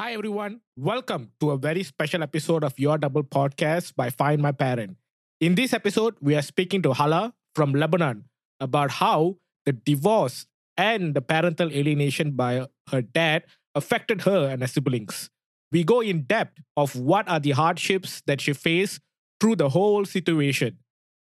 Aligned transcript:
Hi, 0.00 0.14
everyone. 0.14 0.62
Welcome 0.78 1.32
to 1.40 1.50
a 1.50 1.58
very 1.58 1.82
special 1.82 2.22
episode 2.22 2.64
of 2.64 2.78
Your 2.78 2.96
Double 2.96 3.22
Podcast 3.22 3.94
by 3.96 4.08
Find 4.08 4.40
My 4.40 4.50
Parent. 4.50 4.96
In 5.42 5.56
this 5.56 5.74
episode, 5.74 6.14
we 6.22 6.34
are 6.34 6.40
speaking 6.40 6.80
to 6.84 6.94
Hala 6.94 7.34
from 7.54 7.74
Lebanon 7.74 8.24
about 8.60 8.92
how 8.92 9.36
the 9.66 9.74
divorce 9.74 10.46
and 10.78 11.14
the 11.14 11.20
parental 11.20 11.70
alienation 11.70 12.30
by 12.30 12.66
her 12.88 13.02
dad 13.02 13.44
affected 13.74 14.22
her 14.22 14.48
and 14.48 14.62
her 14.62 14.66
siblings. 14.66 15.28
We 15.70 15.84
go 15.84 16.00
in 16.00 16.22
depth 16.22 16.62
of 16.78 16.96
what 16.96 17.28
are 17.28 17.38
the 17.38 17.50
hardships 17.50 18.22
that 18.26 18.40
she 18.40 18.54
faced 18.54 19.02
through 19.38 19.56
the 19.56 19.68
whole 19.68 20.06
situation. 20.06 20.78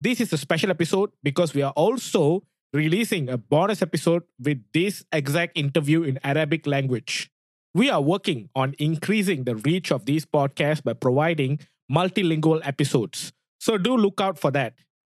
This 0.01 0.21
is 0.21 0.31
a 0.33 0.37
special 0.37 0.69
episode 0.69 1.09
because 1.23 1.55
we 1.55 1.63
are 1.63 1.73
also 1.75 2.43
releasing 2.73 3.27
a 3.27 3.39
bonus 3.39 3.81
episode 3.81 4.21
with 4.37 4.63
this 4.71 5.03
exact 5.11 5.57
interview 5.57 6.03
in 6.03 6.19
Arabic 6.23 6.67
language. 6.67 7.30
We 7.73 7.89
are 7.89 8.01
working 8.01 8.49
on 8.53 8.75
increasing 8.79 9.45
the 9.45 9.55
reach 9.55 9.91
of 9.91 10.05
these 10.05 10.25
podcasts 10.25 10.83
by 10.83 10.93
providing 10.93 11.59
multilingual 11.91 12.61
episodes. 12.65 13.31
So 13.59 13.77
do 13.77 13.95
look 13.95 14.19
out 14.19 14.37
for 14.37 14.51
that. 14.51 14.73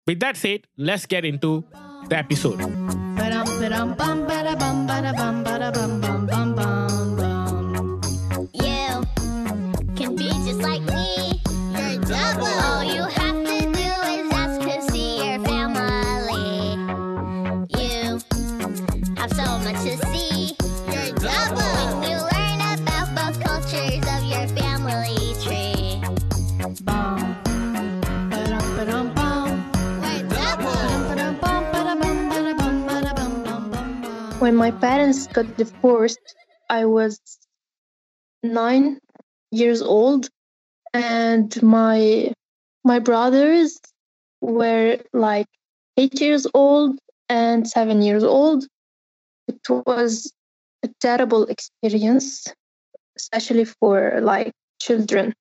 With 0.06 0.20
that 0.20 0.38
said, 0.38 0.68
let's 0.78 1.06
get 1.06 1.26
into 1.26 1.64
the 2.10 2.18
episode. 2.18 2.60
When 34.54 34.60
my 34.60 34.70
parents 34.70 35.26
got 35.26 35.58
divorced, 35.58 36.36
I 36.70 36.86
was 36.86 37.20
nine 38.44 39.00
years 39.50 39.82
old, 39.82 40.30
and 40.94 41.50
my 41.64 42.32
my 42.84 43.00
brothers 43.00 43.80
were 44.42 45.00
like 45.12 45.48
eight 45.98 46.22
years 46.22 46.46
old 46.54 47.00
and 47.30 47.68
seven 47.68 48.04
years 48.04 48.24
old. 48.24 48.68
It 49.48 49.68
was 49.88 50.32
a 50.84 50.90
terrible 51.02 51.46
experience, 51.46 52.46
especially 53.18 53.66
for 53.66 54.20
like 54.22 54.54
children 54.80 55.34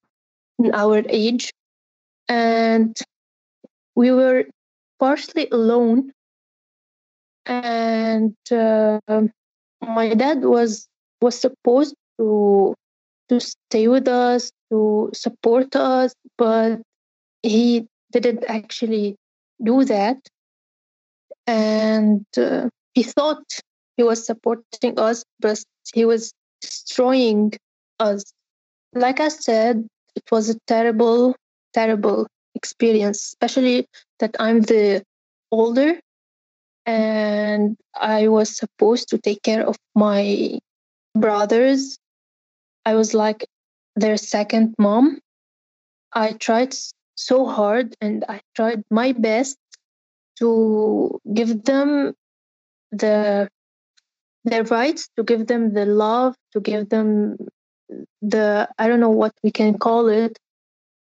in 0.58 0.74
our 0.74 1.02
age, 1.10 1.52
and 2.30 2.96
we 3.94 4.10
were 4.10 4.46
partially 4.98 5.48
alone 5.52 6.12
and 7.46 8.36
uh, 8.50 9.00
my 9.80 10.14
dad 10.14 10.44
was 10.44 10.88
was 11.20 11.38
supposed 11.38 11.94
to 12.18 12.74
to 13.28 13.40
stay 13.40 13.88
with 13.88 14.08
us 14.08 14.50
to 14.70 15.10
support 15.14 15.74
us 15.76 16.12
but 16.38 16.80
he 17.42 17.86
didn't 18.12 18.44
actually 18.46 19.16
do 19.62 19.84
that. 19.84 20.18
And 21.46 22.24
uh, 22.36 22.68
he 22.94 23.02
thought 23.02 23.42
he 23.96 24.02
was 24.02 24.24
supporting 24.24 24.98
us 24.98 25.24
but 25.40 25.62
he 25.94 26.04
was 26.04 26.32
destroying 26.60 27.52
us. 27.98 28.22
Like 28.94 29.20
i 29.20 29.28
said 29.28 29.86
it 30.14 30.30
was 30.30 30.50
a 30.50 30.58
terrible 30.66 31.34
terrible 31.72 32.26
experience 32.54 33.18
especially 33.32 33.86
that 34.20 34.36
i'm 34.38 34.60
the 34.60 35.02
older 35.50 35.98
and 36.86 37.76
I 37.94 38.28
was 38.28 38.56
supposed 38.56 39.08
to 39.10 39.18
take 39.18 39.42
care 39.42 39.66
of 39.66 39.76
my 39.94 40.58
brothers. 41.14 41.98
I 42.84 42.94
was 42.94 43.14
like 43.14 43.46
their 43.96 44.16
second 44.16 44.74
mom. 44.78 45.20
I 46.12 46.32
tried 46.32 46.74
so 47.14 47.46
hard 47.46 47.94
and 48.00 48.24
I 48.28 48.40
tried 48.54 48.82
my 48.90 49.12
best 49.12 49.56
to 50.38 51.20
give 51.32 51.64
them 51.64 52.14
the 52.90 53.48
their 54.44 54.64
rights, 54.64 55.08
to 55.16 55.22
give 55.22 55.46
them 55.46 55.72
the 55.72 55.86
love, 55.86 56.34
to 56.52 56.60
give 56.60 56.88
them 56.88 57.36
the 58.20 58.68
I 58.78 58.88
don't 58.88 59.00
know 59.00 59.10
what 59.10 59.32
we 59.42 59.50
can 59.50 59.78
call 59.78 60.08
it, 60.08 60.38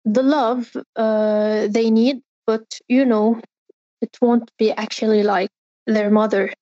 the 0.03 0.23
love 0.23 0.75
uh, 0.95 1.67
they 1.69 1.89
need. 1.89 2.21
But 2.45 2.65
you 2.87 3.05
know, 3.05 3.39
it 4.01 4.17
won't 4.21 4.51
be 4.57 4.71
actually 4.71 5.23
like 5.23 5.51
their 5.93 6.09
mother. 6.09 6.53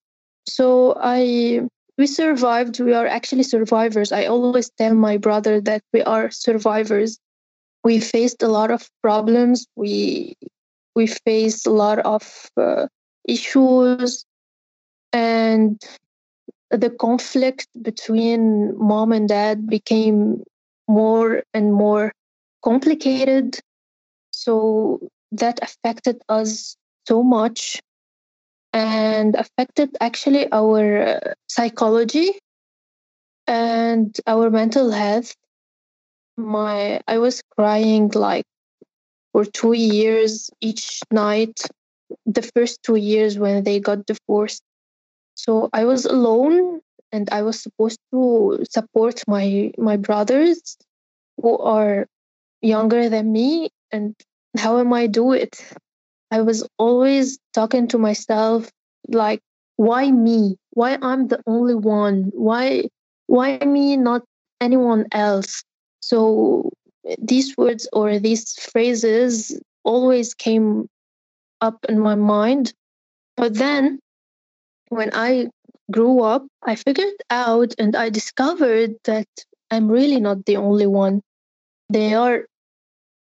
So 0.47 0.95
I 0.99 1.61
we 1.97 2.07
survived. 2.07 2.79
We 2.79 2.93
are 2.93 3.07
actually 3.07 3.43
survivors. 3.43 4.11
I 4.11 4.25
always 4.25 4.69
tell 4.77 4.93
my 4.93 5.17
brother 5.17 5.59
that 5.61 5.81
we 5.93 6.01
are 6.03 6.29
survivors. 6.31 7.17
We 7.83 7.99
faced 7.99 8.43
a 8.43 8.47
lot 8.47 8.71
of 8.71 8.89
problems. 9.01 9.65
We 9.75 10.35
we 10.95 11.07
faced 11.07 11.67
a 11.67 11.71
lot 11.71 11.99
of 11.99 12.49
uh, 12.57 12.87
issues, 13.27 14.25
and 15.11 15.81
the 16.69 16.89
conflict 16.89 17.67
between 17.81 18.77
mom 18.77 19.11
and 19.11 19.27
dad 19.27 19.67
became 19.67 20.43
more 20.87 21.43
and 21.53 21.73
more 21.73 22.11
complicated. 22.63 23.59
So 24.31 24.99
that 25.31 25.59
affected 25.61 26.21
us 26.29 26.77
so 27.07 27.23
much 27.23 27.81
and 28.77 29.35
affected 29.35 29.97
actually 29.99 30.51
our 30.51 31.01
uh, 31.01 31.33
psychology 31.47 32.29
and 33.47 34.15
our 34.27 34.51
mental 34.51 34.91
health. 34.91 35.33
My 36.37 37.01
i 37.07 37.17
was 37.17 37.41
crying 37.57 38.11
like 38.13 38.45
for 39.31 39.45
2 39.45 39.73
years 39.73 40.51
each 40.61 41.01
night 41.11 41.59
the 42.27 42.43
first 42.53 42.83
2 42.83 42.95
years 42.97 43.39
when 43.39 43.63
they 43.63 43.79
got 43.79 44.05
divorced. 44.05 44.61
So 45.33 45.69
i 45.73 45.83
was 45.85 46.05
alone 46.05 46.81
and 47.11 47.29
i 47.31 47.41
was 47.41 47.59
supposed 47.59 47.99
to 48.13 48.63
support 48.69 49.23
my 49.27 49.71
my 49.77 49.97
brothers 49.97 50.77
who 51.41 51.57
are 51.57 52.05
younger 52.61 53.09
than 53.09 53.31
me 53.31 53.69
and 53.91 54.13
how 54.57 54.77
am 54.79 54.93
i 54.93 55.07
do 55.07 55.33
it 55.33 55.53
I 56.31 56.41
was 56.41 56.67
always 56.77 57.39
talking 57.53 57.87
to 57.89 57.97
myself 57.97 58.69
like 59.07 59.41
why 59.77 60.11
me? 60.11 60.57
Why 60.71 60.97
I'm 61.01 61.27
the 61.27 61.41
only 61.47 61.75
one? 61.75 62.31
Why 62.33 62.89
why 63.27 63.57
me 63.59 63.95
not 63.97 64.23
anyone 64.59 65.05
else? 65.11 65.63
So 66.01 66.71
these 67.19 67.55
words 67.57 67.87
or 67.93 68.19
these 68.19 68.53
phrases 68.55 69.59
always 69.83 70.33
came 70.33 70.87
up 71.61 71.77
in 71.87 71.99
my 71.99 72.15
mind. 72.15 72.73
But 73.35 73.53
then 73.55 73.99
when 74.89 75.11
I 75.13 75.47
grew 75.91 76.21
up, 76.21 76.45
I 76.63 76.75
figured 76.75 77.21
out 77.29 77.73
and 77.77 77.95
I 77.95 78.09
discovered 78.09 78.95
that 79.05 79.27
I'm 79.71 79.87
really 79.89 80.19
not 80.19 80.45
the 80.45 80.57
only 80.57 80.87
one. 80.87 81.21
There 81.89 82.19
are 82.19 82.45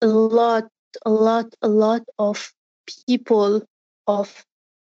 a 0.00 0.06
lot, 0.06 0.64
a 1.04 1.10
lot, 1.10 1.54
a 1.62 1.68
lot 1.68 2.02
of 2.18 2.52
people, 3.06 3.62
of 4.06 4.44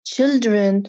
children 0.06 0.88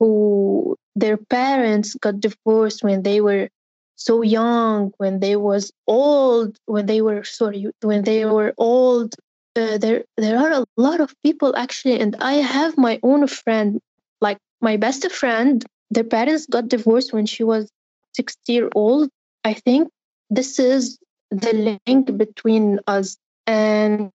who 0.00 0.76
their 0.94 1.16
parents 1.16 1.94
got 1.94 2.20
divorced 2.20 2.82
when 2.82 3.02
they 3.02 3.20
were 3.20 3.48
so 3.96 4.22
young, 4.22 4.92
when 4.98 5.20
they 5.20 5.36
was 5.36 5.72
old, 5.86 6.56
when 6.66 6.86
they 6.86 7.00
were 7.00 7.24
sorry, 7.24 7.66
when 7.82 8.02
they 8.04 8.24
were 8.24 8.54
old. 8.58 9.14
Uh, 9.56 9.76
there, 9.78 10.04
there 10.16 10.38
are 10.38 10.52
a 10.52 10.64
lot 10.76 11.00
of 11.00 11.12
people 11.24 11.56
actually, 11.56 11.98
and 12.00 12.14
I 12.20 12.34
have 12.34 12.78
my 12.78 13.00
own 13.02 13.26
friend, 13.26 13.80
like 14.20 14.38
my 14.60 14.76
best 14.76 15.10
friend. 15.10 15.64
Their 15.90 16.04
parents 16.04 16.46
got 16.46 16.68
divorced 16.68 17.12
when 17.12 17.26
she 17.26 17.42
was 17.42 17.68
six 18.14 18.36
year 18.46 18.68
old. 18.74 19.08
I 19.44 19.54
think 19.54 19.88
this 20.30 20.58
is 20.58 20.98
the 21.30 21.78
link 21.86 22.16
between 22.16 22.78
us, 22.86 23.16
and 23.46 24.12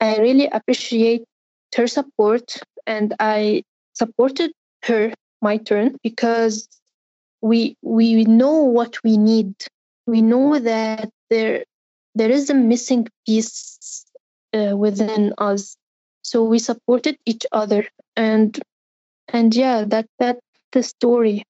I 0.00 0.18
really 0.18 0.48
appreciate 0.48 1.24
her 1.74 1.86
support 1.86 2.60
and 2.86 3.14
I 3.20 3.62
supported 3.94 4.52
her 4.84 5.12
my 5.40 5.56
turn 5.56 5.96
because 6.02 6.68
we 7.40 7.76
we 7.82 8.24
know 8.24 8.62
what 8.62 9.02
we 9.02 9.16
need. 9.16 9.54
We 10.06 10.22
know 10.22 10.58
that 10.58 11.10
there 11.30 11.64
there 12.14 12.30
is 12.30 12.50
a 12.50 12.54
missing 12.54 13.08
piece 13.26 14.06
uh, 14.54 14.76
within 14.76 15.34
us, 15.38 15.76
so 16.22 16.44
we 16.44 16.58
supported 16.58 17.18
each 17.26 17.44
other 17.52 17.86
and 18.16 18.58
and 19.28 19.54
yeah, 19.54 19.84
that 19.84 20.06
that's 20.18 20.40
the 20.72 20.82
story. 20.82 21.44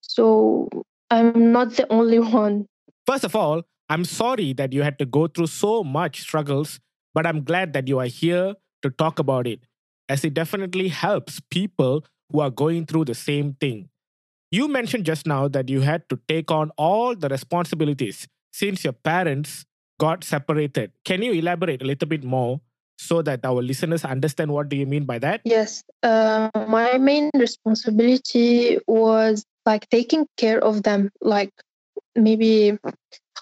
So 0.00 0.68
I'm 1.10 1.52
not 1.52 1.76
the 1.76 1.90
only 1.92 2.18
one. 2.18 2.66
First 3.06 3.24
of 3.24 3.36
all, 3.36 3.62
I'm 3.88 4.04
sorry 4.04 4.52
that 4.54 4.72
you 4.72 4.82
had 4.82 4.98
to 4.98 5.06
go 5.06 5.28
through 5.28 5.46
so 5.46 5.84
much 5.84 6.20
struggles, 6.22 6.80
but 7.14 7.26
I'm 7.26 7.44
glad 7.44 7.72
that 7.74 7.86
you 7.86 8.00
are 8.00 8.06
here 8.06 8.54
to 8.82 8.90
talk 8.90 9.18
about 9.18 9.46
it, 9.46 9.60
as 10.08 10.24
it 10.24 10.34
definitely 10.34 10.88
helps 10.88 11.40
people 11.50 12.04
who 12.30 12.40
are 12.40 12.50
going 12.50 12.86
through 12.86 13.04
the 13.04 13.14
same 13.14 13.54
thing. 13.54 13.88
You 14.50 14.68
mentioned 14.68 15.04
just 15.04 15.26
now 15.26 15.48
that 15.48 15.68
you 15.68 15.80
had 15.80 16.08
to 16.08 16.18
take 16.28 16.50
on 16.50 16.70
all 16.76 17.14
the 17.14 17.28
responsibilities 17.28 18.28
since 18.52 18.84
your 18.84 18.92
parents 18.92 19.66
got 19.98 20.24
separated. 20.24 20.92
Can 21.04 21.22
you 21.22 21.32
elaborate 21.32 21.82
a 21.82 21.84
little 21.84 22.08
bit 22.08 22.24
more 22.24 22.60
so 22.98 23.22
that 23.22 23.44
our 23.44 23.62
listeners 23.62 24.04
understand 24.04 24.50
what 24.50 24.68
do 24.68 24.76
you 24.76 24.86
mean 24.86 25.04
by 25.04 25.18
that? 25.18 25.40
Yes, 25.44 25.82
uh, 26.02 26.50
my 26.68 26.98
main 26.98 27.30
responsibility 27.34 28.78
was 28.86 29.44
like 29.64 29.88
taking 29.90 30.26
care 30.36 30.62
of 30.62 30.82
them, 30.82 31.10
like 31.20 31.50
maybe 32.14 32.78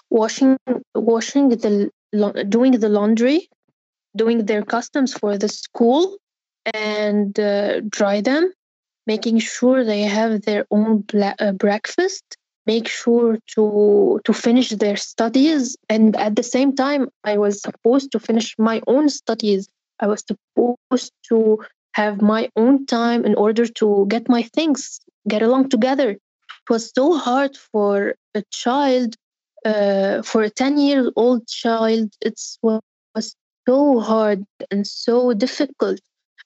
washing, 0.09 0.57
washing 0.93 1.49
the, 1.49 1.89
doing 2.49 2.71
the 2.73 2.89
laundry, 2.89 3.47
doing 4.15 4.45
their 4.45 4.63
customs 4.63 5.13
for 5.13 5.37
the 5.37 5.49
school, 5.49 6.17
and 6.73 7.39
uh, 7.39 7.81
dry 7.89 8.21
them, 8.21 8.51
making 9.07 9.39
sure 9.39 9.83
they 9.83 10.01
have 10.01 10.41
their 10.43 10.65
own 10.71 11.01
bla- 11.01 11.35
uh, 11.39 11.51
breakfast, 11.51 12.23
make 12.65 12.87
sure 12.87 13.37
to 13.55 14.19
to 14.23 14.33
finish 14.33 14.69
their 14.69 14.97
studies, 14.97 15.77
and 15.89 16.15
at 16.17 16.35
the 16.35 16.43
same 16.43 16.75
time, 16.75 17.09
I 17.23 17.37
was 17.37 17.61
supposed 17.61 18.11
to 18.13 18.19
finish 18.19 18.55
my 18.57 18.81
own 18.87 19.09
studies. 19.09 19.67
I 19.99 20.07
was 20.07 20.23
supposed 20.27 21.13
to 21.29 21.59
have 21.93 22.21
my 22.21 22.49
own 22.55 22.85
time 22.85 23.23
in 23.25 23.35
order 23.35 23.65
to 23.65 24.05
get 24.09 24.27
my 24.27 24.43
things, 24.43 24.99
get 25.29 25.41
along 25.41 25.69
together. 25.69 26.09
It 26.11 26.69
was 26.69 26.91
so 26.93 27.17
hard 27.17 27.55
for 27.55 28.15
a 28.33 28.43
child, 28.51 29.15
uh, 29.65 30.21
for 30.23 30.43
a 30.43 30.49
10 30.49 30.77
year 30.77 31.11
old 31.15 31.47
child, 31.47 32.11
it 32.21 32.39
was 33.15 33.35
so 33.67 33.99
hard 33.99 34.45
and 34.71 34.85
so 34.85 35.33
difficult. 35.33 35.99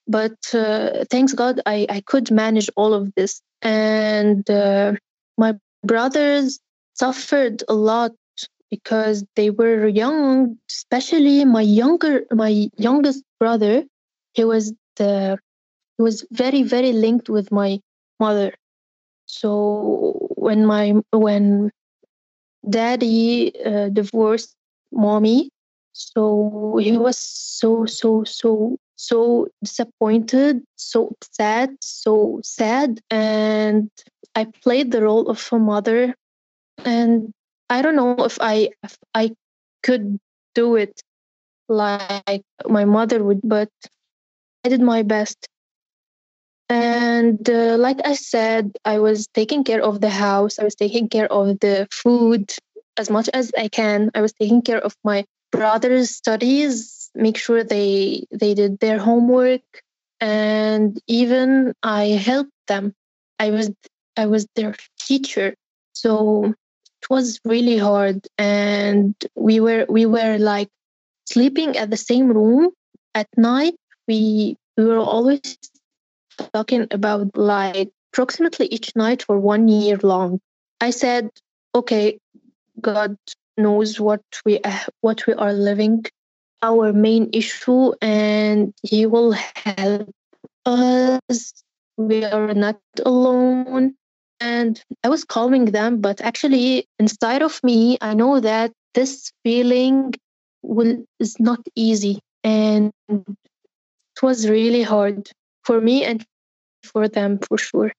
But 0.07 0.37
uh, 0.53 1.05
thanks 1.09 1.33
God, 1.33 1.61
I, 1.65 1.85
I 1.89 2.01
could 2.01 2.31
manage 2.31 2.69
all 2.75 2.93
of 2.93 3.13
this. 3.15 3.41
And 3.61 4.49
uh, 4.49 4.93
my 5.37 5.55
brothers 5.83 6.59
suffered 6.95 7.63
a 7.67 7.73
lot 7.73 8.11
because 8.71 9.23
they 9.35 9.49
were 9.49 9.87
young, 9.87 10.57
especially 10.69 11.45
my 11.45 11.61
younger, 11.61 12.25
my 12.31 12.69
youngest 12.77 13.23
brother. 13.39 13.83
He 14.33 14.43
was 14.45 14.73
the 14.95 15.37
he 15.97 16.03
was 16.03 16.25
very 16.31 16.63
very 16.63 16.93
linked 16.93 17.29
with 17.29 17.51
my 17.51 17.79
mother 18.19 18.53
so 19.29 20.17
when 20.35 20.65
my 20.65 20.93
when 21.11 21.71
daddy 22.67 23.53
uh, 23.63 23.89
divorced 23.89 24.55
mommy 24.91 25.49
so 25.99 26.79
he 26.81 26.97
was 26.97 27.17
so 27.17 27.85
so 27.85 28.23
so 28.23 28.77
so 28.95 29.47
disappointed 29.61 30.63
so 30.77 31.07
upset 31.11 31.69
so 31.81 32.39
sad 32.41 33.01
and 33.11 33.89
i 34.35 34.45
played 34.63 34.91
the 34.91 35.01
role 35.03 35.27
of 35.29 35.49
a 35.51 35.59
mother 35.59 36.15
and 36.85 37.33
i 37.69 37.81
don't 37.81 37.97
know 37.97 38.15
if 38.23 38.37
i 38.39 38.69
if 38.83 38.97
i 39.13 39.29
could 39.83 40.17
do 40.55 40.75
it 40.75 41.01
like 41.67 42.43
my 42.65 42.85
mother 42.85 43.21
would 43.21 43.41
but 43.43 43.69
i 44.63 44.69
did 44.69 44.81
my 44.81 45.03
best 45.03 45.47
and 46.71 47.49
uh, 47.49 47.77
like 47.77 47.97
I 48.05 48.13
said, 48.13 48.77
I 48.85 48.99
was 48.99 49.25
taking 49.33 49.63
care 49.63 49.81
of 49.81 50.01
the 50.01 50.09
house. 50.11 50.59
I 50.59 50.63
was 50.63 50.75
taking 50.75 51.09
care 51.09 51.25
of 51.33 51.59
the 51.61 51.87
food 51.89 52.53
as 52.95 53.09
much 53.09 53.27
as 53.33 53.51
I 53.57 53.69
can. 53.69 54.11
I 54.13 54.21
was 54.21 54.33
taking 54.33 54.61
care 54.61 54.77
of 54.77 54.95
my 55.03 55.25
brother's 55.51 56.11
studies, 56.11 57.09
make 57.15 57.37
sure 57.37 57.63
they 57.63 58.25
they 58.31 58.53
did 58.53 58.79
their 58.79 58.99
homework, 58.99 59.61
and 60.19 60.99
even 61.07 61.73
I 61.83 62.05
helped 62.19 62.53
them. 62.67 62.93
I 63.39 63.51
was 63.51 63.71
I 64.17 64.25
was 64.25 64.47
their 64.55 64.75
teacher, 64.99 65.55
so 65.93 66.45
it 67.01 67.09
was 67.09 67.39
really 67.45 67.77
hard. 67.77 68.27
And 68.37 69.15
we 69.35 69.59
were 69.59 69.85
we 69.89 70.05
were 70.05 70.37
like 70.37 70.69
sleeping 71.25 71.77
at 71.77 71.89
the 71.89 71.97
same 71.97 72.31
room 72.31 72.71
at 73.15 73.27
night. 73.37 73.75
We 74.07 74.57
we 74.77 74.85
were 74.85 74.99
always 74.99 75.57
talking 76.53 76.87
about 76.91 77.35
like 77.35 77.89
approximately 78.13 78.67
each 78.67 78.95
night 78.95 79.23
for 79.23 79.39
one 79.39 79.67
year 79.67 79.97
long. 80.01 80.39
I 80.81 80.91
said, 80.91 81.29
okay, 81.75 82.19
God 82.81 83.17
knows 83.59 83.99
what 83.99 84.21
we 84.45 84.59
what 85.01 85.27
we 85.27 85.33
are 85.33 85.53
living, 85.53 86.05
our 86.61 86.93
main 86.93 87.29
issue, 87.33 87.93
and 88.01 88.73
He 88.83 89.05
will 89.05 89.33
help 89.33 90.09
us. 90.65 91.53
We 91.97 92.23
are 92.23 92.53
not 92.53 92.79
alone. 93.05 93.95
And 94.39 94.81
I 95.03 95.09
was 95.09 95.25
calming 95.25 95.65
them, 95.65 95.99
but 95.99 96.21
actually, 96.21 96.87
inside 96.97 97.41
of 97.41 97.61
me, 97.61 97.97
I 97.99 98.13
know 98.13 98.39
that 98.39 98.71
this 98.93 99.31
feeling 99.43 100.13
will 100.63 101.03
is 101.19 101.39
not 101.39 101.59
easy, 101.75 102.19
and 102.43 102.91
it 103.09 104.23
was 104.23 104.49
really 104.49 104.81
hard 104.81 105.29
for 105.63 105.81
me 105.81 106.05
and 106.05 106.25
for 106.83 107.07
them 107.07 107.39
for 107.39 107.57
sure. 107.57 107.91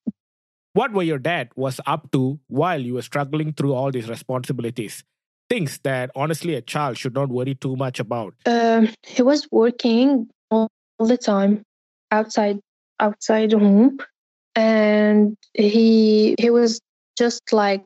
What 0.72 0.92
were 0.92 1.02
your 1.02 1.18
dad 1.18 1.50
was 1.56 1.80
up 1.86 2.10
to 2.12 2.38
while 2.48 2.80
you 2.80 2.94
were 2.94 3.02
struggling 3.02 3.52
through 3.52 3.74
all 3.74 3.90
these 3.90 4.08
responsibilities? 4.08 5.04
Things 5.50 5.80
that 5.82 6.12
honestly 6.14 6.54
a 6.54 6.62
child 6.62 6.96
should 6.96 7.14
not 7.14 7.28
worry 7.28 7.56
too 7.56 7.74
much 7.74 7.98
about. 7.98 8.34
Um, 8.46 8.88
he 9.02 9.22
was 9.22 9.48
working 9.50 10.30
all, 10.48 10.68
the 11.00 11.18
time 11.18 11.62
outside 12.12 12.60
outside 13.00 13.52
home, 13.52 13.98
and 14.54 15.36
he 15.54 16.36
he 16.38 16.50
was 16.50 16.80
just 17.18 17.52
like 17.52 17.82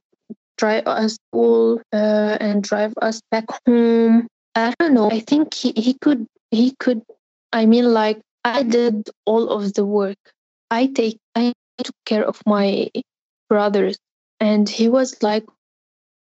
drive 0.59 0.87
us 0.87 1.17
all 1.33 1.81
uh, 1.91 2.37
and 2.39 2.63
drive 2.63 2.93
us 3.01 3.23
back 3.31 3.47
home. 3.67 4.27
I 4.55 4.75
don't 4.79 4.93
know. 4.93 5.11
I 5.11 5.21
think 5.21 5.55
he, 5.55 5.73
he 5.75 5.95
could 5.95 6.27
he 6.51 6.75
could. 6.79 7.01
I 7.55 7.65
mean, 7.65 7.95
like 7.95 8.21
I 8.45 8.63
did 8.63 9.09
all 9.25 9.49
of 9.49 9.73
the 9.73 9.87
work. 9.87 10.19
I 10.71 10.87
take 10.89 11.19
I 11.35 11.55
took 11.79 11.97
care 12.05 12.27
of 12.27 12.43
my 12.45 12.91
brothers, 13.49 13.97
and 14.39 14.69
he 14.69 14.91
was 14.91 15.23
like 15.23 15.45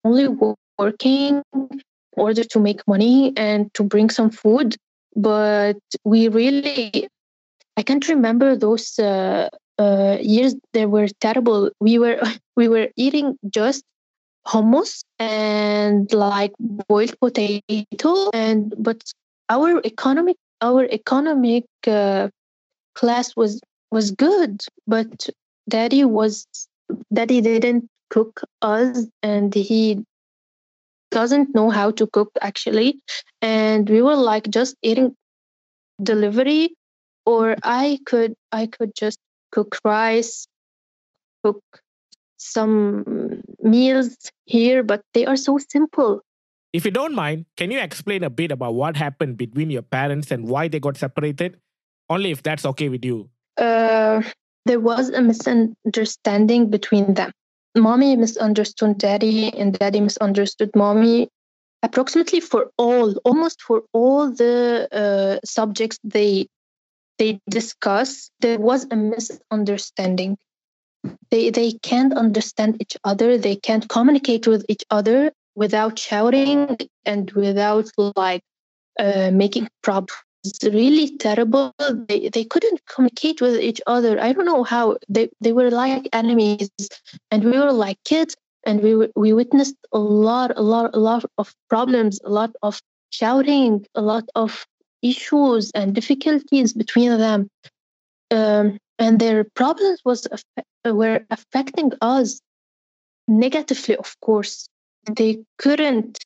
only 0.05 0.29
working 0.79 1.43
in 1.55 1.83
order 2.13 2.45
to 2.45 2.61
make 2.61 2.87
money 2.87 3.33
and 3.37 3.73
to 3.75 3.83
bring 3.83 4.11
some 4.11 4.31
food. 4.31 4.77
But 5.17 5.79
we 6.05 6.29
really, 6.29 7.09
I 7.77 7.83
can't 7.83 8.09
remember 8.09 8.57
those 8.57 8.99
uh, 8.99 9.49
uh, 9.79 10.19
years. 10.21 10.55
They 10.73 10.87
were 10.87 11.09
terrible. 11.21 11.71
We 11.81 11.99
were 11.99 12.21
we 12.57 12.69
were 12.69 12.89
eating 12.97 13.37
just 13.51 13.85
hummus 14.47 15.05
and 15.19 16.13
like 16.13 16.53
boiled 16.59 17.15
potato 17.21 18.31
and 18.33 18.75
but 18.79 19.03
our 19.51 19.81
economic 19.85 20.37
our 20.63 20.85
economic 20.87 21.65
uh, 21.87 22.29
class 22.95 23.37
was 23.37 23.61
was 23.91 24.11
good 24.11 24.63
but 24.87 25.29
daddy 25.69 26.05
was 26.05 26.47
daddy 27.13 27.41
didn't 27.41 27.87
cook 28.11 28.41
us 28.63 29.07
and 29.23 29.55
he 29.55 30.03
doesn't 31.11 31.55
know 31.55 31.71
how 31.71 31.91
to 31.91 32.07
cook 32.07 32.31
actually 32.43 33.01
and 33.43 33.89
we 33.89 34.03
were 34.03 34.17
like 34.17 34.49
just 34.51 34.77
eating 34.83 35.15
delivery 36.03 36.75
or 37.27 37.57
i 37.63 37.99
could 38.07 38.35
i 38.53 38.67
could 38.67 38.93
just 38.95 39.19
cook 39.53 39.79
rice 39.85 40.47
cook 41.45 41.63
some 42.37 43.43
meals 43.63 44.17
here 44.45 44.83
but 44.83 45.03
they 45.15 45.27
are 45.27 45.37
so 45.37 45.59
simple 45.59 46.21
If 46.77 46.85
you 46.85 46.91
don't 46.93 47.15
mind, 47.17 47.47
can 47.57 47.71
you 47.73 47.81
explain 47.81 48.25
a 48.25 48.29
bit 48.29 48.53
about 48.53 48.75
what 48.75 48.97
happened 48.97 49.39
between 49.41 49.71
your 49.75 49.83
parents 49.83 50.31
and 50.31 50.45
why 50.53 50.69
they 50.69 50.79
got 50.79 50.99
separated? 51.01 51.57
Only 52.13 52.31
if 52.31 52.43
that's 52.43 52.67
okay 52.71 52.89
with 52.93 53.07
you. 53.09 53.31
uh, 53.57 54.21
there 54.69 54.79
was 54.81 55.09
a 55.09 55.23
misunderstanding 55.23 56.69
between 56.69 57.15
them. 57.15 57.33
Mommy 57.77 58.17
misunderstood 58.17 58.99
daddy, 58.99 59.53
and 59.57 59.79
daddy 59.79 60.01
misunderstood 60.01 60.71
mommy. 60.75 61.29
Approximately 61.83 62.41
for 62.41 62.71
all, 62.77 63.15
almost 63.25 63.63
for 63.63 63.83
all 63.93 64.31
the 64.31 64.89
uh, 64.91 65.47
subjects 65.47 65.99
they 66.03 66.49
they 67.19 67.41
discuss, 67.49 68.31
there 68.41 68.59
was 68.59 68.87
a 68.91 68.97
misunderstanding. 68.97 70.37
They 71.31 71.51
they 71.51 71.73
can't 71.83 72.15
understand 72.15 72.81
each 72.81 72.97
other. 73.05 73.39
They 73.39 73.57
can't 73.57 73.89
communicate 73.89 74.47
with 74.47 74.65
each 74.69 74.85
other 74.91 75.33
without 75.55 75.99
shouting 75.99 76.77
and 77.05 77.31
without 77.33 77.91
like 78.17 78.43
uh, 78.99 79.31
making 79.33 79.69
problems 79.83 80.23
really 80.63 81.17
terrible. 81.19 81.73
They 82.09 82.29
they 82.29 82.45
couldn't 82.45 82.81
communicate 82.87 83.41
with 83.41 83.57
each 83.61 83.81
other. 83.87 84.21
I 84.21 84.33
don't 84.33 84.47
know 84.47 84.65
how 84.65 84.97
they 85.09 85.29
they 85.41 85.53
were 85.53 85.71
like 85.71 86.09
enemies, 86.13 86.71
and 87.31 87.45
we 87.45 87.59
were 87.59 87.73
like 87.73 87.99
kids. 88.05 88.37
and 88.67 88.83
we 88.83 88.93
we 89.17 89.33
witnessed 89.33 89.77
a 89.93 89.99
lot, 89.99 90.51
a 90.57 90.63
lot, 90.63 90.91
a 90.95 90.99
lot 90.99 91.25
of 91.39 91.55
problems, 91.71 92.21
a 92.25 92.31
lot 92.31 92.53
of 92.63 92.81
shouting, 93.11 93.87
a 93.95 94.03
lot 94.03 94.25
of 94.35 94.67
issues 95.03 95.71
and 95.75 95.95
difficulties 95.95 96.75
between 96.75 97.11
them, 97.19 97.49
um, 98.31 98.79
and 98.99 99.19
their 99.21 99.45
problems 99.45 100.01
was 100.05 100.27
were 100.85 101.21
affecting 101.31 101.93
us 102.01 102.41
negatively. 103.29 103.97
Of 103.97 104.17
course, 104.21 104.69
they 105.17 105.39
couldn't 105.59 106.19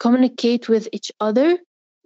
communicate 0.00 0.68
with 0.68 0.88
each 0.92 1.10
other. 1.20 1.58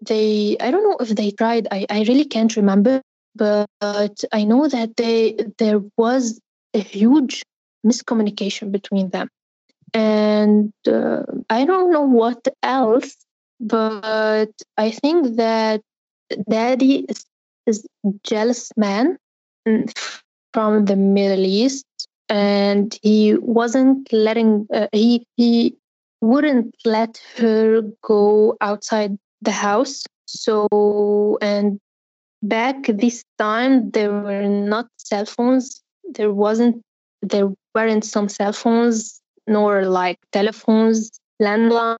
They, 0.06 0.56
I 0.60 0.70
don't 0.70 0.84
know 0.84 0.96
if 1.00 1.10
they 1.14 1.30
tried. 1.30 1.68
I, 1.70 1.86
I 1.90 2.04
really 2.04 2.24
can't 2.24 2.54
remember, 2.56 3.02
but 3.34 4.24
I 4.32 4.44
know 4.44 4.68
that 4.68 4.96
they 4.96 5.36
there 5.58 5.80
was 5.96 6.40
a 6.74 6.78
huge 6.80 7.42
miscommunication 7.86 8.72
between 8.72 9.10
them, 9.10 9.28
and 9.92 10.72
uh, 10.86 11.22
I 11.50 11.64
don't 11.64 11.90
know 11.92 12.02
what 12.02 12.46
else. 12.62 13.16
But 13.60 14.52
I 14.76 14.90
think 14.90 15.36
that 15.36 15.80
Daddy 16.48 17.06
is, 17.08 17.24
is 17.66 17.86
jealous 18.24 18.70
man 18.76 19.16
mm, 19.66 19.90
from 20.52 20.86
the 20.86 20.96
Middle 20.96 21.44
East, 21.44 21.86
and 22.28 22.96
he 23.02 23.34
wasn't 23.36 24.12
letting 24.12 24.66
uh, 24.72 24.88
he 24.92 25.26
he 25.36 25.76
wouldn't 26.20 26.74
let 26.84 27.20
her 27.36 27.82
go 28.02 28.56
outside 28.60 29.16
the 29.44 29.52
house. 29.52 30.04
So 30.26 31.38
and 31.40 31.78
back 32.42 32.86
this 32.86 33.24
time 33.38 33.90
there 33.90 34.12
were 34.12 34.48
not 34.48 34.86
cell 34.98 35.26
phones. 35.26 35.82
There 36.04 36.32
wasn't 36.32 36.82
there 37.22 37.48
weren't 37.74 38.04
some 38.04 38.28
cell 38.28 38.52
phones 38.52 39.20
nor 39.46 39.84
like 39.84 40.18
telephones, 40.32 41.10
landlines. 41.40 41.98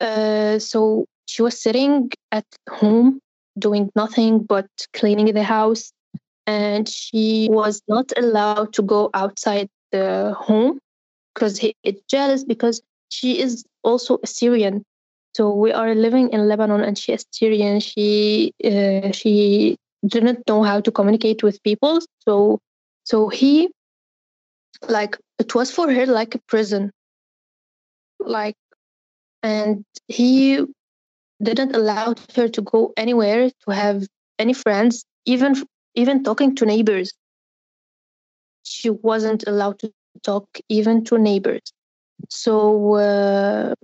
Uh, 0.00 0.58
so 0.58 1.06
she 1.26 1.42
was 1.42 1.60
sitting 1.60 2.10
at 2.32 2.44
home 2.68 3.20
doing 3.58 3.90
nothing 3.94 4.40
but 4.40 4.66
cleaning 4.92 5.32
the 5.32 5.42
house 5.42 5.92
and 6.46 6.88
she 6.88 7.48
was 7.50 7.82
not 7.88 8.12
allowed 8.16 8.72
to 8.72 8.82
go 8.82 9.10
outside 9.14 9.68
the 9.92 10.34
home 10.38 10.78
because 11.34 11.58
he 11.58 11.74
is 11.84 11.94
jealous 12.08 12.44
because 12.44 12.82
she 13.10 13.40
is 13.40 13.64
also 13.82 14.18
a 14.22 14.26
Syrian. 14.26 14.84
So 15.34 15.50
we 15.54 15.72
are 15.72 15.94
living 15.94 16.30
in 16.30 16.48
Lebanon 16.48 16.82
and 16.82 16.96
she 16.98 17.12
is 17.12 17.24
Syrian. 17.30 17.80
She 17.80 18.52
uh, 18.64 19.12
she 19.12 19.76
didn't 20.06 20.46
know 20.48 20.62
how 20.62 20.80
to 20.80 20.90
communicate 20.90 21.42
with 21.42 21.62
people. 21.62 22.00
So 22.24 22.60
so 23.04 23.28
he 23.28 23.70
like 24.88 25.16
it 25.38 25.54
was 25.54 25.70
for 25.70 25.92
her 25.92 26.06
like 26.06 26.34
a 26.34 26.40
prison. 26.48 26.90
Like 28.20 28.56
and 29.42 29.84
he 30.08 30.60
didn't 31.42 31.74
allow 31.74 32.14
her 32.36 32.48
to 32.48 32.62
go 32.62 32.92
anywhere 32.96 33.50
to 33.66 33.74
have 33.74 34.06
any 34.38 34.52
friends 34.52 35.04
even 35.26 35.54
even 35.94 36.22
talking 36.22 36.54
to 36.56 36.64
neighbors 36.64 37.12
she 38.62 38.90
wasn't 38.90 39.44
allowed 39.46 39.78
to 39.80 39.92
talk 40.22 40.46
even 40.68 41.04
to 41.04 41.18
neighbors 41.18 41.72
so 42.28 42.94
uh, 42.94 43.74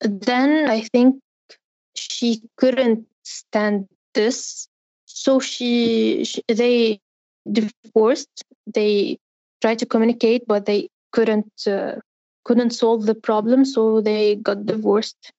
then 0.00 0.68
i 0.70 0.80
think 0.80 1.16
she 1.94 2.42
couldn't 2.56 3.06
stand 3.22 3.88
this 4.14 4.68
so 5.06 5.38
she, 5.40 6.24
she 6.24 6.42
they 6.48 7.00
divorced 7.50 8.44
they 8.74 9.18
tried 9.60 9.78
to 9.78 9.86
communicate 9.86 10.46
but 10.46 10.66
they 10.66 10.88
couldn't 11.12 11.50
uh, 11.66 11.94
couldn't 12.44 12.70
solve 12.70 13.06
the 13.06 13.14
problem 13.14 13.64
so 13.64 14.00
they 14.00 14.36
got 14.36 14.66
divorced 14.66 15.32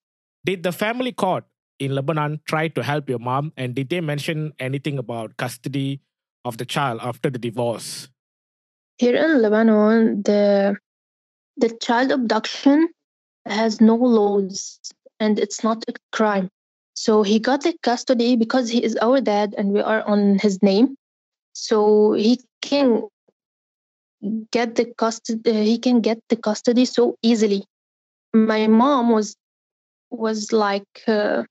Did 0.47 0.63
the 0.63 0.71
family 0.71 1.11
court 1.11 1.43
in 1.79 1.93
Lebanon 1.93 2.39
try 2.45 2.67
to 2.69 2.83
help 2.83 3.09
your 3.09 3.19
mom? 3.19 3.51
And 3.57 3.75
did 3.75 3.89
they 3.89 4.01
mention 4.01 4.53
anything 4.59 4.97
about 4.97 5.37
custody 5.37 5.99
of 6.45 6.57
the 6.57 6.65
child 6.65 6.99
after 7.03 7.29
the 7.29 7.39
divorce? 7.39 8.07
Here 8.97 9.15
in 9.15 9.41
Lebanon, 9.41 10.23
the 10.23 10.77
the 11.57 11.69
child 11.81 12.11
abduction 12.11 12.89
has 13.51 13.81
no 13.81 13.95
laws 13.95 14.79
and 15.19 15.39
it's 15.39 15.63
not 15.63 15.83
a 15.87 15.93
crime. 16.11 16.49
So 16.93 17.23
he 17.23 17.39
got 17.39 17.61
the 17.61 17.75
custody 17.83 18.35
because 18.35 18.69
he 18.69 18.83
is 18.83 18.95
our 18.97 19.21
dad 19.21 19.53
and 19.57 19.69
we 19.71 19.81
are 19.81 20.03
on 20.07 20.39
his 20.39 20.61
name. 20.63 20.95
So 21.53 22.13
he 22.13 22.39
can 22.61 23.03
get 24.51 24.75
the 24.75 24.85
custody. 24.97 25.63
he 25.63 25.77
can 25.77 26.01
get 26.01 26.19
the 26.29 26.35
custody 26.35 26.85
so 26.85 27.15
easily. 27.21 27.65
My 28.33 28.67
mom 28.67 29.11
was 29.11 29.35
was 30.09 30.51
like 30.51 31.03
uh, 31.07 31.43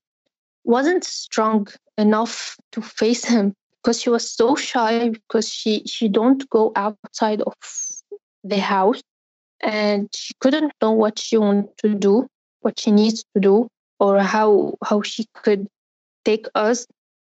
wasn't 0.65 1.05
strong 1.05 1.69
enough 1.97 2.57
to 2.73 2.83
face 2.83 3.25
him 3.25 3.55
because 3.83 4.01
she 4.01 4.11
was 4.11 4.31
so 4.31 4.57
shy 4.57 5.11
because 5.11 5.49
she 5.49 5.83
she 5.87 6.09
don't 6.09 6.49
go 6.51 6.73
outside 6.75 7.41
of 7.43 7.55
the 8.43 8.59
house 8.59 9.01
and 9.61 10.09
she 10.15 10.35
couldn't 10.41 10.73
know 10.83 10.93
what 10.93 11.19
she 11.19 11.37
wanted 11.37 11.77
to 11.79 11.95
do 11.95 12.27
what 12.61 12.79
she 12.79 12.91
needs 12.91 13.25
to 13.35 13.41
do 13.41 13.69
or 14.01 14.21
how 14.21 14.75
how 14.85 15.01
she 15.03 15.27
could 15.35 15.67
take 16.25 16.47
us 16.55 16.87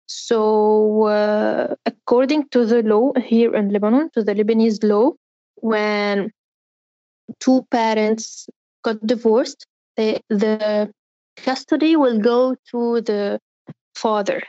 so 0.07 1.03
uh, 1.03 1.75
according 1.85 2.47
to 2.49 2.65
the 2.65 2.81
law 2.83 3.13
here 3.13 3.55
in 3.55 3.69
lebanon 3.69 4.09
to 4.11 4.23
the 4.23 4.33
lebanese 4.33 4.83
law 4.83 5.11
when 5.55 6.31
two 7.39 7.65
parents 7.69 8.49
got 8.83 9.05
divorced 9.05 9.65
they, 9.95 10.19
the 10.29 10.91
custody 11.38 11.95
will 11.95 12.19
go 12.19 12.55
to 12.71 13.01
the 13.01 13.39
father 13.95 14.41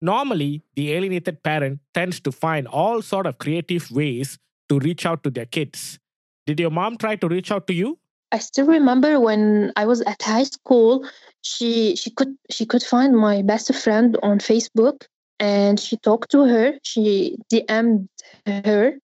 Normally, 0.00 0.62
the 0.74 0.92
alienated 0.92 1.42
parent 1.42 1.80
tends 1.94 2.20
to 2.20 2.32
find 2.32 2.68
all 2.68 3.00
sort 3.00 3.26
of 3.26 3.38
creative 3.38 3.90
ways 3.90 4.38
to 4.68 4.78
reach 4.78 5.06
out 5.06 5.22
to 5.24 5.30
their 5.30 5.46
kids. 5.46 5.98
Did 6.46 6.60
your 6.60 6.70
mom 6.70 6.96
try 6.96 7.16
to 7.16 7.28
reach 7.28 7.50
out 7.50 7.66
to 7.66 7.74
you? 7.74 7.98
I 8.32 8.38
still 8.38 8.66
remember 8.66 9.20
when 9.20 9.72
I 9.76 9.86
was 9.86 10.00
at 10.02 10.22
high 10.22 10.44
school, 10.44 11.06
she 11.42 11.96
she 11.96 12.10
could 12.10 12.36
she 12.50 12.66
could 12.66 12.82
find 12.82 13.16
my 13.16 13.42
best 13.42 13.72
friend 13.74 14.16
on 14.22 14.38
Facebook 14.38 15.06
and 15.38 15.78
she 15.78 15.96
talked 15.96 16.30
to 16.32 16.44
her. 16.46 16.78
She 16.82 17.36
DM'd 17.52 18.08
her 18.46 18.98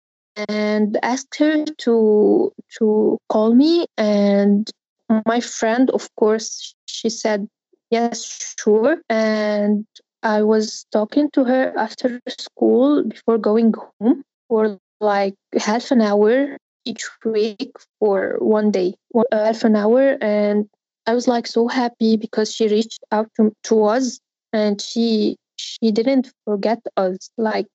and 0.49 0.99
asked 1.03 1.37
her 1.39 1.65
to 1.79 2.53
to 2.79 3.19
call 3.29 3.55
me 3.55 3.87
and 3.99 4.71
my 5.27 5.41
friend 5.41 5.91
of 5.91 6.09
course 6.17 6.75
she 6.87 7.11
said 7.11 7.47
yes 7.91 8.55
sure 8.59 8.97
and 9.11 9.85
I 10.23 10.43
was 10.43 10.87
talking 10.91 11.31
to 11.33 11.45
her 11.45 11.77
after 11.77 12.21
school 12.29 13.05
before 13.05 13.39
going 13.39 13.75
home 13.75 14.23
for 14.49 14.79
like 15.01 15.35
half 15.59 15.91
an 15.91 16.01
hour 16.01 16.57
each 16.85 17.05
week 17.25 17.77
for 17.99 18.37
one 18.39 18.71
day, 18.71 18.95
one, 19.11 19.27
uh, 19.33 19.45
half 19.45 19.65
an 19.65 19.77
hour. 19.77 20.17
And 20.21 20.69
I 21.07 21.15
was 21.15 21.29
like 21.29 21.47
so 21.47 21.69
happy 21.69 22.17
because 22.17 22.55
she 22.55 22.69
reached 22.69 23.03
out 23.11 23.29
to, 23.37 23.53
to 23.65 23.85
us 23.85 24.21
and 24.53 24.81
she 24.81 25.37
she 25.57 25.91
didn't 25.91 26.33
forget 26.45 26.81
us. 26.97 27.31
Like 27.37 27.69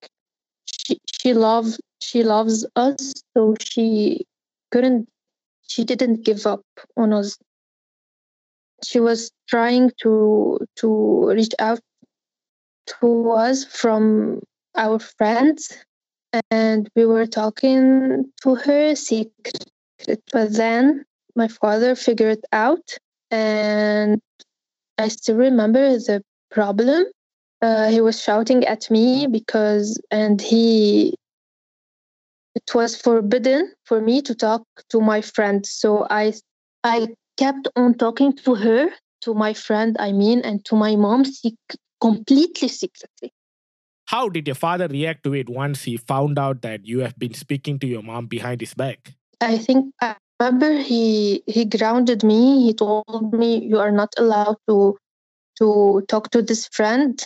she 0.66 1.00
she 1.12 1.34
loves 1.34 1.80
she 2.02 2.24
loves 2.24 2.66
us, 2.76 3.14
so 3.36 3.56
she 3.60 4.26
couldn't 4.72 5.08
she 5.68 5.84
didn't 5.84 6.24
give 6.24 6.46
up 6.46 6.62
on 6.96 7.14
us. 7.14 7.38
She 8.84 9.00
was 9.00 9.32
trying 9.50 9.92
to 10.04 10.60
to 10.78 11.30
reach 11.30 11.54
out 11.60 11.80
to 13.02 13.32
us 13.32 13.66
from 13.66 14.42
our 14.76 15.00
friends 15.00 15.74
and 16.52 16.90
we 16.96 17.06
were 17.06 17.26
talking 17.26 18.26
to 18.42 18.56
her 18.56 18.96
secret 18.96 19.66
but 20.32 20.54
then. 20.54 21.04
My 21.36 21.48
father 21.48 21.94
figured 21.96 22.44
out 22.52 22.98
and 23.30 24.20
i 24.98 25.08
still 25.08 25.36
remember 25.36 25.92
the 25.98 26.24
problem. 26.50 27.06
Uh, 27.62 27.90
he 27.90 28.02
was 28.02 28.22
shouting 28.22 28.66
at 28.66 28.90
me 28.90 29.28
because 29.28 30.02
and 30.10 30.42
he 30.42 31.14
it 32.56 32.74
was 32.74 32.96
forbidden 32.96 33.72
for 33.86 34.02
me 34.02 34.22
to 34.24 34.34
talk 34.34 34.64
to 34.90 35.00
my 35.00 35.22
friend. 35.22 35.66
So 35.66 36.08
i 36.10 36.34
i 36.84 37.08
kept 37.38 37.68
on 37.76 37.94
talking 37.94 38.34
to 38.34 38.56
her 38.56 38.90
to 39.22 39.34
my 39.34 39.54
friend 39.54 39.96
i 40.00 40.12
mean 40.12 40.42
and 40.42 40.64
to 40.66 40.76
my 40.76 40.96
mom 40.96 41.24
completely 42.02 42.68
secretly 42.68 43.32
How 44.08 44.30
did 44.30 44.48
your 44.48 44.56
father 44.56 44.88
react 44.88 45.24
to 45.26 45.34
it 45.34 45.50
once 45.50 45.84
he 45.84 45.98
found 45.98 46.40
out 46.40 46.62
that 46.62 46.86
you 46.86 47.00
have 47.02 47.18
been 47.20 47.34
speaking 47.34 47.78
to 47.80 47.88
your 47.88 48.02
mom 48.02 48.28
behind 48.28 48.62
his 48.62 48.74
back? 48.74 49.14
I 49.42 49.58
think 49.58 49.94
I 50.02 50.16
remember 50.40 50.82
he 50.82 51.44
he 51.46 51.66
grounded 51.66 52.24
me. 52.24 52.64
He 52.64 52.74
told 52.74 53.34
me 53.34 53.58
you 53.58 53.80
are 53.80 53.92
not 53.92 54.14
allowed 54.18 54.56
to 54.70 54.98
to 55.60 56.04
talk 56.08 56.32
to 56.32 56.42
this 56.42 56.68
friend. 56.70 57.22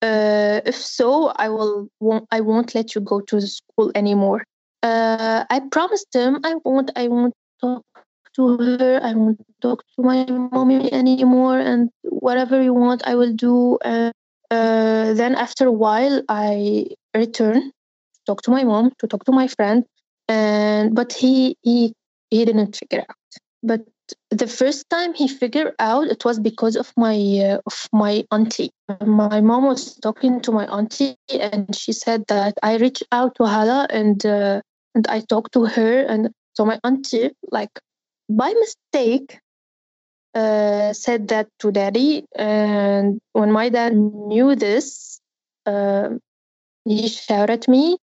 Uh, 0.00 0.60
if 0.64 0.76
so, 0.76 1.32
I 1.34 1.48
will 1.48 1.88
won't 1.98 2.26
I 2.30 2.40
won't 2.40 2.74
let 2.76 2.94
you 2.94 3.00
go 3.00 3.20
to 3.20 3.40
the 3.40 3.46
school 3.46 3.90
anymore. 3.94 4.44
uh, 4.84 5.44
I 5.50 5.60
promised 5.70 6.14
him 6.14 6.40
I 6.44 6.54
won't 6.64 6.90
I 6.96 7.08
won't 7.08 7.34
talk 7.60 7.84
to 8.36 8.56
her. 8.58 9.00
I 9.02 9.14
won't 9.14 9.40
talk 9.60 9.82
to 9.96 10.02
my 10.02 10.24
mommy 10.26 10.92
anymore, 10.92 11.58
and 11.58 11.90
whatever 12.04 12.62
you 12.62 12.74
want, 12.74 13.02
I 13.04 13.14
will 13.16 13.32
do. 13.34 13.78
Uh, 13.84 14.12
uh, 14.52 15.14
then 15.14 15.34
after 15.34 15.66
a 15.66 15.72
while, 15.72 16.22
I 16.28 16.88
return 17.14 17.60
to 17.62 18.20
talk 18.26 18.42
to 18.42 18.50
my 18.50 18.64
mom, 18.64 18.92
to 18.98 19.06
talk 19.06 19.24
to 19.24 19.32
my 19.32 19.48
friend, 19.48 19.84
and 20.28 20.94
but 20.94 21.12
he 21.12 21.56
he 21.62 21.94
he 22.30 22.44
didn't 22.44 22.76
figure 22.76 23.04
out. 23.08 23.16
But 23.62 23.80
the 24.30 24.46
first 24.46 24.90
time 24.90 25.14
he 25.14 25.26
figured 25.26 25.74
out, 25.78 26.08
it 26.08 26.24
was 26.24 26.38
because 26.38 26.76
of 26.76 26.92
my 26.96 27.16
uh, 27.16 27.58
of 27.64 27.88
my 27.92 28.24
auntie. 28.30 28.70
My 29.00 29.40
mom 29.40 29.64
was 29.64 29.96
talking 30.00 30.40
to 30.42 30.52
my 30.52 30.66
auntie, 30.66 31.16
and 31.30 31.74
she 31.74 31.92
said 31.92 32.24
that 32.28 32.54
I 32.62 32.76
reached 32.76 33.04
out 33.10 33.34
to 33.36 33.46
Hala 33.46 33.86
and 33.88 34.24
uh, 34.26 34.60
and 34.94 35.06
I 35.08 35.20
talked 35.20 35.52
to 35.54 35.64
her, 35.64 36.02
and 36.02 36.30
so 36.52 36.66
my 36.66 36.78
auntie 36.84 37.30
like 37.50 37.72
by 38.28 38.52
mistake 38.52 39.40
uh, 40.34 40.92
said 40.92 41.28
that 41.28 41.48
to 41.58 41.70
daddy 41.70 42.24
and 42.34 43.20
when 43.32 43.52
my 43.52 43.68
dad 43.68 43.94
knew 43.94 44.54
this 44.56 45.20
uh, 45.66 46.10
he 46.84 47.08
shouted 47.08 47.52
at 47.52 47.68
me. 47.68 47.96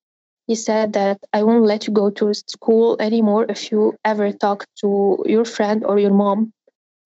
He 0.47 0.55
said 0.55 0.93
that 0.93 1.19
i 1.31 1.43
won't 1.43 1.65
let 1.65 1.85
you 1.85 1.93
go 1.93 2.09
to 2.09 2.33
school 2.33 2.97
anymore 2.99 3.45
if 3.49 3.71
you 3.71 3.93
ever 4.03 4.31
talk 4.31 4.65
to 4.81 5.23
your 5.25 5.45
friend 5.45 5.85
or 5.85 5.99
your 5.99 6.13
mom 6.13 6.51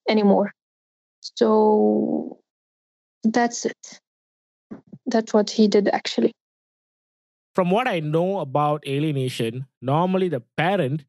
anymore. 0.07 0.51
So 1.19 2.39
that's 3.23 3.65
it. 3.65 3.99
That's 5.05 5.33
what 5.33 5.49
he 5.49 5.67
did 5.67 5.89
actually. 5.89 6.31
From 7.53 7.69
what 7.69 7.87
I 7.87 7.99
know 7.99 8.39
about 8.39 8.87
alienation, 8.87 9.65
normally 9.81 10.29
the 10.29 10.41
parent 10.57 11.03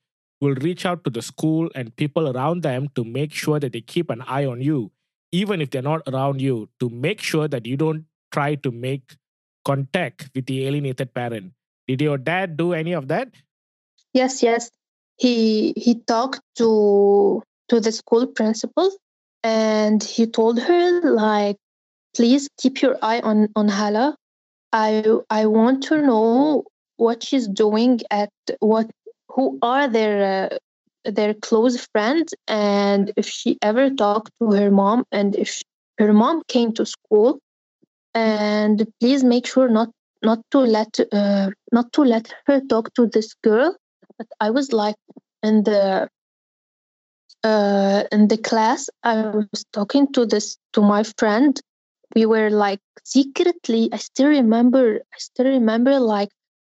will 0.44 0.54
reach 0.66 0.84
out 0.86 1.02
to 1.04 1.10
the 1.10 1.22
school 1.22 1.70
and 1.74 1.96
people 1.96 2.30
around 2.36 2.62
them 2.62 2.88
to 2.94 3.04
make 3.04 3.32
sure 3.32 3.58
that 3.58 3.72
they 3.72 3.80
keep 3.80 4.10
an 4.10 4.22
eye 4.22 4.44
on 4.44 4.60
you, 4.60 4.92
even 5.32 5.60
if 5.60 5.70
they're 5.70 5.90
not 5.90 6.02
around 6.06 6.40
you, 6.40 6.68
to 6.80 6.88
make 6.90 7.20
sure 7.20 7.48
that 7.48 7.66
you 7.66 7.76
don't 7.76 8.04
try 8.30 8.54
to 8.66 8.70
make 8.70 9.16
contact 9.64 10.30
with 10.34 10.46
the 10.46 10.66
alienated 10.66 11.14
parent. 11.14 11.52
Did 11.88 12.00
your 12.00 12.18
dad 12.18 12.56
do 12.56 12.72
any 12.72 12.92
of 12.92 13.08
that? 13.08 13.28
Yes, 14.12 14.42
yes. 14.42 14.70
He 15.16 15.72
he 15.76 15.94
talked 15.94 16.40
to 16.56 17.42
to 17.68 17.80
the 17.80 17.92
school 17.92 18.26
principal 18.26 18.90
and 19.42 20.02
he 20.02 20.26
told 20.26 20.58
her 20.58 21.14
like 21.14 21.56
please 22.16 22.48
keep 22.58 22.82
your 22.82 22.96
eye 23.02 23.20
on 23.20 23.48
on 23.56 23.68
Hala. 23.68 24.16
I 24.72 25.04
I 25.30 25.46
want 25.46 25.84
to 25.84 26.00
know 26.02 26.64
what 26.96 27.22
she's 27.22 27.48
doing 27.48 28.00
at 28.10 28.30
what 28.60 28.90
who 29.34 29.58
are 29.62 29.88
their 29.88 30.50
uh, 30.52 30.58
their 31.10 31.34
close 31.34 31.86
friends 31.92 32.34
and 32.48 33.12
if 33.16 33.26
she 33.28 33.58
ever 33.62 33.90
talked 33.90 34.32
to 34.40 34.52
her 34.52 34.70
mom 34.70 35.04
and 35.12 35.36
if 35.36 35.60
her 35.98 36.12
mom 36.12 36.42
came 36.48 36.72
to 36.72 36.86
school 36.86 37.38
and 38.14 38.86
please 39.00 39.22
make 39.22 39.46
sure 39.46 39.68
not 39.68 39.90
not 40.22 40.38
to 40.50 40.58
let 40.60 40.98
uh, 41.12 41.50
not 41.72 41.92
to 41.92 42.02
let 42.02 42.32
her 42.46 42.60
talk 42.60 42.92
to 42.94 43.06
this 43.06 43.34
girl. 43.42 43.76
But 44.18 44.28
i 44.40 44.50
was 44.50 44.72
like 44.72 44.96
in 45.42 45.64
the 45.64 46.08
uh, 47.42 48.04
in 48.12 48.28
the 48.28 48.38
class 48.38 48.88
i 49.02 49.16
was 49.26 49.64
talking 49.72 50.12
to 50.12 50.24
this 50.26 50.56
to 50.72 50.80
my 50.80 51.02
friend. 51.18 51.60
We 52.14 52.26
were 52.26 52.50
like 52.50 52.80
secretly 53.04 53.90
i 53.92 53.96
still 53.96 54.28
remember 54.28 55.00
i 55.12 55.18
still 55.18 55.46
remember 55.46 55.98
like 55.98 56.30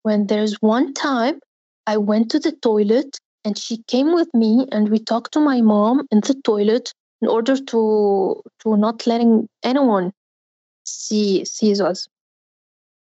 when 0.03 0.27
there's 0.27 0.55
one 0.61 0.93
time 0.93 1.39
i 1.87 1.97
went 1.97 2.29
to 2.31 2.39
the 2.39 2.51
toilet 2.67 3.17
and 3.43 3.57
she 3.57 3.77
came 3.87 4.13
with 4.13 4.33
me 4.33 4.67
and 4.71 4.89
we 4.89 4.99
talked 4.99 5.33
to 5.33 5.39
my 5.39 5.61
mom 5.61 6.05
in 6.11 6.19
the 6.21 6.35
toilet 6.43 6.91
in 7.21 7.27
order 7.27 7.57
to 7.71 8.41
to 8.59 8.77
not 8.77 9.07
letting 9.07 9.47
anyone 9.63 10.11
see 10.83 11.43
sees 11.45 11.81
us 11.81 12.07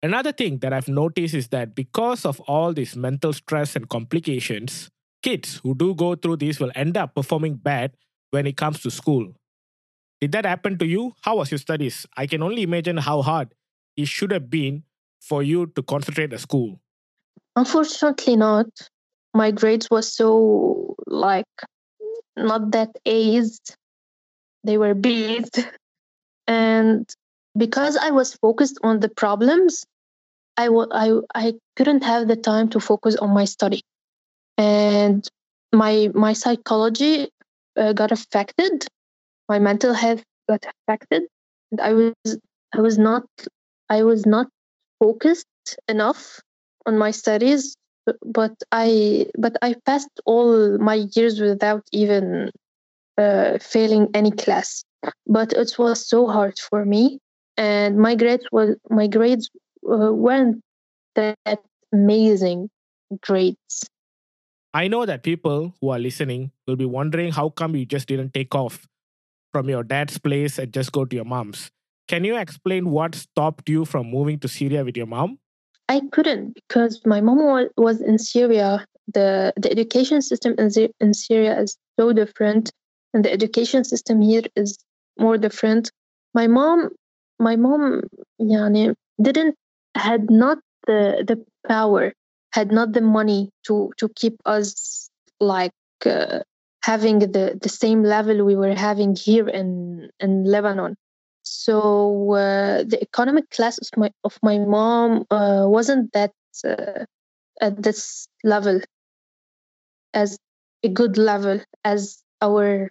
Another 0.05 0.33
thing 0.33 0.59
that 0.59 0.73
I've 0.73 0.89
noticed 0.89 1.33
is 1.33 1.49
that 1.49 1.77
because 1.77 2.25
of 2.27 2.41
all 2.41 2.73
this 2.73 2.97
mental 2.97 3.33
stress 3.33 3.77
and 3.77 3.89
complications, 3.89 4.91
kids 5.23 5.61
who 5.63 5.77
do 5.77 5.95
go 5.95 6.17
through 6.17 6.39
this 6.39 6.59
will 6.59 6.73
end 6.75 6.97
up 6.97 7.15
performing 7.15 7.55
bad 7.55 7.93
when 8.31 8.45
it 8.49 8.57
comes 8.57 8.81
to 8.81 8.91
school. 8.91 9.33
Did 10.21 10.33
that 10.33 10.45
happen 10.45 10.77
to 10.79 10.87
you? 10.87 11.15
How 11.23 11.37
was 11.37 11.53
your 11.53 11.59
studies? 11.59 12.05
I 12.17 12.27
can 12.27 12.43
only 12.43 12.63
imagine 12.63 12.97
how 12.97 13.23
hard 13.23 13.55
it 13.97 14.09
should 14.09 14.33
have 14.33 14.51
been 14.51 14.83
for 15.21 15.45
you 15.45 15.67
to 15.67 15.83
concentrate 15.85 16.33
at 16.33 16.41
school. 16.41 16.81
Unfortunately, 17.57 18.37
not. 18.37 18.67
My 19.35 19.51
grades 19.51 19.89
was 19.91 20.13
so 20.15 20.95
like 21.07 21.47
not 22.37 22.73
that 22.73 22.91
A's. 23.07 23.61
They 24.65 24.79
were 24.79 24.95
B's, 24.95 25.51
and 26.47 27.09
because 27.57 27.97
I 27.97 28.11
was 28.11 28.35
focused 28.35 28.79
on 28.83 29.01
the 29.01 29.09
problems, 29.09 29.85
I 30.57 30.69
wa- 30.71 30.89
I 30.93 31.21
I 31.35 31.55
couldn't 31.77 32.05
have 32.05 32.29
the 32.29 32.37
time 32.37 32.69
to 32.71 32.81
focus 32.81 33.17
on 33.17 33.31
my 33.31 33.45
study, 33.47 33.83
and 34.59 35.27
my 35.73 36.11
my 36.15 36.33
psychology 36.35 37.31
uh, 37.77 37.93
got 37.95 38.13
affected. 38.13 38.87
My 39.49 39.59
mental 39.59 39.95
health 39.95 40.25
got 40.49 40.65
affected, 40.67 41.25
and 41.73 41.81
I 41.81 41.93
was 41.95 42.39
I 42.75 42.81
was 42.81 42.99
not 42.99 43.25
I 43.91 44.05
was 44.05 44.27
not 44.27 44.49
focused 45.01 45.47
enough 45.89 46.41
on 46.87 46.99
my 46.99 47.11
studies 47.11 47.77
but 48.25 48.53
i 48.73 49.27
but 49.39 49.57
i 49.63 49.75
passed 49.87 50.21
all 50.27 50.79
my 50.79 51.07
years 51.15 51.41
without 51.41 51.83
even 51.93 52.51
uh, 53.19 53.59
failing 53.59 54.09
any 54.15 54.31
class 54.31 54.83
but 55.27 55.53
it 55.53 55.79
was 55.79 56.09
so 56.09 56.27
hard 56.27 56.59
for 56.59 56.85
me 56.85 57.19
and 57.57 57.99
my 57.99 58.15
grades 58.15 58.47
was 58.51 58.77
my 58.91 59.07
grades 59.07 59.51
uh, 59.89 60.13
weren't 60.13 60.61
that 61.15 61.37
amazing 61.93 62.69
grades 63.21 63.87
I 64.75 64.89
know 64.89 65.05
that 65.05 65.23
people 65.23 65.75
who 65.81 65.91
are 65.91 65.99
listening 65.99 66.51
will 66.67 66.77
be 66.77 66.87
wondering 66.87 67.31
how 67.31 67.51
come 67.51 67.77
you 67.77 67.85
just 67.85 68.09
didn't 68.09 68.33
take 68.33 68.55
off 68.55 68.89
from 69.53 69.69
your 69.69 69.85
dad's 69.85 70.17
place 70.17 70.59
and 70.59 70.73
just 70.73 70.93
go 70.93 71.05
to 71.05 71.15
your 71.15 71.27
mom's. 71.27 71.71
Can 72.09 72.25
you 72.25 72.37
explain 72.37 72.91
what 72.91 73.15
stopped 73.15 73.69
you 73.69 73.85
from 73.85 74.11
moving 74.11 74.39
to 74.41 74.49
Syria 74.49 74.83
with 74.83 74.97
your 74.97 75.07
mom? 75.07 75.39
I 75.89 76.01
couldn't 76.13 76.55
because 76.55 77.01
my 77.05 77.21
mom 77.21 77.69
was 77.77 78.01
in 78.01 78.19
Syria. 78.19 78.87
the 79.09 79.53
The 79.57 79.71
education 79.71 80.23
system 80.23 80.55
in, 80.59 80.71
in 81.01 81.15
Syria 81.15 81.61
is 81.61 81.77
so 81.99 82.13
different, 82.13 82.71
and 83.13 83.25
the 83.25 83.33
education 83.33 83.85
system 83.85 84.21
here 84.21 84.43
is 84.57 84.79
more 85.19 85.39
different. 85.39 85.91
My 86.35 86.47
mom, 86.47 86.91
my 87.39 87.57
mom, 87.57 88.03
yani, 88.41 88.95
didn't 89.21 89.57
had 89.95 90.31
not 90.31 90.59
the 90.87 91.25
the 91.27 91.45
power, 91.69 92.13
had 92.53 92.73
not 92.73 92.93
the 92.93 93.01
money 93.03 93.51
to 93.67 93.93
to 93.99 94.09
keep 94.15 94.37
us 94.47 95.11
like 95.41 95.73
uh, 96.07 96.41
having 96.85 97.19
the 97.19 97.59
the 97.61 97.69
same 97.69 98.03
level 98.03 98.45
we 98.45 98.57
were 98.57 98.75
having 98.75 99.15
here 99.17 99.49
in 99.49 100.11
in 100.21 100.45
Lebanon. 100.45 100.97
So 101.43 102.33
uh, 102.35 102.85
the 102.85 102.99
economic 103.03 103.51
class 103.51 103.79
of 103.79 103.89
my 103.97 104.11
of 104.25 104.39
my 104.43 104.59
mom 104.59 105.25
uh, 105.31 105.65
wasn't 105.67 106.13
that 106.13 106.33
uh, 106.65 107.05
at 107.61 107.83
this 107.83 108.29
level 108.45 108.81
as 110.15 110.39
a 110.83 110.89
good 110.89 111.19
level 111.19 111.61
as 111.85 112.23
our 112.41 112.91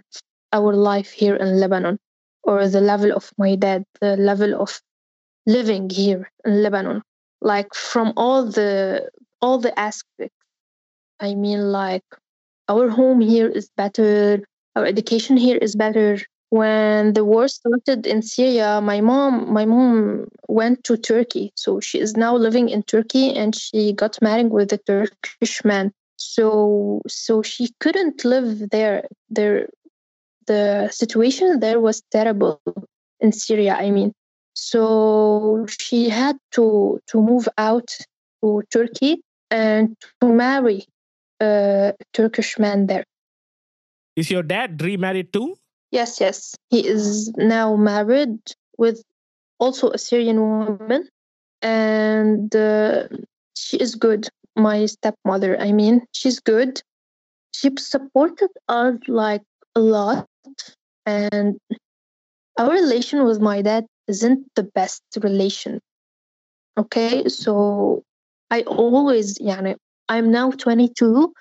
our 0.54 0.74
life 0.74 1.12
here 1.12 1.36
in 1.36 1.60
Lebanon, 1.60 1.98
or 2.44 2.68
the 2.68 2.82
level 2.82 3.12
of 3.14 3.32
my 3.38 3.56
dad, 3.56 3.86
the 4.02 4.18
level 4.18 4.60
of 4.62 4.82
living 5.46 5.90
here 5.90 6.30
in 6.46 6.62
Lebanon. 6.64 7.02
Like 7.42 7.74
from 7.74 8.14
all 8.18 8.46
the 8.46 9.10
all 9.42 9.60
the 9.60 9.78
aspects. 9.80 10.36
I 11.20 11.36
mean, 11.36 11.72
like 11.72 12.04
our 12.68 12.90
home 12.90 13.22
here 13.22 13.48
is 13.48 13.70
better, 13.78 14.44
our 14.76 14.86
education 14.86 15.38
here 15.38 15.58
is 15.58 15.76
better. 15.76 16.20
When 16.52 17.14
the 17.14 17.24
war 17.24 17.48
started 17.48 18.06
in 18.06 18.22
Syria, 18.22 18.82
my 18.82 19.00
mom 19.00 19.54
my 19.54 19.64
mom 19.64 20.28
went 20.50 20.84
to 20.84 20.98
Turkey. 20.98 21.54
So 21.56 21.80
she 21.80 21.98
is 21.98 22.18
now 22.18 22.36
living 22.36 22.68
in 22.68 22.84
Turkey 22.84 23.34
and 23.34 23.56
she 23.56 23.94
got 23.94 24.22
married 24.22 24.52
with 24.52 24.74
a 24.74 24.78
Turkish 24.78 25.64
man. 25.64 25.94
So 26.18 27.02
so 27.08 27.42
she 27.42 27.70
couldn't 27.80 28.26
live 28.26 28.70
there. 28.70 29.08
There 29.30 29.70
the 30.48 30.90
situation 30.92 31.62
there 31.62 31.80
was 31.80 32.04
terrible 32.12 32.60
in 33.22 33.32
Syria, 33.32 33.76
I 33.80 33.90
mean. 33.90 34.12
So 34.54 35.66
she 35.80 36.10
had 36.10 36.36
to 36.60 37.00
to 37.08 37.22
move 37.22 37.48
out 37.58 37.96
to 38.44 38.62
Turkey 38.70 39.24
and 39.50 39.96
to 40.20 40.28
marry 40.28 40.84
a 41.40 41.94
Turkish 42.12 42.60
man 42.60 42.88
there. 42.88 43.06
Is 44.18 44.30
your 44.30 44.44
dad 44.44 44.82
remarried 44.82 45.32
too? 45.32 45.56
Yes, 45.92 46.20
yes. 46.22 46.56
He 46.70 46.88
is 46.88 47.32
now 47.38 47.76
married 47.76 48.40
with 48.78 49.04
also 49.60 49.92
a 49.92 49.98
Syrian 49.98 50.40
woman, 50.40 51.08
and 51.62 52.56
uh, 52.56 53.08
she 53.56 53.78
is 53.78 53.96
good. 53.96 54.28
my 54.56 54.86
stepmother. 54.86 55.58
I 55.60 55.72
mean, 55.72 56.04
she's 56.12 56.40
good. 56.40 56.82
She 57.56 57.72
supported 57.78 58.50
us 58.68 58.96
like 59.08 59.44
a 59.76 59.80
lot, 59.80 60.28
and 61.06 61.58
our 62.58 62.72
relation 62.72 63.24
with 63.24 63.40
my 63.40 63.62
dad 63.62 63.86
isn't 64.08 64.48
the 64.56 64.64
best 64.64 65.04
relation. 65.22 65.80
Okay, 66.78 67.28
so 67.28 68.04
I 68.50 68.62
always, 68.64 69.38
yeah, 69.40 69.74
I'm 70.10 70.32
now 70.32 70.52
22, 70.52 71.34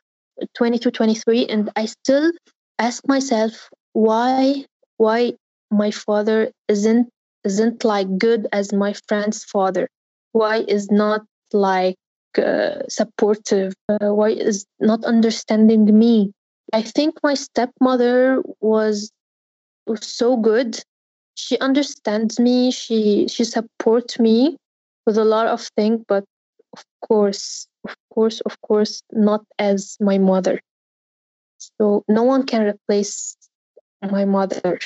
22, 0.54 0.90
23, 0.90 1.46
and 1.46 1.70
I 1.76 1.86
still 1.86 2.32
ask 2.78 3.06
myself 3.06 3.70
why, 3.92 4.64
why 4.96 5.35
my 5.70 5.90
father 5.90 6.50
isn't 6.68 7.09
isn't 7.44 7.85
like 7.85 8.18
good 8.18 8.46
as 8.53 8.72
my 8.72 8.92
friend's 9.09 9.44
father? 9.44 9.88
Why 10.33 10.59
is 10.68 10.90
not 10.90 11.22
like 11.53 11.96
uh, 12.37 12.83
supportive? 12.88 13.72
Uh, 13.88 14.14
why 14.14 14.31
is 14.31 14.66
not 14.79 15.05
understanding 15.05 15.98
me? 15.98 16.33
I 16.72 16.83
think 16.83 17.14
my 17.22 17.35
stepmother 17.35 18.42
was, 18.61 19.11
so 20.00 20.37
good. 20.37 20.79
She 21.35 21.59
understands 21.59 22.38
me. 22.38 22.70
She 22.70 23.26
she 23.29 23.44
supports 23.44 24.20
me 24.20 24.57
with 25.07 25.18
a 25.18 25.24
lot 25.24 25.46
of 25.48 25.66
things 25.76 26.05
but 26.07 26.24
of 26.72 26.85
course 27.03 27.66
of 27.85 27.96
course 28.14 28.40
of 28.42 28.61
course 28.61 29.03
not 29.11 29.42
as 29.59 29.96
my 30.00 30.18
mother. 30.18 30.61
So 31.59 32.05
no 32.09 32.22
one 32.22 32.46
can 32.46 32.62
replace 32.62 33.37
my 34.08 34.24
mother. 34.24 34.78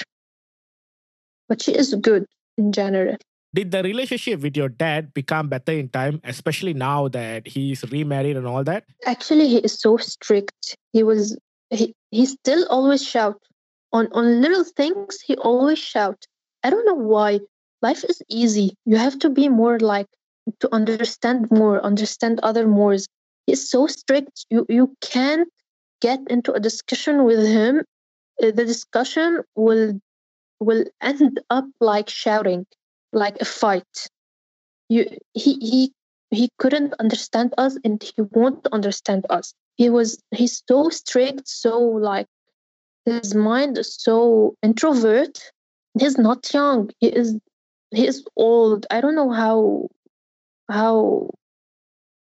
But 1.48 1.62
she 1.62 1.74
is 1.74 1.94
good 1.94 2.27
in 2.57 2.72
general. 2.72 3.16
Did 3.55 3.70
the 3.70 3.85
relationship 3.85 4.40
with 4.40 4.57
your 4.57 4.68
dad 4.68 5.14
become 5.14 5.48
better 5.48 5.72
in 5.72 5.88
time, 5.88 6.20
especially 6.24 6.74
now 6.74 7.07
that 7.09 7.46
he's 7.46 7.85
remarried 7.92 8.37
and 8.37 8.46
all 8.46 8.64
that? 8.64 8.85
actually 9.07 9.46
he 9.46 9.59
is 9.59 9.79
so 9.79 9.96
strict. 9.96 10.77
He 10.92 11.05
was 11.05 11.38
he, 11.70 11.94
he 12.11 12.27
still 12.27 12.66
always 12.68 13.07
shout. 13.07 13.40
On 13.92 14.09
on 14.12 14.40
little 14.40 14.64
things 14.64 15.20
he 15.20 15.37
always 15.37 15.79
shout. 15.79 16.27
I 16.64 16.70
don't 16.70 16.85
know 16.85 16.94
why. 16.94 17.40
Life 17.81 18.03
is 18.03 18.20
easy. 18.29 18.77
You 18.87 18.96
have 18.96 19.20
to 19.20 19.31
be 19.31 19.48
more 19.48 19.79
like 19.79 20.09
to 20.59 20.74
understand 20.74 21.48
more 21.53 21.81
understand 21.85 22.40
other 22.42 22.66
more 22.66 22.96
he's 23.46 23.70
so 23.70 23.87
strict. 23.87 24.46
You 24.50 24.66
you 24.68 24.96
can't 25.00 25.48
get 26.00 26.18
into 26.29 26.53
a 26.53 26.61
discussion 26.61 27.22
with 27.24 27.46
him 27.46 27.85
Uh, 28.42 28.51
the 28.51 28.64
discussion 28.64 29.42
will 29.55 30.01
will 30.61 30.85
end 31.01 31.40
up 31.51 31.66
like 31.81 32.09
shouting 32.09 32.66
like 33.12 33.37
a 33.40 33.44
fight. 33.44 34.09
You 34.88 35.07
he 35.33 35.55
he 35.55 35.92
he 36.31 36.49
couldn't 36.59 36.94
understand 36.99 37.55
us 37.59 37.79
and 37.85 38.03
he 38.03 38.23
won't 38.33 38.66
understand 38.73 39.27
us. 39.31 39.55
He 39.77 39.90
was 39.90 40.20
he's 40.31 40.62
so 40.68 40.88
strict 40.88 41.49
so 41.49 41.79
like 41.79 42.27
his 43.05 43.35
mind 43.35 43.79
is 43.79 43.94
so 43.94 44.57
introvert. 44.62 45.38
He's 45.99 46.18
not 46.18 46.53
young. 46.53 46.90
He 46.99 47.09
is 47.09 47.38
he 47.90 48.07
is 48.07 48.25
old. 48.37 48.87
I 48.90 49.01
don't 49.01 49.14
know 49.14 49.31
how 49.31 49.88
how 50.68 51.31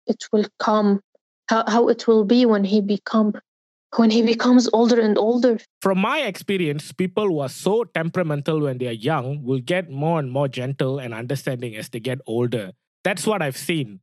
it 0.07 0.25
will 0.33 0.47
come 0.59 1.01
how, 1.49 1.65
how 1.67 1.89
it 1.89 2.07
will 2.07 2.25
be 2.25 2.47
when 2.47 2.65
he 2.65 2.81
become 2.81 3.35
when 3.97 4.11
he 4.11 4.23
becomes 4.23 4.69
older 4.73 5.01
and 5.01 5.19
older 5.19 5.59
From 5.83 5.99
my 5.99 6.21
experience, 6.21 6.93
people 6.93 7.27
who 7.27 7.41
are 7.41 7.49
so 7.49 7.85
temperamental 7.85 8.61
when 8.61 8.79
they 8.79 8.87
are 8.87 8.93
young 8.93 9.43
will 9.43 9.61
get 9.61 9.91
more 9.91 10.19
and 10.19 10.31
more 10.31 10.49
gentle 10.49 10.99
and 10.99 11.15
understanding 11.15 11.75
as 11.77 11.89
they 11.89 12.01
get 12.01 12.21
older. 12.27 12.73
That's 13.03 13.27
what 13.27 13.43
I've 13.43 13.57
seen. 13.57 14.01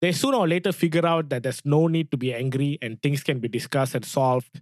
They 0.00 0.12
sooner 0.12 0.38
or 0.38 0.48
later 0.48 0.72
figure 0.72 1.06
out 1.06 1.28
that 1.28 1.42
there's 1.42 1.62
no 1.64 1.86
need 1.86 2.10
to 2.10 2.16
be 2.16 2.34
angry 2.34 2.78
and 2.82 3.00
things 3.02 3.22
can 3.22 3.38
be 3.38 3.48
discussed 3.48 3.94
and 3.94 4.04
solved 4.04 4.60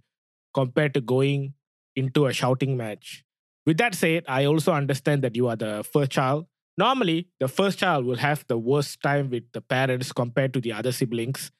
compared 0.53 0.93
to 0.93 1.01
going 1.01 1.53
into 1.95 2.25
a 2.27 2.33
shouting 2.33 2.77
match. 2.77 3.23
With 3.65 3.77
that 3.77 3.95
said, 3.95 4.23
I 4.27 4.45
also 4.45 4.73
understand 4.73 5.23
that 5.23 5.35
you 5.35 5.47
are 5.47 5.55
the 5.55 5.83
first 5.91 6.11
child. 6.11 6.45
Normally, 6.77 7.27
the 7.39 7.47
first 7.47 7.79
child 7.79 8.05
will 8.05 8.17
have 8.17 8.45
the 8.47 8.57
worst 8.57 9.01
time 9.01 9.29
with 9.29 9.43
the 9.51 9.61
parents 9.61 10.11
compared 10.11 10.53
to 10.53 10.61
the 10.61 10.71
other 10.73 10.91
siblings, 10.91 11.51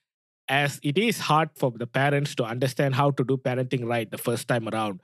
as 0.50 0.80
it 0.84 0.98
is 0.98 1.20
hard 1.20 1.50
for 1.56 1.72
the 1.72 1.88
parents 1.88 2.36
to 2.36 2.44
understand 2.44 2.96
how 2.96 3.12
to 3.12 3.24
do 3.24 3.38
parenting 3.38 3.86
right 3.86 4.10
the 4.10 4.18
first 4.18 4.48
time 4.48 4.68
around. 4.68 5.02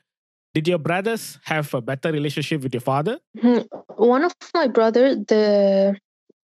Did 0.53 0.67
your 0.67 0.79
brothers 0.79 1.39
have 1.43 1.73
a 1.73 1.81
better 1.81 2.11
relationship 2.11 2.63
with 2.63 2.73
your 2.73 2.81
father? 2.81 3.19
Hmm, 3.39 3.59
one 3.95 4.23
of 4.23 4.33
my 4.53 4.67
brother 4.67 5.15
the 5.15 5.97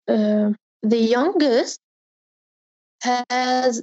uh, 0.07 0.49
the 0.81 0.97
youngest 0.97 1.79
has 3.01 3.81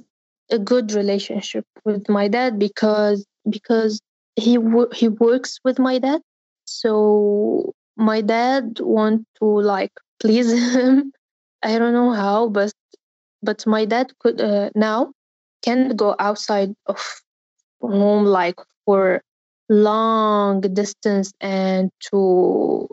a 0.51 0.59
good 0.59 0.91
relationship 0.93 1.65
with 1.85 2.07
my 2.09 2.27
dad 2.27 2.59
because 2.59 3.25
because 3.49 3.99
he 4.35 4.57
he 4.93 5.07
works 5.07 5.59
with 5.63 5.79
my 5.79 5.97
dad 5.99 6.21
so 6.65 7.73
my 7.97 8.21
dad 8.21 8.79
want 8.79 9.25
to 9.39 9.45
like 9.45 9.91
please 10.19 10.51
him 10.75 11.11
i 11.63 11.77
don't 11.77 11.93
know 11.93 12.11
how 12.11 12.47
but 12.47 12.71
but 13.41 13.65
my 13.67 13.85
dad 13.85 14.11
could 14.19 14.41
uh, 14.41 14.69
now 14.75 15.11
can 15.61 15.95
go 15.95 16.15
outside 16.19 16.73
of 16.85 17.21
home 17.81 18.25
like 18.25 18.59
for 18.85 19.21
long 19.69 20.61
distance 20.61 21.31
and 21.41 21.91
to 22.11 22.87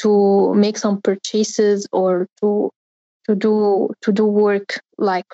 to 0.00 0.54
make 0.54 0.78
some 0.78 1.00
purchases 1.00 1.86
or 1.92 2.26
to 2.40 2.70
to 3.26 3.34
do 3.34 3.90
to 4.02 4.12
do 4.12 4.26
work 4.26 4.80
like 4.98 5.26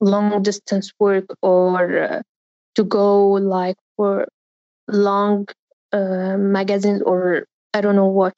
long 0.00 0.42
distance 0.42 0.92
work 0.98 1.26
or 1.42 1.98
uh, 1.98 2.22
to 2.74 2.84
go 2.84 3.32
like 3.32 3.76
for 3.96 4.26
long 4.88 5.46
uh, 5.92 6.36
magazines 6.36 7.02
or 7.02 7.46
I 7.74 7.80
don't 7.80 7.96
know 7.96 8.06
what. 8.06 8.34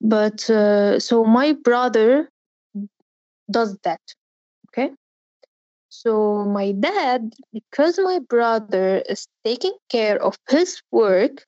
But 0.00 0.48
uh, 0.50 0.98
so 0.98 1.24
my 1.24 1.52
brother 1.52 2.30
does 3.50 3.76
that. 3.84 4.00
So 5.90 6.44
my 6.44 6.70
dad, 6.70 7.34
because 7.52 7.98
my 7.98 8.20
brother 8.20 9.02
is 9.08 9.26
taking 9.44 9.74
care 9.90 10.22
of 10.22 10.38
his 10.48 10.80
work, 10.92 11.44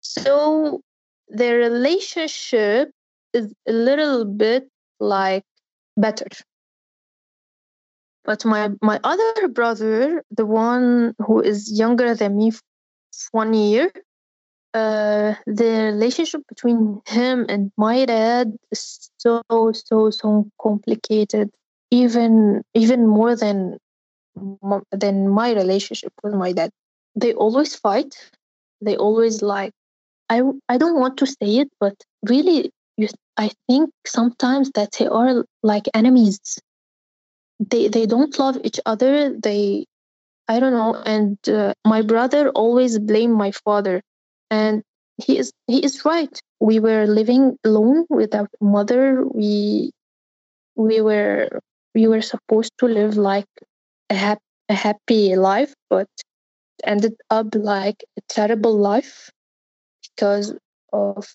so 0.00 0.80
their 1.28 1.58
relationship 1.58 2.92
is 3.34 3.52
a 3.66 3.72
little 3.72 4.24
bit 4.24 4.68
like 5.00 5.44
better. 5.96 6.26
But 8.24 8.44
my 8.44 8.70
my 8.80 9.00
other 9.02 9.48
brother, 9.48 10.22
the 10.30 10.46
one 10.46 11.14
who 11.18 11.40
is 11.40 11.76
younger 11.76 12.14
than 12.14 12.36
me, 12.36 12.52
one 13.32 13.52
year, 13.52 13.90
uh, 14.74 15.34
the 15.46 15.90
relationship 15.92 16.42
between 16.48 17.02
him 17.06 17.46
and 17.48 17.72
my 17.76 18.04
dad 18.04 18.54
is 18.70 19.10
so 19.18 19.42
so 19.50 20.10
so 20.10 20.46
complicated. 20.60 21.50
Even 21.92 22.64
even 22.74 23.06
more 23.06 23.36
than 23.36 23.78
than 24.92 25.28
my 25.28 25.52
relationship 25.52 26.12
with 26.22 26.34
my 26.34 26.52
dad. 26.52 26.70
They 27.14 27.34
always 27.34 27.76
fight. 27.76 28.14
They 28.80 28.96
always 28.96 29.42
like. 29.42 29.72
i 30.30 30.42
i 30.68 30.78
don't 30.78 30.98
want 31.02 31.16
to 31.18 31.26
say 31.26 31.50
it, 31.62 31.70
but 31.80 31.94
really, 32.32 32.70
you, 32.98 33.08
I 33.38 33.50
think 33.68 33.90
sometimes 34.06 34.70
that 34.76 34.92
they 34.98 35.08
are 35.08 35.44
like 35.62 35.86
enemies. 35.94 36.40
They 37.60 37.88
they 37.88 38.06
don't 38.06 38.38
love 38.38 38.58
each 38.64 38.80
other. 38.86 39.34
They 39.38 39.86
I 40.48 40.60
don't 40.60 40.72
know. 40.74 40.94
And 41.06 41.38
uh, 41.48 41.74
my 41.86 42.02
brother 42.02 42.50
always 42.50 42.98
blamed 42.98 43.34
my 43.36 43.52
father, 43.52 44.02
and 44.50 44.82
he 45.24 45.38
is 45.38 45.52
he 45.66 45.84
is 45.84 46.04
right. 46.04 46.34
We 46.60 46.80
were 46.80 47.06
living 47.06 47.58
alone 47.64 48.06
without 48.10 48.50
mother. 48.60 49.24
We 49.26 49.92
we 50.76 51.00
were 51.00 51.60
we 51.94 52.06
were 52.06 52.22
supposed 52.22 52.72
to 52.78 52.86
live 52.86 53.16
like 53.16 53.48
a, 54.10 54.14
hap- 54.14 54.42
a 54.68 54.74
happy 54.74 55.36
life, 55.36 55.74
but 55.90 56.08
ended 56.84 57.14
up 57.30 57.54
like 57.54 58.04
a 58.18 58.22
terrible 58.28 58.76
life 58.76 59.30
because 60.02 60.54
of 60.92 61.34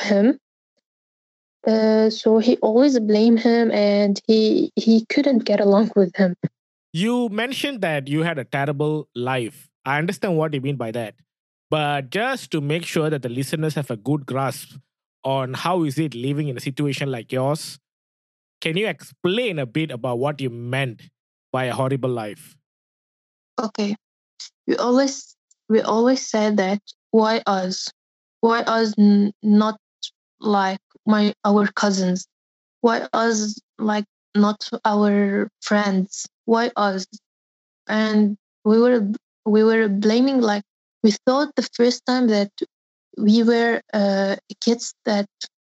him. 0.00 0.38
Uh, 1.66 2.08
so 2.08 2.38
he 2.38 2.56
always 2.58 2.98
blamed 3.00 3.40
him, 3.40 3.70
and 3.72 4.20
he 4.26 4.70
he 4.76 5.04
couldn't 5.06 5.44
get 5.44 5.60
along 5.60 5.90
with 5.96 6.14
him. 6.16 6.34
You 6.92 7.28
mentioned 7.28 7.82
that 7.82 8.08
you 8.08 8.22
had 8.22 8.38
a 8.38 8.44
terrible 8.44 9.08
life. 9.14 9.68
I 9.84 9.98
understand 9.98 10.36
what 10.36 10.54
you 10.54 10.60
mean 10.60 10.76
by 10.76 10.92
that. 10.92 11.14
But 11.70 12.10
just 12.10 12.50
to 12.52 12.60
make 12.60 12.86
sure 12.86 13.10
that 13.10 13.22
the 13.22 13.28
listeners 13.28 13.74
have 13.74 13.90
a 13.90 13.96
good 13.96 14.24
grasp 14.24 14.76
on 15.24 15.52
how 15.52 15.82
is 15.82 15.98
it 15.98 16.14
living 16.14 16.48
in 16.48 16.56
a 16.56 16.60
situation 16.60 17.10
like 17.10 17.30
yours, 17.30 17.78
can 18.60 18.76
you 18.76 18.86
explain 18.88 19.58
a 19.58 19.66
bit 19.66 19.90
about 19.90 20.18
what 20.18 20.40
you 20.40 20.50
meant 20.50 21.02
by 21.52 21.64
a 21.64 21.74
horrible 21.74 22.10
life? 22.10 22.56
Okay, 23.60 23.96
we 24.66 24.76
always 24.76 25.36
we 25.68 25.80
always 25.80 26.26
said 26.28 26.56
that 26.58 26.80
why 27.10 27.42
us? 27.46 27.88
Why 28.40 28.60
us 28.62 28.94
n- 28.98 29.32
not 29.42 29.78
like 30.40 30.80
my 31.06 31.34
our 31.44 31.66
cousins? 31.68 32.26
Why 32.80 33.08
us 33.12 33.58
like 33.78 34.04
not 34.34 34.68
our 34.84 35.48
friends? 35.60 36.26
Why 36.44 36.70
us? 36.76 37.06
And 37.88 38.36
we 38.64 38.78
were 38.80 39.10
we 39.44 39.64
were 39.64 39.88
blaming 39.88 40.40
like 40.40 40.62
we 41.02 41.12
thought 41.26 41.54
the 41.56 41.68
first 41.74 42.04
time 42.06 42.28
that 42.28 42.50
we 43.16 43.42
were 43.42 43.80
uh, 43.92 44.36
kids 44.60 44.94
that 45.04 45.26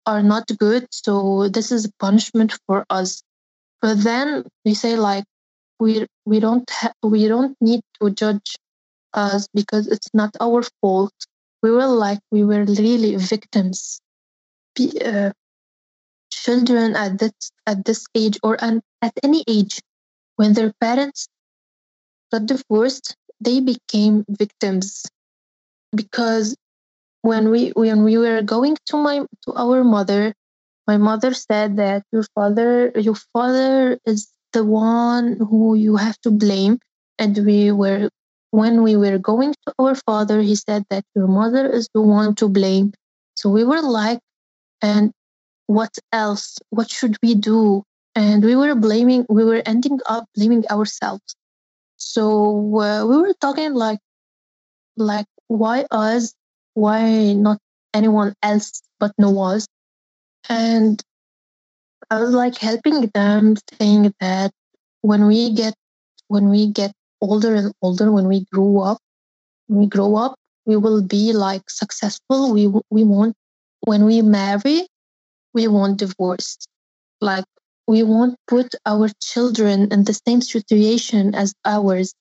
are 0.10 0.24
not 0.24 0.46
good, 0.58 0.88
so 0.92 1.48
this 1.50 1.72
is 1.72 1.86
a 1.86 1.94
punishment 2.00 2.58
for 2.66 2.86
us. 2.90 3.22
But 3.82 4.04
then 4.04 4.46
we 4.66 4.74
say 4.74 4.96
like 4.98 5.26
we 5.80 6.08
we 6.26 6.40
don't 6.40 6.70
ha- 6.70 6.98
we 7.04 7.28
don't 7.28 7.56
need 7.62 7.82
to 8.02 8.10
judge 8.12 8.56
us 9.14 9.48
because 9.54 9.88
it's 9.88 10.10
not 10.14 10.36
our 10.42 10.64
fault. 10.82 11.14
We 11.64 11.72
were 11.72 11.88
like 11.88 12.20
we 12.32 12.44
were 12.44 12.66
really 12.66 13.16
victims. 13.18 14.02
Be, 14.76 14.86
uh, 15.02 15.32
children 16.32 16.96
at 16.96 17.20
this 17.20 17.52
at 17.68 17.86
this 17.86 18.06
age 18.16 18.38
or 18.44 18.58
an, 18.64 18.82
at 19.02 19.14
any 19.24 19.44
age 19.48 19.80
when 20.38 20.54
their 20.54 20.74
parents 20.82 21.28
got 22.32 22.46
divorced 22.46 23.16
they 23.42 23.60
became 23.60 24.26
victims 24.30 25.06
because 25.96 26.56
when 27.22 27.50
we 27.50 27.70
when 27.72 28.04
we 28.04 28.18
were 28.18 28.42
going 28.42 28.78
to 28.88 28.98
my 28.98 29.26
to 29.46 29.54
our 29.56 29.84
mother 29.84 30.34
my 30.88 30.98
mother 30.98 31.34
said 31.34 31.78
that 31.78 32.04
your 32.12 32.26
father 32.36 32.92
your 32.96 33.16
father 33.34 34.00
is 34.06 34.28
the 34.54 34.64
one 34.64 35.38
who 35.38 35.76
you 35.76 35.96
have 35.98 36.20
to 36.22 36.32
blame. 36.32 36.80
And 37.20 37.38
we 37.46 37.72
were 37.72 38.10
when 38.52 38.82
we 38.82 38.96
were 38.96 39.20
going 39.20 39.54
to 39.66 39.74
our 39.78 39.94
father 39.94 40.42
he 40.42 40.56
said 40.56 40.84
that 40.90 41.04
your 41.16 41.28
mother 41.28 41.68
is 41.70 41.88
the 41.94 42.02
one 42.02 42.34
to 42.36 42.50
blame. 42.50 42.94
So 43.36 43.50
we 43.50 43.64
were 43.64 43.82
like 43.82 44.20
and 44.82 45.12
what 45.68 45.94
else? 46.12 46.58
What 46.72 46.90
should 46.90 47.18
we 47.22 47.36
do? 47.36 47.84
And 48.16 48.44
we 48.44 48.56
were 48.56 48.74
blaming 48.76 49.26
we 49.30 49.44
were 49.46 49.62
ending 49.66 50.00
up 50.08 50.26
blaming 50.36 50.66
ourselves. 50.72 51.36
So 51.98 52.80
uh, 52.80 53.06
we 53.06 53.18
were 53.18 53.36
talking 53.40 53.74
like 53.76 54.00
like 54.98 55.28
why 55.48 55.86
us 55.92 56.34
why 56.80 57.34
not 57.34 57.58
anyone 57.94 58.34
else 58.44 58.82
but 59.00 59.12
us 59.20 59.68
and 60.48 61.02
i 62.10 62.20
was 62.22 62.32
like 62.32 62.58
helping 62.58 63.00
them 63.14 63.56
saying 63.74 64.14
that 64.20 64.52
when 65.02 65.28
we 65.28 65.52
get 65.54 65.74
when 66.28 66.50
we 66.50 66.68
get 66.68 66.92
older 67.22 67.54
and 67.56 67.74
older 67.82 68.12
when 68.12 68.28
we 68.28 68.46
grow 68.54 68.80
up 68.80 69.00
we 69.68 69.86
grow 69.86 70.16
up 70.16 70.36
we 70.70 70.78
will 70.78 71.02
be 71.02 71.34
like 71.34 71.68
successful. 71.68 72.54
We 72.54 72.68
we 72.92 73.04
won't 73.04 73.36
when 73.82 74.06
we 74.06 74.22
marry 74.22 74.88
we 75.54 75.68
won't 75.68 75.98
divorce. 75.98 76.58
Like 77.22 77.46
we 77.88 78.04
won't 78.04 78.36
put 78.48 78.76
our 78.86 79.10
children 79.20 79.92
in 79.92 80.04
the 80.04 80.20
same 80.28 80.42
situation 80.42 81.34
as 81.34 81.54
ours 81.66 82.14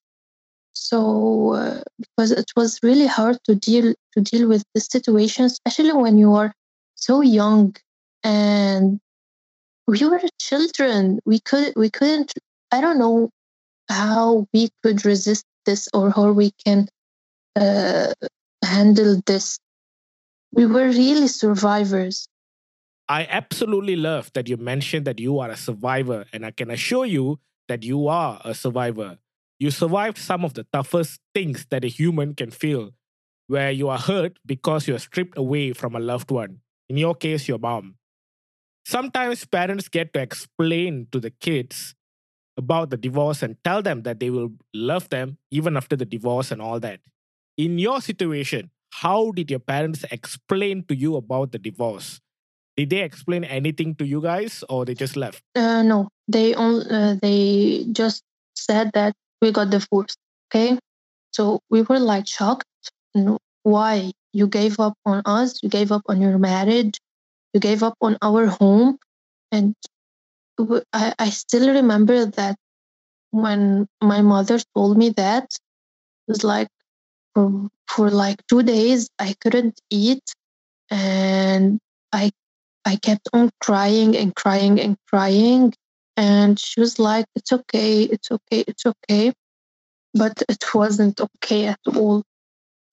so 0.79 1.55
uh, 1.55 1.81
because 1.99 2.31
it 2.31 2.51
was 2.57 2.79
really 2.83 3.07
hard 3.07 3.39
to 3.45 3.55
deal 3.55 3.95
to 4.13 4.21
deal 4.21 4.49
with 4.49 4.65
this 4.75 4.87
situation 4.87 5.45
especially 5.45 5.93
when 5.93 6.19
you 6.19 6.35
are 6.35 6.53
so 6.95 7.21
young 7.21 7.75
and 8.25 9.01
we 9.87 10.05
were 10.07 10.21
children. 10.39 11.19
We 11.25 11.41
could 11.41 11.73
we 11.77 11.91
couldn't 11.91 12.33
i 12.71 12.81
don't 12.81 12.99
know 12.99 13.31
how 13.89 14.47
we 14.53 14.69
could 14.83 15.05
resist 15.05 15.45
this 15.65 15.89
or 15.95 16.11
how 16.11 16.33
we 16.33 16.53
can 16.65 16.89
uh, 17.57 18.13
handle 18.63 19.21
this. 19.27 19.59
We 20.53 20.67
were 20.67 20.89
really 20.89 21.29
survivors. 21.29 22.29
I 23.09 23.27
absolutely 23.31 23.97
love 23.97 24.31
that 24.35 24.49
you 24.49 24.57
mentioned 24.57 25.07
that 25.07 25.19
you 25.19 25.39
are 25.39 25.51
a 25.51 25.57
survivor, 25.57 26.27
and 26.33 26.45
I 26.45 26.51
can 26.51 26.71
assure 26.71 27.07
you 27.07 27.41
that 27.69 27.83
you 27.83 28.09
are 28.09 28.41
a 28.45 28.55
survivor. 28.55 29.19
You 29.59 29.71
survived 29.71 30.19
some 30.19 30.45
of 30.45 30.55
the 30.55 30.65
toughest 30.73 31.21
things 31.35 31.67
that 31.71 31.85
a 31.85 31.89
human 31.89 32.35
can 32.35 32.51
feel, 32.51 32.91
where 33.49 33.71
you 33.71 33.89
are 33.89 33.99
hurt 33.99 34.39
because 34.47 34.87
you 34.87 34.95
are 34.95 35.01
stripped 35.01 35.37
away 35.37 35.73
from 35.73 35.97
a 35.97 36.01
loved 36.01 36.31
one. 36.31 36.61
In 36.89 36.97
your 36.97 37.15
case, 37.15 37.49
your 37.49 37.59
mom. 37.59 37.97
Sometimes 38.85 39.45
parents 39.45 39.89
get 39.89 40.13
to 40.15 40.21
explain 40.21 41.09
to 41.13 41.21
the 41.21 41.31
kids 41.31 41.95
about 42.57 42.91
the 42.91 42.97
divorce 42.97 43.43
and 43.43 43.57
tell 43.63 43.83
them 43.83 44.03
that 44.03 44.21
they 44.21 44.31
will 44.31 44.51
love 44.73 45.09
them 45.11 45.39
even 45.51 45.77
after 45.77 45.97
the 45.97 46.05
divorce 46.05 46.51
and 46.51 46.63
all 46.63 46.81
that. 46.81 47.01
In 47.57 47.79
your 47.79 48.01
situation, 48.01 48.71
how 48.93 49.33
did 49.33 49.51
your 49.51 49.61
parents 49.61 50.05
explain 50.11 50.85
to 50.89 50.95
you 50.95 51.17
about 51.17 51.53
the 51.53 51.59
divorce? 51.59 52.21
Did 52.77 52.91
they 52.91 53.03
explain 53.03 53.45
anything 53.45 53.95
to 53.97 54.07
you 54.07 54.23
guys 54.23 54.65
or 54.69 54.85
they 54.85 54.95
just 54.95 55.17
left? 55.17 55.43
Uh, 55.55 55.83
no, 55.83 56.09
they 56.29 56.55
only 56.55 56.87
uh, 56.89 57.17
they 57.21 57.87
just 57.93 58.23
said 58.55 58.91
that 58.95 59.15
we 59.41 59.53
got 59.53 59.71
divorced. 59.71 60.19
Okay, 60.51 60.79
so 61.33 61.61
we 61.71 61.83
were 61.83 61.99
like 61.99 62.27
shocked. 62.27 62.65
Why 63.63 64.13
you 64.33 64.47
gave 64.47 64.81
up 64.81 64.95
on 65.05 65.23
us? 65.27 65.63
You 65.63 65.69
gave 65.69 65.93
up 65.93 66.03
on 66.09 66.21
your 66.21 66.39
marriage. 66.39 66.99
You 67.53 67.61
gave 67.61 67.83
up 67.83 67.95
on 68.01 68.17
our 68.23 68.47
home, 68.47 68.99
and 69.53 69.75
I, 70.93 71.15
I 71.19 71.31
still 71.31 71.73
remember 71.73 72.27
that 72.27 72.57
when 73.31 73.87
my 74.03 74.23
mother 74.23 74.59
told 74.75 74.97
me 74.97 75.11
that 75.11 75.45
it 75.45 76.29
was 76.29 76.45
like 76.45 76.69
for 77.35 77.69
for 77.87 78.11
like 78.11 78.41
two 78.49 78.63
days 78.63 79.09
I 79.19 79.35
couldn't 79.41 79.81
eat, 79.91 80.23
and 80.91 81.79
I 82.13 82.31
I 82.85 82.97
kept 82.97 83.29
on 83.33 83.51
crying 83.61 84.17
and 84.17 84.35
crying 84.35 84.81
and 84.81 84.97
crying. 85.09 85.75
And 86.19 86.61
she 86.61 86.81
was 86.81 86.99
like, 86.99 87.27
It's 87.37 87.53
okay, 87.53 88.03
it's 88.05 88.31
okay, 88.31 88.65
it's 88.69 88.87
okay. 88.87 89.33
But 90.15 90.43
it 90.49 90.75
wasn't 90.75 91.21
okay 91.21 91.67
at 91.69 91.81
all. 91.97 92.25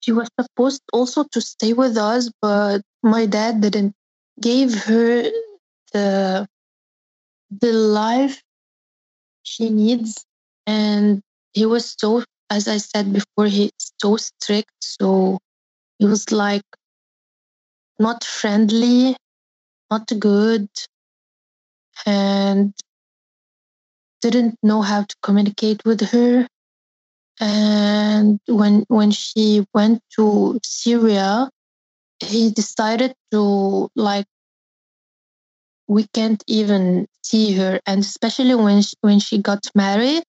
She 0.02 0.14
was 0.14 0.30
supposed 0.40 0.84
also 0.94 1.26
to 1.34 1.42
stay 1.42 1.74
with 1.74 1.98
us, 1.98 2.32
but 2.42 2.82
my 3.04 3.26
dad 3.26 3.62
didn't 3.62 3.96
give 4.42 4.76
her 4.86 5.24
the 5.94 6.48
the 7.52 7.74
life 7.74 8.42
she 9.44 9.70
needs. 9.70 10.26
And 10.68 11.22
he 11.54 11.66
was 11.66 11.96
so 12.00 12.24
as 12.52 12.68
I 12.68 12.78
said 12.78 13.12
before, 13.14 13.48
he's 13.48 13.72
so 14.02 14.18
strict. 14.18 14.72
So 14.82 15.40
he 16.00 16.06
was 16.06 16.32
like 16.32 16.64
not 18.00 18.24
friendly 18.24 19.16
not 19.92 20.12
good 20.20 20.70
and 22.06 22.74
didn't 24.32 24.58
know 24.64 24.82
how 24.82 25.04
to 25.04 25.16
communicate 25.22 25.84
with 25.86 26.02
her. 26.02 26.48
And 27.40 28.40
when 28.48 28.86
when 28.88 29.12
she 29.12 29.66
went 29.74 30.02
to 30.16 30.60
syria 30.64 31.50
he 32.20 32.50
decided 32.50 33.14
to 33.32 33.90
like 33.96 34.26
we 35.88 36.08
can't 36.14 36.44
even 36.48 37.08
see 37.22 37.54
her. 37.54 37.80
And 37.86 38.00
especially 38.02 38.56
when 38.56 38.82
she, 38.82 38.96
when 39.02 39.20
she 39.20 39.38
got 39.38 39.68
married 39.76 40.24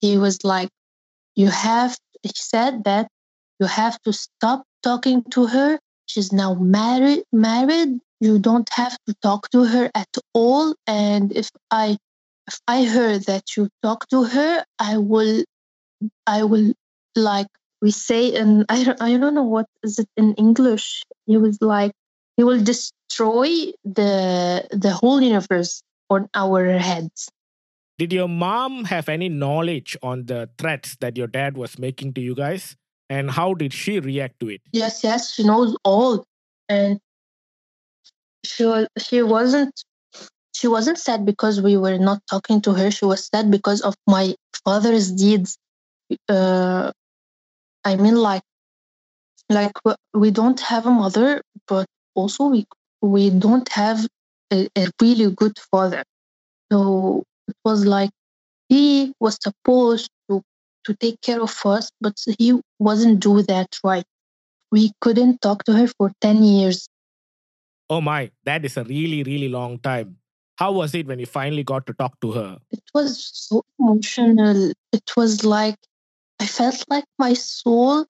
he 0.00 0.18
was 0.18 0.44
like 0.44 0.68
you 1.34 1.48
have 1.48 1.96
he 2.22 2.32
said 2.34 2.84
that 2.84 3.08
you 3.58 3.66
have 3.66 4.00
to 4.02 4.12
stop 4.12 4.64
talking 4.82 5.24
to 5.30 5.46
her. 5.46 5.78
She's 6.04 6.32
now 6.32 6.54
married 6.54 7.24
married. 7.32 7.98
You 8.20 8.38
don't 8.38 8.68
have 8.74 8.96
to 9.06 9.14
talk 9.22 9.50
to 9.50 9.64
her 9.64 9.90
at 9.94 10.12
all. 10.34 10.74
And 10.86 11.32
if 11.32 11.50
i 11.70 11.96
if 12.48 12.60
i 12.68 12.84
heard 12.84 13.24
that 13.24 13.56
you 13.56 13.68
talk 13.82 14.08
to 14.08 14.24
her 14.24 14.64
i 14.78 14.96
will 14.96 15.44
i 16.26 16.42
will 16.42 16.72
like 17.14 17.46
we 17.82 17.90
say 17.90 18.34
and 18.34 18.64
i 18.68 18.84
don't, 18.84 19.00
I 19.00 19.16
don't 19.16 19.34
know 19.34 19.42
what 19.42 19.66
is 19.82 19.98
it 19.98 20.08
in 20.16 20.34
english 20.34 21.02
he 21.26 21.36
was 21.36 21.58
like 21.60 21.92
he 22.36 22.44
will 22.44 22.62
destroy 22.62 23.72
the 23.84 24.66
the 24.70 24.90
whole 24.90 25.20
universe 25.20 25.82
on 26.10 26.28
our 26.34 26.78
heads 26.78 27.28
Did 27.98 28.12
your 28.12 28.28
mom 28.28 28.84
have 28.84 29.08
any 29.08 29.28
knowledge 29.28 29.96
on 30.02 30.26
the 30.26 30.50
threats 30.58 30.96
that 31.00 31.16
your 31.16 31.26
dad 31.26 31.56
was 31.56 31.78
making 31.78 32.12
to 32.16 32.20
you 32.20 32.34
guys? 32.34 32.76
And 33.08 33.30
how 33.30 33.54
did 33.54 33.72
she 33.72 34.00
react 34.00 34.36
to 34.40 34.50
it? 34.50 34.60
yes 34.72 35.00
yes 35.02 35.32
she 35.32 35.44
knows 35.48 35.72
all 35.82 36.24
and 36.68 37.00
she 38.44 38.66
was 38.66 38.86
she 38.98 39.22
wasn't 39.22 39.72
she 40.56 40.68
wasn't 40.68 40.98
sad 40.98 41.26
because 41.26 41.60
we 41.60 41.76
were 41.76 41.98
not 41.98 42.22
talking 42.30 42.62
to 42.62 42.72
her. 42.72 42.90
She 42.90 43.04
was 43.04 43.28
sad 43.32 43.50
because 43.50 43.82
of 43.82 43.94
my 44.06 44.34
father's 44.64 45.12
deeds. 45.12 45.58
Uh 46.28 46.92
i 47.84 47.96
mean 47.96 48.14
like 48.14 48.42
like 49.50 49.72
we 50.14 50.30
don't 50.30 50.60
have 50.60 50.86
a 50.86 50.90
mother 50.90 51.42
but 51.66 51.86
also 52.14 52.46
we 52.46 52.64
we 53.02 53.28
don't 53.30 53.68
have 53.72 54.06
a, 54.52 54.68
a 54.78 54.86
really 55.02 55.30
good 55.32 55.58
father. 55.70 56.04
So 56.72 57.24
it 57.48 57.56
was 57.64 57.84
like 57.84 58.10
he 58.68 59.12
was 59.20 59.36
supposed 59.42 60.08
to 60.30 60.42
to 60.84 60.94
take 60.94 61.20
care 61.20 61.42
of 61.42 61.54
us 61.66 61.90
but 62.00 62.14
he 62.38 62.60
wasn't 62.78 63.20
do 63.20 63.42
that 63.42 63.68
right. 63.84 64.06
We 64.70 64.92
couldn't 65.00 65.42
talk 65.42 65.64
to 65.64 65.72
her 65.72 65.88
for 65.98 66.12
10 66.20 66.44
years. 66.44 66.86
Oh 67.90 68.00
my, 68.00 68.30
that 68.44 68.64
is 68.64 68.76
a 68.76 68.84
really, 68.84 69.22
really 69.22 69.48
long 69.48 69.78
time. 69.78 70.16
How 70.56 70.72
was 70.72 70.94
it 70.94 71.06
when 71.06 71.18
you 71.18 71.26
finally 71.26 71.62
got 71.62 71.86
to 71.86 71.92
talk 71.94 72.18
to 72.22 72.32
her? 72.32 72.58
It 72.70 72.82
was 72.94 73.30
so 73.32 73.62
emotional. 73.78 74.72
It 74.92 75.16
was 75.16 75.44
like 75.44 75.76
I 76.40 76.46
felt 76.46 76.84
like 76.88 77.04
my 77.18 77.34
soul 77.34 78.06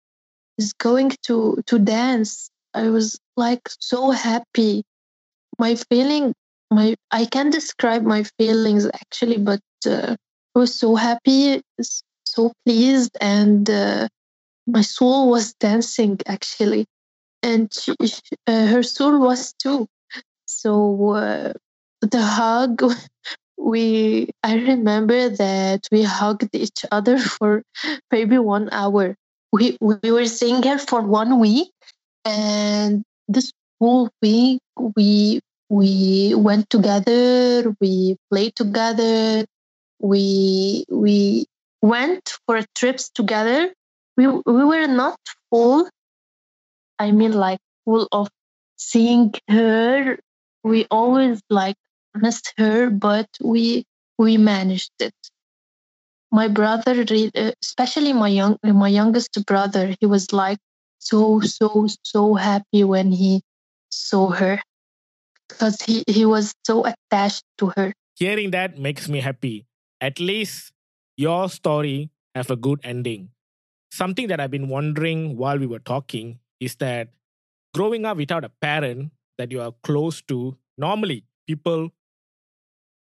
is 0.59 0.73
going 0.73 1.13
to 1.25 1.63
to 1.67 1.79
dance. 1.79 2.51
I 2.75 2.89
was 2.91 3.19
like 3.37 3.69
so 3.81 4.11
happy. 4.11 4.85
My 5.59 5.75
feeling, 5.75 6.35
my 6.71 6.95
I 7.11 7.25
can't 7.27 7.53
describe 7.53 8.03
my 8.03 8.25
feelings 8.39 8.87
actually, 8.87 9.39
but 9.39 9.61
uh, 9.87 10.17
I 10.55 10.59
was 10.59 10.75
so 10.75 10.95
happy, 10.95 11.63
so 12.25 12.53
pleased, 12.65 13.17
and 13.21 13.69
uh, 13.69 14.09
my 14.67 14.83
soul 14.83 15.31
was 15.31 15.55
dancing 15.55 16.21
actually, 16.27 16.87
and 17.43 17.73
she, 17.73 17.95
uh, 18.47 18.67
her 18.67 18.83
soul 18.83 19.19
was 19.21 19.53
too. 19.55 19.87
So 20.47 21.13
uh, 21.13 21.53
the 22.01 22.23
hug, 22.23 22.83
we 23.59 24.31
I 24.43 24.57
remember 24.57 25.31
that 25.31 25.87
we 25.91 26.03
hugged 26.03 26.55
each 26.55 26.85
other 26.93 27.19
for 27.37 27.63
maybe 28.11 28.39
one 28.39 28.69
hour. 28.73 29.17
We 29.53 29.77
we 29.81 30.11
were 30.11 30.27
seeing 30.27 30.63
her 30.63 30.79
for 30.79 31.01
one 31.01 31.39
week, 31.39 31.71
and 32.25 33.03
this 33.29 33.53
whole 33.81 34.11
week 34.21 34.61
we 34.97 35.41
we 35.69 36.35
went 36.37 36.71
together. 36.71 37.75
We 37.81 38.17
played 38.31 38.55
together. 38.57 39.47
We 40.01 40.85
we 40.91 41.47
went 41.83 42.37
for 42.47 42.61
trips 42.75 43.09
together. 43.11 43.73
We 44.17 44.27
we 44.29 44.65
were 44.65 44.87
not 44.87 45.19
full. 45.51 45.89
I 46.99 47.13
mean, 47.13 47.33
like 47.33 47.61
full 47.85 48.09
of 48.13 48.29
seeing 48.77 49.33
her. 49.49 50.19
We 50.65 50.87
always 50.91 51.41
like 51.49 51.77
missed 52.17 52.53
her, 52.59 52.91
but 52.91 53.29
we 53.41 53.85
we 54.19 54.37
managed 54.37 54.93
it. 55.01 55.15
My 56.33 56.49
brother, 56.49 57.05
uh, 57.09 57.53
especially 57.63 58.13
my 58.13 58.29
young 58.29 58.59
my 58.63 58.89
youngest 58.89 59.33
brother, 59.47 59.95
he 60.01 60.07
was 60.07 60.33
like 60.33 60.59
so 60.99 61.41
so 61.41 61.87
so 62.03 62.35
happy 62.35 62.85
when 62.85 63.13
he 63.13 63.43
saw 63.91 64.31
her 64.31 64.61
because 65.49 65.81
he 65.83 66.03
he 66.07 66.27
was 66.27 66.53
so 66.65 66.85
attached 66.85 67.45
to 67.59 67.73
her. 67.77 67.93
Hearing 68.19 68.51
that 68.51 68.79
makes 68.79 69.09
me 69.09 69.21
happy. 69.21 69.67
At 70.01 70.19
least 70.21 70.73
your 71.17 71.49
story 71.49 72.11
have 72.35 72.51
a 72.51 72.57
good 72.57 72.81
ending. 72.83 73.31
Something 73.91 74.29
that 74.29 74.41
I've 74.41 74.51
been 74.51 74.69
wondering 74.69 75.37
while 75.37 75.59
we 75.59 75.67
were 75.67 75.81
talking 75.81 76.41
is 76.61 76.77
that 76.77 77.09
growing 77.73 78.05
up 78.05 78.17
without 78.17 78.45
a 78.45 78.53
parent 78.61 79.13
that 79.39 79.53
you 79.53 79.61
are 79.61 79.73
close 79.83 80.21
to, 80.23 80.57
normally 80.77 81.25
people 81.47 81.93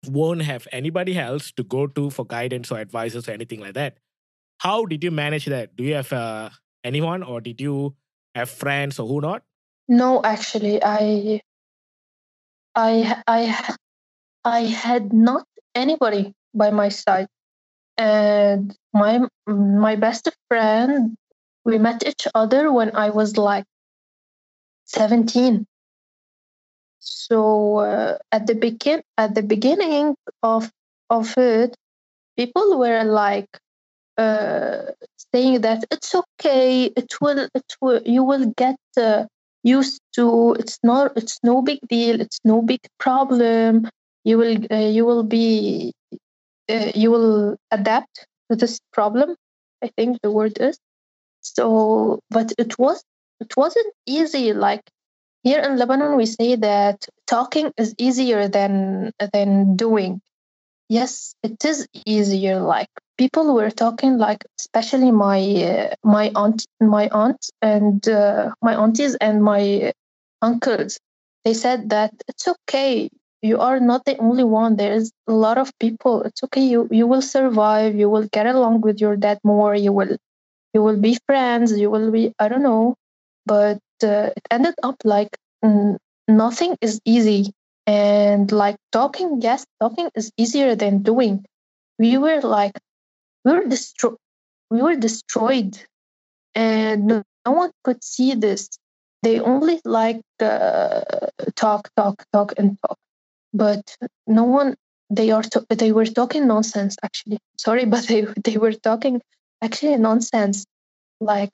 won't 0.09 0.41
have 0.41 0.67
anybody 0.71 1.17
else 1.17 1.51
to 1.53 1.63
go 1.63 1.87
to 1.87 2.09
for 2.09 2.25
guidance 2.25 2.71
or 2.71 2.79
advices 2.79 3.27
or 3.27 3.31
anything 3.31 3.59
like 3.59 3.73
that. 3.73 3.97
How 4.59 4.85
did 4.85 5.03
you 5.03 5.11
manage 5.11 5.45
that? 5.45 5.75
Do 5.75 5.83
you 5.83 5.95
have 5.95 6.11
uh, 6.13 6.49
anyone 6.83 7.23
or 7.23 7.41
did 7.41 7.59
you 7.59 7.95
have 8.33 8.49
friends 8.49 8.99
or 8.99 9.07
who 9.07 9.21
not? 9.21 9.43
No, 9.87 10.21
actually, 10.23 10.83
I 10.83 11.41
I 12.73 13.21
I 13.27 13.75
I 14.43 14.59
had 14.61 15.13
not 15.13 15.45
anybody 15.75 16.33
by 16.53 16.71
my 16.71 16.89
side, 16.89 17.27
and 17.97 18.75
my 18.93 19.27
my 19.47 19.95
best 19.95 20.29
friend. 20.47 21.15
We 21.65 21.79
met 21.79 22.05
each 22.05 22.27
other 22.35 22.71
when 22.71 22.95
I 22.95 23.09
was 23.09 23.37
like 23.37 23.65
seventeen. 24.85 25.65
So 27.05 27.77
uh, 27.77 28.17
at 28.31 28.47
the 28.47 28.55
begin 28.55 29.01
at 29.17 29.35
the 29.35 29.43
beginning 29.43 30.15
of 30.41 30.71
of 31.09 31.37
it, 31.37 31.75
people 32.37 32.79
were 32.79 33.03
like 33.03 33.49
uh, 34.17 34.91
saying 35.33 35.61
that 35.61 35.85
it's 35.91 36.15
okay, 36.15 36.85
it 36.85 37.13
will 37.21 37.47
it 37.53 37.75
will 37.81 38.01
you 38.05 38.23
will 38.23 38.51
get 38.57 38.77
uh, 38.97 39.25
used 39.63 40.01
to. 40.15 40.55
It's 40.59 40.79
not 40.83 41.15
it's 41.15 41.39
no 41.43 41.61
big 41.61 41.79
deal. 41.87 42.19
It's 42.19 42.39
no 42.43 42.61
big 42.63 42.81
problem. 42.99 43.87
You 44.23 44.39
will 44.39 44.57
uh, 44.71 44.89
you 44.89 45.05
will 45.05 45.23
be 45.23 45.93
uh, 46.69 46.91
you 46.95 47.11
will 47.11 47.57
adapt 47.71 48.25
to 48.49 48.55
this 48.55 48.79
problem. 48.93 49.35
I 49.83 49.91
think 49.95 50.19
the 50.23 50.31
word 50.31 50.57
is 50.59 50.79
so. 51.41 52.19
But 52.31 52.53
it 52.57 52.79
was 52.79 53.03
it 53.39 53.55
wasn't 53.55 53.93
easy. 54.07 54.53
Like 54.53 54.81
here 55.45 55.62
in 55.62 55.77
Lebanon, 55.77 56.17
we 56.17 56.27
say 56.27 56.58
that 56.58 57.08
talking 57.27 57.73
is 57.77 57.95
easier 57.99 58.49
than 58.49 59.13
than 59.34 59.77
doing. 59.77 60.21
Yes, 60.89 61.36
it 61.43 61.63
is 61.65 61.88
easier. 62.05 62.60
Like 62.62 62.89
people 63.17 63.55
were 63.55 63.71
talking, 63.71 64.17
like 64.17 64.45
especially 64.60 65.12
my 65.12 65.39
uh, 65.71 65.95
my 66.03 66.31
aunt, 66.36 66.65
my 66.81 67.10
aunt, 67.10 67.49
and 67.62 68.08
uh, 68.08 68.51
my 68.62 68.75
aunties 68.75 69.15
and 69.15 69.43
my 69.43 69.93
uncles. 70.41 70.99
They 71.45 71.53
said 71.53 71.89
that 71.91 72.13
it's 72.27 72.47
okay. 72.47 73.10
You 73.41 73.60
are 73.60 73.79
not 73.79 74.05
the 74.05 74.17
only 74.17 74.43
one. 74.43 74.75
There 74.77 74.93
is 74.93 75.12
a 75.27 75.34
lot 75.34 75.58
of 75.58 75.71
people. 75.79 76.23
It's 76.23 76.43
okay. 76.45 76.63
You 76.65 76.88
you 76.91 77.08
will 77.08 77.21
survive. 77.23 77.95
You 77.95 78.10
will 78.10 78.27
get 78.31 78.47
along 78.47 78.81
with 78.81 79.01
your 79.01 79.15
dad 79.17 79.39
more. 79.43 79.75
You 79.75 79.93
will 79.93 80.17
you 80.73 80.84
will 80.84 80.97
be 80.99 81.17
friends. 81.27 81.77
You 81.77 81.89
will 81.91 82.12
be 82.12 82.34
I 82.39 82.47
don't 82.49 82.63
know, 82.63 82.95
but 83.45 83.79
uh, 84.03 84.31
it 84.36 84.43
ended 84.51 84.75
up 84.84 84.97
like 85.03 85.38
mm, 85.63 85.97
nothing 86.27 86.77
is 86.81 86.99
easy. 87.05 87.53
And 87.88 88.51
like 88.51 88.77
talking 88.91 89.41
yes 89.41 89.65
talking 89.79 90.10
is 90.15 90.31
easier 90.38 90.75
than 90.75 91.03
doing. 91.03 91.45
We 91.99 92.17
were 92.17 92.41
like 92.41 92.73
we 93.45 93.53
were 93.53 93.65
destroyed 93.65 94.17
we 94.71 94.81
were 94.81 94.95
destroyed. 94.95 95.77
And 96.55 97.05
no, 97.05 97.23
no 97.45 97.51
one 97.51 97.71
could 97.84 98.03
see 98.03 98.34
this. 98.34 98.69
They 99.23 99.39
only 99.39 99.81
like 99.86 100.21
uh, 100.39 101.01
talk 101.55 101.89
talk 101.95 102.23
talk 102.34 102.53
and 102.58 102.77
talk. 102.86 102.97
But 103.53 103.97
no 104.27 104.43
one 104.43 104.75
they 105.10 105.31
are 105.31 105.43
to- 105.43 105.65
they 105.69 105.91
were 105.91 106.05
talking 106.05 106.47
nonsense 106.47 106.97
actually. 107.03 107.39
Sorry 107.58 107.86
but 107.95 108.08
they 108.08 108.27
they 108.43 108.58
were 108.58 108.73
talking 108.73 109.21
actually 109.62 109.97
nonsense. 109.97 110.65
Like 111.21 111.51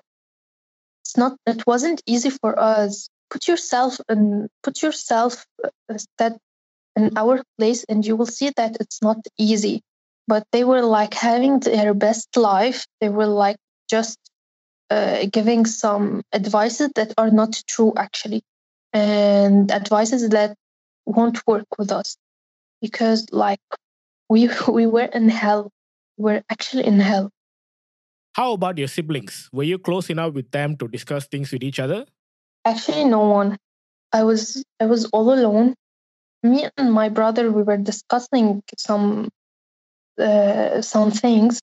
it's 1.12 1.18
not 1.18 1.36
it 1.46 1.68
wasn't 1.68 2.02
easy 2.06 2.30
for 2.30 2.58
us. 2.58 3.10
Put 3.30 3.46
yourself 3.46 4.00
and 4.08 4.48
put 4.64 4.82
yourself 4.82 5.46
uh, 5.62 5.98
that 6.18 6.38
in 6.96 7.12
our 7.18 7.44
place 7.58 7.84
and 7.90 8.06
you 8.06 8.16
will 8.16 8.32
see 8.38 8.52
that 8.56 8.78
it's 8.80 9.02
not 9.02 9.18
easy. 9.38 9.82
But 10.28 10.46
they 10.54 10.64
were 10.64 10.84
like 10.84 11.14
having 11.14 11.60
their 11.60 11.94
best 11.94 12.38
life. 12.38 12.86
They 13.02 13.10
were 13.10 13.28
like 13.28 13.58
just 13.90 14.18
uh, 14.90 15.26
giving 15.30 15.66
some 15.66 16.22
advices 16.32 16.92
that 16.96 17.14
are 17.18 17.30
not 17.30 17.62
true 17.68 17.92
actually 17.98 18.44
and 18.94 19.70
advices 19.70 20.30
that 20.30 20.56
won't 21.06 21.46
work 21.46 21.68
with 21.78 21.92
us. 21.92 22.16
Because 22.82 23.28
like 23.34 23.60
we 24.30 24.50
we 24.70 24.86
were 24.86 25.10
in 25.14 25.28
hell. 25.28 25.72
We're 26.16 26.44
actually 26.50 26.86
in 26.86 27.02
hell 27.02 27.32
How 28.34 28.54
about 28.54 28.78
your 28.78 28.88
siblings? 28.88 29.50
Were 29.52 29.64
you 29.64 29.78
close 29.78 30.10
enough 30.10 30.34
with 30.34 30.52
them 30.52 30.78
to 30.78 30.88
discuss 30.88 31.28
things 31.28 31.52
with 31.52 31.64
each 31.64 31.80
other? 31.80 32.06
actually 32.66 33.06
no 33.06 33.22
one 33.22 33.58
i 34.14 34.24
was 34.24 34.64
i 34.80 34.86
was 34.86 35.06
all 35.06 35.34
alone 35.34 35.74
me 36.44 36.68
and 36.78 36.92
my 36.94 37.10
brother 37.10 37.52
we 37.52 37.64
were 37.64 37.78
discussing 37.78 38.62
some 38.78 39.30
uh, 40.20 40.82
some 40.82 41.12
things 41.12 41.60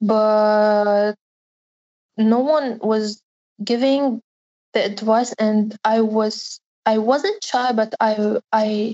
but 0.00 1.14
no 2.16 2.40
one 2.40 2.78
was 2.82 3.20
giving 3.62 4.20
the 4.72 4.84
advice 4.84 5.32
and 5.38 5.76
i 5.84 6.00
was 6.00 6.58
i 6.84 6.98
wasn't 6.98 7.42
shy 7.42 7.72
but 7.72 7.94
i 8.00 8.38
i 8.52 8.92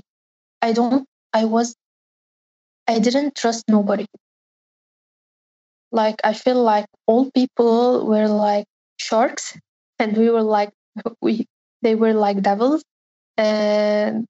i 0.61 0.71
don't 0.71 1.05
i 1.33 1.43
was 1.43 1.75
i 2.87 2.99
didn't 2.99 3.35
trust 3.35 3.65
nobody 3.67 4.05
like 5.91 6.19
i 6.23 6.33
feel 6.33 6.61
like 6.63 6.85
all 7.07 7.29
people 7.31 8.05
were 8.07 8.27
like 8.27 8.65
sharks 8.97 9.57
and 9.99 10.17
we 10.17 10.29
were 10.29 10.43
like 10.43 10.71
we 11.21 11.45
they 11.81 11.95
were 11.95 12.13
like 12.13 12.41
devils. 12.41 12.83
And 13.37 14.27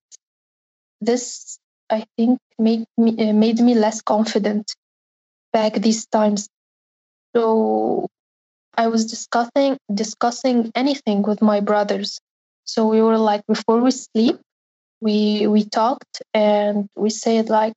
this 0.99 1.57
i 1.89 2.05
think 2.17 2.39
made 2.59 2.85
me 2.97 3.11
uh, 3.29 3.33
made 3.33 3.59
me 3.59 3.73
less 3.75 4.01
confident 4.01 4.73
back 5.53 5.73
these 5.75 6.05
times. 6.07 6.47
So 7.35 8.07
i 8.77 8.87
was 8.87 9.05
discussing 9.05 9.77
discussing 9.93 10.71
anything 10.75 11.23
with 11.23 11.41
my 11.41 11.59
brothers. 11.59 12.19
So 12.65 12.87
we 12.87 13.01
were 13.01 13.17
like 13.17 13.43
before 13.47 13.79
we 13.81 13.91
sleep 13.91 14.39
we 15.01 15.47
we 15.47 15.65
talked 15.65 16.21
and 16.33 16.87
we 16.95 17.09
said 17.09 17.49
like 17.49 17.73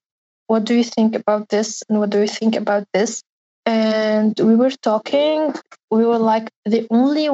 what 0.48 0.64
do 0.64 0.74
you 0.74 0.84
think 0.84 1.14
about 1.16 1.48
this? 1.48 1.82
And 1.88 1.98
what 2.00 2.10
do 2.10 2.20
you 2.20 2.28
think 2.28 2.56
about 2.56 2.84
this 2.94 3.22
and 3.66 4.38
we 4.40 4.54
were 4.56 4.70
talking 4.70 5.54
we 5.90 6.04
were 6.04 6.18
like 6.18 6.50
the 6.64 6.86
only 6.90 7.28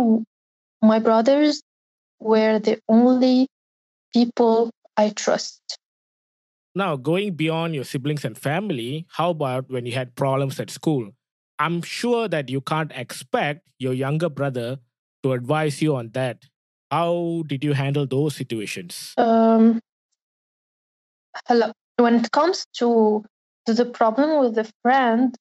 my 0.82 0.98
brothers 0.98 1.62
were 2.20 2.58
the 2.58 2.78
only 2.88 3.46
people 4.12 4.70
i 4.96 5.08
trust 5.10 5.60
Now, 6.74 6.96
going 6.96 7.34
beyond 7.34 7.74
your 7.74 7.84
siblings 7.84 8.24
and 8.24 8.38
family, 8.38 9.06
how 9.10 9.30
about 9.30 9.70
when 9.70 9.86
you 9.86 9.92
had 9.92 10.14
problems 10.14 10.60
at 10.60 10.70
school? 10.70 11.10
I'm 11.58 11.82
sure 11.82 12.28
that 12.28 12.48
you 12.48 12.60
can't 12.60 12.92
expect 12.94 13.66
your 13.78 13.92
younger 13.92 14.28
brother 14.28 14.78
to 15.22 15.32
advise 15.32 15.82
you 15.82 15.96
on 15.96 16.10
that. 16.10 16.44
How 16.90 17.42
did 17.46 17.64
you 17.64 17.72
handle 17.72 18.06
those 18.06 18.36
situations? 18.36 19.14
Um, 19.16 19.80
hello. 21.46 21.72
When 21.96 22.14
it 22.14 22.30
comes 22.30 22.66
to 22.74 23.24
to 23.66 23.74
the 23.74 23.84
problem 23.84 24.40
with 24.40 24.54
the 24.54 24.70
friend, 24.82 25.34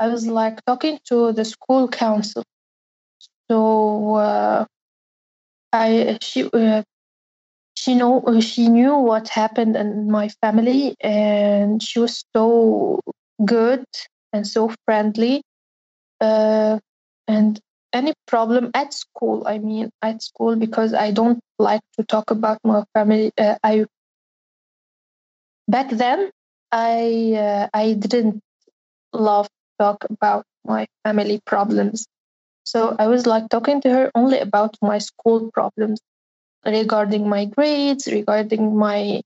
I 0.00 0.08
was 0.08 0.26
like 0.26 0.64
talking 0.64 0.98
to 1.08 1.32
the 1.32 1.44
school 1.44 1.86
council. 1.86 2.42
So 3.50 4.14
uh, 4.14 4.64
I 5.72 6.18
she 6.22 6.48
uh, 6.50 6.82
she 7.76 7.94
know 7.94 8.40
she 8.40 8.68
knew 8.68 8.96
what 8.96 9.28
happened 9.28 9.76
in 9.76 10.10
my 10.10 10.28
family, 10.40 10.96
and 11.00 11.82
she 11.82 11.98
was 12.00 12.24
so 12.34 13.00
good 13.44 13.84
and 14.32 14.46
so 14.46 14.72
friendly. 14.86 15.42
Uh, 16.20 16.78
and 17.28 17.60
any 17.92 18.14
problem 18.26 18.70
at 18.74 18.94
school, 18.94 19.44
I 19.46 19.58
mean 19.58 19.90
at 20.02 20.22
school, 20.22 20.56
because 20.56 20.94
I 20.94 21.10
don't 21.10 21.40
like 21.58 21.82
to 21.98 22.04
talk 22.04 22.30
about 22.30 22.58
my 22.64 22.84
family. 22.94 23.32
Uh, 23.38 23.56
I 23.62 23.84
back 25.68 25.90
then 25.90 26.30
I 26.72 27.34
uh, 27.36 27.68
I 27.74 27.94
didn't 27.94 28.40
love 29.12 29.48
talk 29.80 30.04
about 30.10 30.44
my 30.66 30.86
family 31.04 31.40
problems. 31.46 32.06
So 32.64 32.96
I 32.98 33.08
was 33.08 33.26
like 33.26 33.48
talking 33.50 33.80
to 33.82 33.90
her 33.90 34.10
only 34.14 34.38
about 34.40 34.76
my 34.82 34.98
school 34.98 35.50
problems 35.52 36.00
regarding 36.64 37.28
my 37.28 37.46
grades, 37.46 38.06
regarding 38.06 38.76
my 38.76 39.22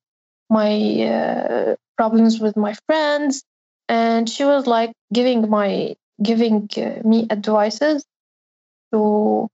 my 0.50 0.72
uh, 1.02 1.76
problems 1.96 2.40
with 2.40 2.56
my 2.56 2.74
friends, 2.86 3.42
and 3.88 4.28
she 4.28 4.44
was 4.44 4.66
like 4.66 4.92
giving 5.12 5.50
my 5.50 5.96
giving 6.22 6.68
uh, 6.78 7.00
me 7.08 7.26
advices 7.30 8.04
to 8.92 9.48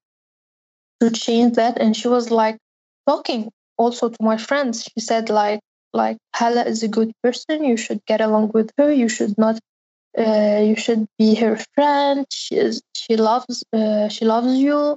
to 1.01 1.11
change 1.11 1.57
that, 1.57 1.79
and 1.81 1.97
she 1.97 2.09
was 2.09 2.31
like 2.31 2.59
talking 3.07 3.51
also 3.79 4.09
to 4.11 4.23
my 4.23 4.37
friends. 4.37 4.85
She 4.85 5.01
said 5.01 5.31
like 5.31 5.61
like 5.93 6.19
Hala 6.35 6.65
is 6.65 6.83
a 6.83 6.89
good 6.89 7.13
person. 7.23 7.65
You 7.65 7.77
should 7.77 8.05
get 8.07 8.21
along 8.21 8.51
with 8.55 8.71
her. 8.79 8.93
You 8.93 9.09
should 9.09 9.37
not. 9.39 9.59
Uh, 10.17 10.63
you 10.65 10.77
should 10.77 11.07
be 11.19 11.35
her 11.37 11.57
friend. 11.75 12.27
She 12.31 12.57
is. 12.57 12.83
She 12.95 13.17
loves. 13.17 13.65
Uh, 13.73 14.09
she 14.09 14.25
loves 14.25 14.59
you, 14.59 14.97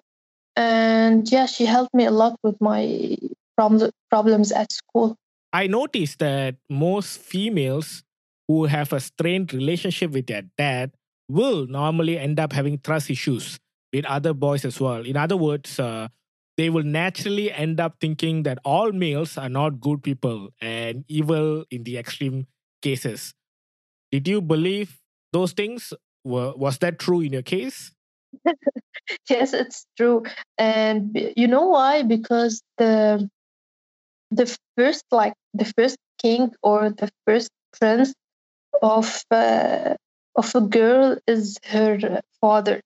and 0.55 1.29
yeah, 1.31 1.45
she 1.45 1.65
helped 1.65 1.93
me 1.93 2.05
a 2.05 2.11
lot 2.11 2.37
with 2.43 2.59
my 2.59 3.17
problems 3.55 3.91
problems 4.09 4.51
at 4.51 4.71
school. 4.71 5.15
I 5.53 5.67
noticed 5.67 6.19
that 6.19 6.55
most 6.69 7.19
females 7.19 8.03
who 8.47 8.65
have 8.65 8.91
a 8.91 8.99
strained 8.99 9.53
relationship 9.53 10.11
with 10.11 10.27
their 10.27 10.43
dad 10.57 10.91
will 11.29 11.67
normally 11.67 12.17
end 12.17 12.39
up 12.39 12.53
having 12.53 12.79
trust 12.79 13.09
issues 13.09 13.59
with 13.93 14.05
other 14.05 14.33
boys 14.33 14.65
as 14.65 14.79
well. 14.79 15.05
In 15.05 15.15
other 15.15 15.37
words, 15.37 15.79
uh, 15.79 16.07
they 16.57 16.69
will 16.69 16.83
naturally 16.83 17.51
end 17.51 17.79
up 17.79 17.97
thinking 18.01 18.43
that 18.43 18.59
all 18.65 18.91
males 18.91 19.37
are 19.37 19.49
not 19.49 19.79
good 19.79 20.03
people 20.03 20.49
and 20.59 21.05
evil 21.07 21.65
in 21.71 21.83
the 21.83 21.97
extreme 21.97 22.47
cases. 22.81 23.33
Did 24.11 24.27
you 24.27 24.41
believe 24.41 24.99
those 25.33 25.51
things? 25.53 25.93
Were, 26.23 26.53
was 26.55 26.77
that 26.77 26.99
true 26.99 27.19
in 27.19 27.33
your 27.33 27.41
case? 27.41 27.91
yes, 29.29 29.53
it's 29.53 29.85
true, 29.97 30.23
and 30.57 31.33
you 31.35 31.47
know 31.47 31.67
why? 31.67 32.03
Because 32.03 32.61
the 32.77 33.29
the 34.31 34.57
first 34.77 35.03
like 35.11 35.33
the 35.53 35.65
first 35.77 35.97
king 36.21 36.51
or 36.63 36.89
the 36.89 37.09
first 37.25 37.49
prince 37.77 38.13
of 38.81 39.23
uh, 39.31 39.95
of 40.35 40.55
a 40.55 40.61
girl 40.61 41.17
is 41.27 41.57
her 41.65 42.21
father. 42.41 42.81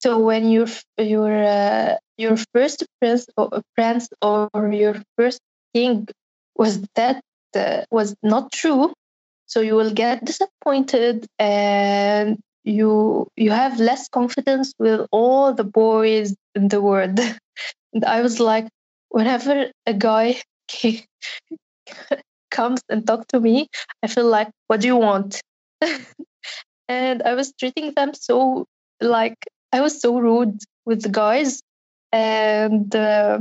So 0.00 0.18
when 0.18 0.50
your 0.50 0.66
your 0.98 1.44
uh, 1.44 1.96
your 2.16 2.36
first 2.54 2.84
prince 3.00 3.26
or 3.36 3.62
prince 3.74 4.08
or 4.22 4.48
your 4.72 4.96
first 5.16 5.40
king 5.74 6.08
was 6.56 6.80
that 6.94 7.20
uh, 7.54 7.84
was 7.90 8.14
not 8.22 8.52
true, 8.52 8.92
so 9.50 9.60
you 9.60 9.74
will 9.74 9.90
get 9.92 10.24
disappointed 10.24 11.26
and 11.40 12.38
you 12.64 13.26
you 13.36 13.50
have 13.50 13.80
less 13.80 14.08
confidence 14.08 14.72
with 14.78 15.06
all 15.12 15.54
the 15.54 15.64
boys 15.64 16.34
in 16.54 16.68
the 16.68 16.80
world. 16.80 17.18
and 17.94 18.04
I 18.04 18.22
was 18.22 18.40
like, 18.40 18.68
whenever 19.10 19.70
a 19.86 19.94
guy 19.94 20.40
comes 22.50 22.80
and 22.88 23.06
talk 23.06 23.26
to 23.28 23.40
me, 23.40 23.68
I 24.02 24.08
feel 24.08 24.26
like, 24.28 24.50
what 24.68 24.80
do 24.80 24.86
you 24.88 24.96
want? 24.96 25.40
and 26.88 27.22
I 27.22 27.34
was 27.34 27.52
treating 27.58 27.92
them 27.94 28.14
so 28.14 28.66
like 29.00 29.36
I 29.72 29.80
was 29.80 30.00
so 30.00 30.18
rude 30.18 30.58
with 30.86 31.02
the 31.02 31.08
guys, 31.10 31.60
and 32.12 32.94
uh, 32.94 33.38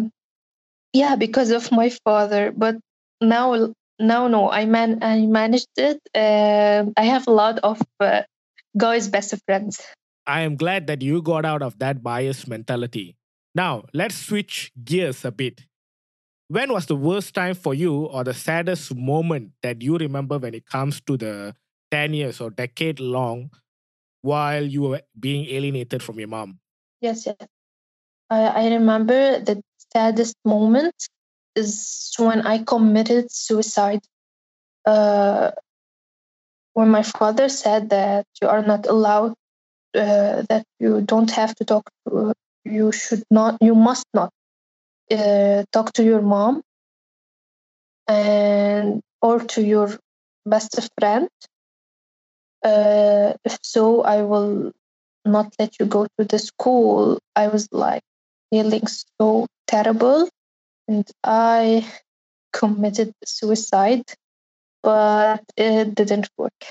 yeah, 0.94 1.16
because 1.16 1.52
of 1.52 1.72
my 1.72 1.90
father. 2.06 2.54
But 2.56 2.78
now, 3.22 3.74
now, 4.00 4.28
no, 4.28 4.50
I 4.50 4.66
man, 4.66 5.00
I 5.04 5.26
managed 5.26 5.76
it, 5.78 6.00
and 6.14 6.94
I 6.98 7.04
have 7.04 7.28
a 7.28 7.32
lot 7.32 7.60
of 7.60 7.82
uh, 8.00 8.24
guys' 8.78 9.08
best 9.08 9.36
friends. 9.46 9.82
I 10.26 10.42
am 10.42 10.56
glad 10.56 10.88
that 10.88 11.02
you 11.02 11.22
got 11.22 11.46
out 11.46 11.62
of 11.62 11.80
that 11.80 12.02
biased 12.04 12.48
mentality. 12.48 13.18
Now, 13.56 13.86
let's 13.94 14.16
switch 14.16 14.72
gears 14.84 15.26
a 15.26 15.32
bit. 15.32 15.66
When 16.48 16.72
was 16.72 16.86
the 16.86 16.96
worst 16.96 17.34
time 17.34 17.56
for 17.56 17.74
you 17.74 18.06
or 18.06 18.24
the 18.24 18.34
saddest 18.34 18.96
moment 18.96 19.52
that 19.62 19.82
you 19.82 19.98
remember 19.98 20.38
when 20.38 20.54
it 20.54 20.66
comes 20.66 21.02
to 21.02 21.18
the 21.18 21.56
10 21.92 22.14
years 22.14 22.42
or 22.42 22.50
decade 22.50 23.00
long 23.00 23.52
while 24.22 24.64
you 24.64 24.82
were 24.82 25.02
being 25.20 25.46
alienated 25.48 26.02
from 26.02 26.20
your 26.20 26.28
mom? 26.28 26.60
Yes, 27.02 27.26
yes. 27.26 27.38
I, 28.30 28.46
I 28.46 28.68
remember 28.70 29.40
the 29.40 29.62
saddest 29.94 30.36
moment 30.46 30.96
is 31.60 32.14
when 32.18 32.42
I 32.48 32.64
committed 32.64 33.32
suicide. 33.32 34.02
Uh, 34.86 35.52
when 36.74 36.90
my 36.90 37.04
father 37.04 37.50
said 37.50 37.90
that 37.90 38.26
you 38.42 38.48
are 38.48 38.64
not 38.72 38.88
allowed, 38.88 39.34
uh, 39.96 40.44
that 40.50 40.64
you 40.80 41.02
don't 41.02 41.32
have 41.32 41.54
to 41.56 41.66
talk 41.66 41.90
to, 42.08 42.34
you 42.64 42.92
should 42.92 43.24
not, 43.30 43.58
you 43.62 43.76
must 43.76 44.08
not 44.14 44.32
uh, 45.12 45.64
talk 45.72 45.94
to 45.94 46.04
your 46.04 46.22
mom 46.22 46.62
and 48.08 49.02
or 49.22 49.40
to 49.40 49.62
your 49.62 49.90
best 50.46 50.80
friend. 50.98 51.30
Uh, 52.64 53.34
if 53.46 53.58
so, 53.64 54.02
I 54.04 54.22
will 54.22 54.72
not 55.26 55.54
let 55.60 55.80
you 55.80 55.86
go 55.86 56.08
to 56.18 56.26
the 56.26 56.40
school. 56.40 57.20
I 57.36 57.48
was 57.48 57.68
like 57.72 58.04
feeling 58.52 58.88
so 59.20 59.48
terrible, 59.68 60.30
and 60.90 61.08
I 61.24 61.86
committed 62.52 63.14
suicide, 63.24 64.04
but 64.82 65.44
it 65.56 65.94
didn't 65.94 66.28
work. 66.36 66.66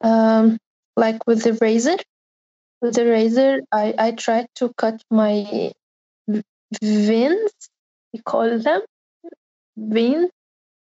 Um, 0.00 0.56
like 0.96 1.26
with 1.26 1.42
the 1.42 1.52
razor, 1.60 1.98
with 2.80 2.94
the 2.94 3.04
razor, 3.04 3.60
I 3.70 3.94
I 3.98 4.10
tried 4.12 4.46
to 4.56 4.72
cut 4.78 5.02
my 5.10 5.72
veins. 6.82 7.52
We 8.12 8.20
call 8.24 8.58
them 8.58 8.80
veins 9.76 10.30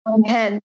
on 0.08 0.24
hand 0.24 0.62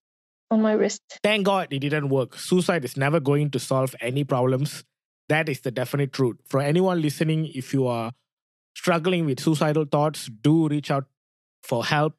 on 0.50 0.62
my 0.62 0.72
wrist. 0.72 1.02
Thank 1.22 1.44
God 1.44 1.68
it 1.70 1.80
didn't 1.80 2.08
work. 2.08 2.38
Suicide 2.38 2.86
is 2.86 2.96
never 2.96 3.20
going 3.20 3.50
to 3.50 3.58
solve 3.58 3.94
any 4.00 4.24
problems. 4.24 4.82
That 5.28 5.50
is 5.50 5.60
the 5.60 5.70
definite 5.70 6.14
truth. 6.14 6.38
For 6.46 6.60
anyone 6.60 7.02
listening, 7.02 7.52
if 7.54 7.74
you 7.74 7.86
are 7.86 8.12
struggling 8.78 9.26
with 9.26 9.40
suicidal 9.40 9.84
thoughts, 9.84 10.30
do 10.42 10.68
reach 10.68 10.90
out 10.90 11.06
for 11.62 11.84
help. 11.84 12.14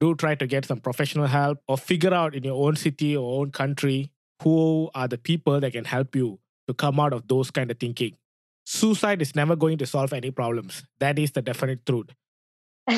Do 0.00 0.14
try 0.14 0.34
to 0.36 0.46
get 0.46 0.64
some 0.64 0.80
professional 0.80 1.26
help 1.26 1.58
or 1.68 1.76
figure 1.76 2.14
out 2.14 2.34
in 2.34 2.44
your 2.44 2.66
own 2.66 2.76
city 2.76 3.16
or 3.16 3.40
own 3.40 3.50
country 3.50 4.10
who 4.42 4.90
are 4.94 5.08
the 5.08 5.18
people 5.18 5.60
that 5.60 5.72
can 5.72 5.84
help 5.84 6.16
you 6.16 6.38
to 6.68 6.74
come 6.74 7.00
out 7.00 7.12
of 7.12 7.26
those 7.28 7.50
kind 7.50 7.70
of 7.70 7.78
thinking. 7.78 8.16
Suicide 8.64 9.20
is 9.20 9.34
never 9.34 9.56
going 9.56 9.78
to 9.78 9.86
solve 9.86 10.12
any 10.12 10.30
problems. 10.30 10.84
That 11.00 11.18
is 11.18 11.32
the 11.32 11.42
definite 11.42 11.84
truth. 11.84 12.10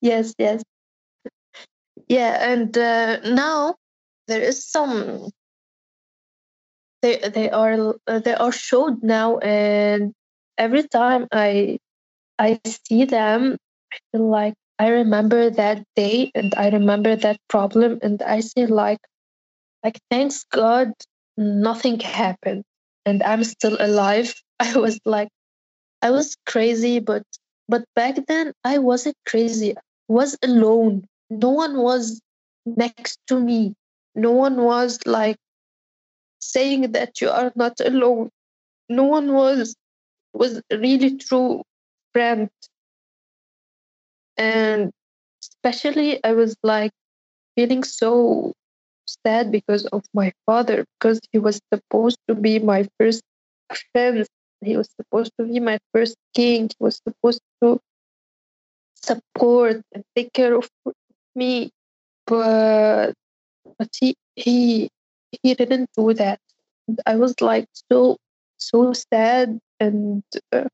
yes, 0.00 0.34
yes. 0.38 0.62
Yeah, 2.08 2.50
and 2.52 2.76
uh, 2.76 3.20
now 3.20 3.76
there 4.26 4.42
is 4.42 4.66
some 4.66 5.30
they 7.02 7.16
they 7.16 7.50
are 7.50 7.94
they 8.06 8.34
are 8.34 8.52
showed 8.52 9.02
now 9.02 9.38
and 9.38 10.12
every 10.58 10.82
time 10.88 11.28
I 11.32 11.78
I 12.40 12.58
see 12.66 13.04
them 13.04 13.58
I 13.92 13.98
feel 14.10 14.30
like 14.30 14.54
I 14.78 14.88
remember 14.88 15.50
that 15.50 15.84
day 15.94 16.30
and 16.34 16.54
I 16.56 16.70
remember 16.70 17.14
that 17.14 17.36
problem 17.48 17.98
and 18.02 18.22
I 18.22 18.40
say 18.40 18.64
like 18.64 18.98
like 19.84 20.00
thanks 20.10 20.44
God 20.50 20.92
nothing 21.36 22.00
happened 22.00 22.64
and 23.04 23.22
I'm 23.22 23.44
still 23.44 23.76
alive. 23.78 24.34
I 24.58 24.78
was 24.78 24.98
like 25.04 25.28
I 26.00 26.10
was 26.10 26.34
crazy 26.46 26.98
but 26.98 27.24
but 27.68 27.84
back 27.94 28.16
then 28.26 28.54
I 28.64 28.78
wasn't 28.78 29.16
crazy. 29.26 29.76
I 29.76 29.80
was 30.08 30.38
alone. 30.42 31.04
No 31.28 31.50
one 31.50 31.76
was 31.76 32.22
next 32.64 33.18
to 33.26 33.38
me. 33.38 33.74
No 34.14 34.32
one 34.32 34.62
was 34.62 34.98
like 35.04 35.36
saying 36.40 36.92
that 36.92 37.20
you 37.20 37.28
are 37.28 37.52
not 37.54 37.80
alone. 37.80 38.30
No 38.88 39.04
one 39.04 39.34
was 39.34 39.76
was 40.32 40.62
really 40.70 41.18
true 41.18 41.62
friend. 42.12 42.48
And 44.36 44.90
especially 45.42 46.22
I 46.24 46.32
was 46.32 46.56
like 46.62 46.92
feeling 47.56 47.84
so 47.84 48.52
sad 49.24 49.50
because 49.50 49.86
of 49.86 50.04
my 50.14 50.32
father 50.46 50.84
because 50.98 51.20
he 51.32 51.38
was 51.38 51.60
supposed 51.72 52.18
to 52.28 52.34
be 52.34 52.58
my 52.58 52.88
first 52.98 53.22
friend. 53.92 54.26
He 54.62 54.76
was 54.76 54.88
supposed 55.00 55.32
to 55.38 55.46
be 55.46 55.60
my 55.60 55.78
first 55.92 56.16
king. 56.34 56.68
He 56.68 56.84
was 56.84 57.00
supposed 57.06 57.40
to 57.62 57.80
support 58.94 59.82
and 59.92 60.04
take 60.14 60.32
care 60.32 60.54
of 60.54 60.68
me. 61.34 61.70
But 62.26 63.12
but 63.78 63.88
he 63.98 64.14
he 64.36 64.88
he 65.42 65.54
didn't 65.54 65.90
do 65.96 66.14
that. 66.14 66.38
I 67.06 67.16
was 67.16 67.40
like 67.40 67.66
so 67.90 68.16
so 68.58 68.92
sad 68.92 69.58
and 69.78 70.22
uh, 70.52 70.68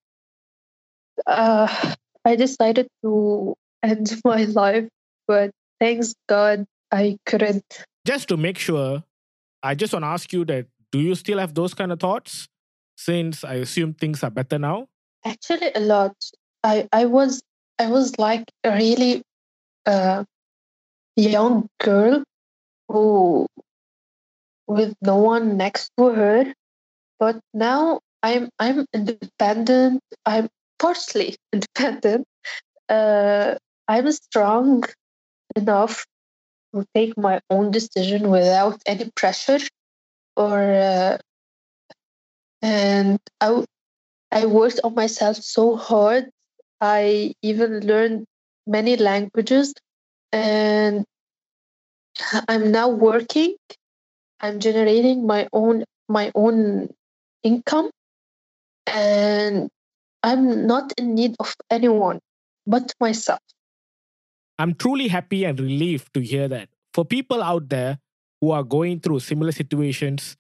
uh, 1.27 1.95
i 2.25 2.37
decided 2.37 2.89
to 3.03 3.55
end 3.83 4.21
my 4.25 4.45
life 4.45 4.89
but 5.27 5.51
thanks 5.81 6.15
god 6.29 6.65
i 6.93 7.17
couldn't 7.27 7.65
Just 8.07 8.29
to 8.29 8.37
make 8.37 8.57
sure, 8.57 9.03
I 9.65 9.75
just 9.75 9.93
want 9.93 10.05
to 10.05 10.09
ask 10.09 10.33
you 10.33 10.45
that 10.45 10.67
do 10.93 11.01
you 11.01 11.17
still 11.17 11.39
have 11.39 11.55
those 11.55 11.75
kind 11.75 11.91
of 11.91 11.99
thoughts? 11.99 12.47
Since 12.97 13.43
I 13.43 13.55
assume 13.55 13.95
things 13.95 14.23
are 14.23 14.31
better 14.31 14.59
now? 14.59 14.87
Actually, 15.25 15.73
a 15.75 15.81
lot. 15.81 16.15
I 16.63 16.87
I 16.93 17.07
was 17.07 17.43
I 17.79 17.89
was 17.91 18.17
like 18.19 18.45
a 18.63 18.71
really 18.71 19.23
uh, 19.85 20.23
young 21.17 21.67
girl 21.83 22.23
who 22.89 23.47
with 24.69 24.95
no 25.03 25.17
one 25.17 25.57
next 25.57 25.91
to 25.99 26.15
her, 26.15 26.55
but 27.19 27.41
now 27.53 27.99
I'm 28.23 28.49
I'm 28.63 28.87
independent. 28.95 30.01
I'm 30.25 30.49
partially 30.79 31.37
independent. 31.53 32.27
Uh, 32.89 33.57
I'm 33.89 34.11
strong 34.13 34.85
enough 35.57 36.07
to 36.75 36.85
take 36.95 37.17
my 37.17 37.41
own 37.51 37.71
decision 37.71 38.31
without 38.31 38.81
any 38.87 39.11
pressure 39.17 39.61
or 40.37 40.61
uh, 40.61 41.19
and 42.63 43.19
I 43.41 43.65
I 44.33 44.47
worked 44.47 44.81
on 44.85 44.95
myself 44.95 45.37
so 45.37 45.77
hard. 45.77 46.31
I 46.81 47.35
even 47.43 47.81
learned 47.87 48.27
many 48.67 48.97
languages 48.97 49.75
and 50.33 51.05
I'm 52.49 52.71
now 52.73 52.89
working. 52.89 53.57
I'm 54.41 54.61
generating 54.61 55.27
my 55.27 55.49
own 55.53 55.85
my 56.09 56.31
own 56.35 56.91
income 57.43 57.91
and 58.87 59.69
I'm 60.27 60.67
not 60.67 60.93
in 60.99 61.15
need 61.15 61.37
of 61.39 61.55
anyone 61.71 62.19
but 62.67 62.93
myself. 63.01 63.39
I'm 64.59 64.75
truly 64.75 65.07
happy 65.07 65.45
and 65.45 65.59
relieved 65.61 66.13
to 66.15 66.21
hear 66.21 66.49
that. 66.49 66.69
For 66.93 67.05
people 67.05 67.41
out 67.41 67.69
there 67.69 67.99
who 68.41 68.51
are 68.51 68.65
going 68.65 68.99
through 68.99 69.21
similar 69.21 69.53
situations 69.53 70.37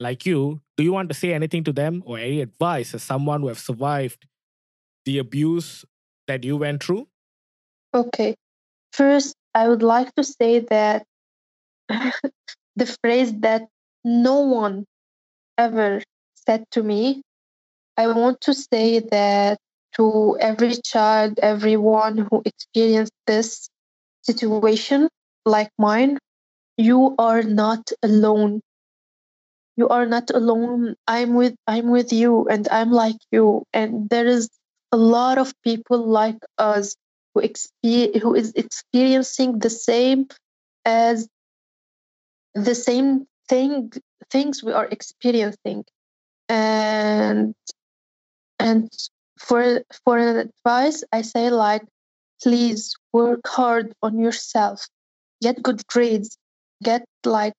like 0.00 0.24
you, 0.24 0.62
do 0.78 0.84
you 0.84 0.92
want 0.92 1.10
to 1.10 1.14
say 1.14 1.34
anything 1.34 1.64
to 1.64 1.72
them 1.72 2.02
or 2.06 2.18
any 2.18 2.40
advice 2.40 2.94
as 2.94 3.02
someone 3.02 3.42
who 3.42 3.48
have 3.48 3.58
survived 3.58 4.26
the 5.04 5.18
abuse 5.18 5.84
that 6.26 6.42
you 6.42 6.56
went 6.56 6.82
through? 6.82 7.06
Okay. 7.92 8.36
First, 8.94 9.34
I 9.54 9.68
would 9.68 9.82
like 9.82 10.14
to 10.14 10.24
say 10.24 10.60
that 10.70 11.04
the 11.88 12.96
phrase 13.02 13.34
that 13.40 13.66
no 14.02 14.40
one 14.40 14.86
ever 15.58 16.00
said 16.46 16.64
to 16.70 16.82
me, 16.82 17.22
I 17.96 18.08
want 18.08 18.40
to 18.42 18.54
say 18.54 19.00
that 19.00 19.58
to 19.96 20.36
every 20.40 20.74
child, 20.84 21.38
everyone 21.42 22.18
who 22.18 22.42
experienced 22.44 23.12
this 23.26 23.68
situation 24.22 25.08
like 25.46 25.70
mine, 25.78 26.18
you 26.76 27.14
are 27.18 27.42
not 27.42 27.90
alone. 28.02 28.60
You 29.76 29.88
are 29.88 30.06
not 30.06 30.30
alone. 30.30 30.96
I'm 31.06 31.34
with 31.34 31.54
I'm 31.66 31.90
with 31.90 32.12
you 32.12 32.46
and 32.48 32.68
I'm 32.70 32.90
like 32.90 33.16
you. 33.30 33.64
And 33.72 34.08
there 34.10 34.26
is 34.26 34.48
a 34.92 34.96
lot 34.96 35.38
of 35.38 35.54
people 35.62 36.06
like 36.06 36.38
us 36.58 36.96
who 37.34 37.42
expe- 37.42 38.20
who 38.20 38.34
is 38.34 38.52
experiencing 38.54 39.58
the 39.58 39.70
same 39.70 40.28
as 40.84 41.28
the 42.54 42.74
same 42.74 43.26
thing 43.48 43.92
things 44.30 44.62
we 44.62 44.72
are 44.72 44.86
experiencing 44.86 45.84
and 46.48 47.54
and 48.66 48.90
for 49.38 49.62
for 50.04 50.18
advice 50.18 51.04
i 51.12 51.22
say 51.22 51.50
like 51.50 51.82
please 52.42 52.94
work 53.12 53.40
hard 53.46 53.92
on 54.02 54.18
yourself. 54.18 54.86
Get 55.42 55.62
good 55.62 55.86
grades. 55.86 56.36
Get 56.82 57.04
like 57.24 57.54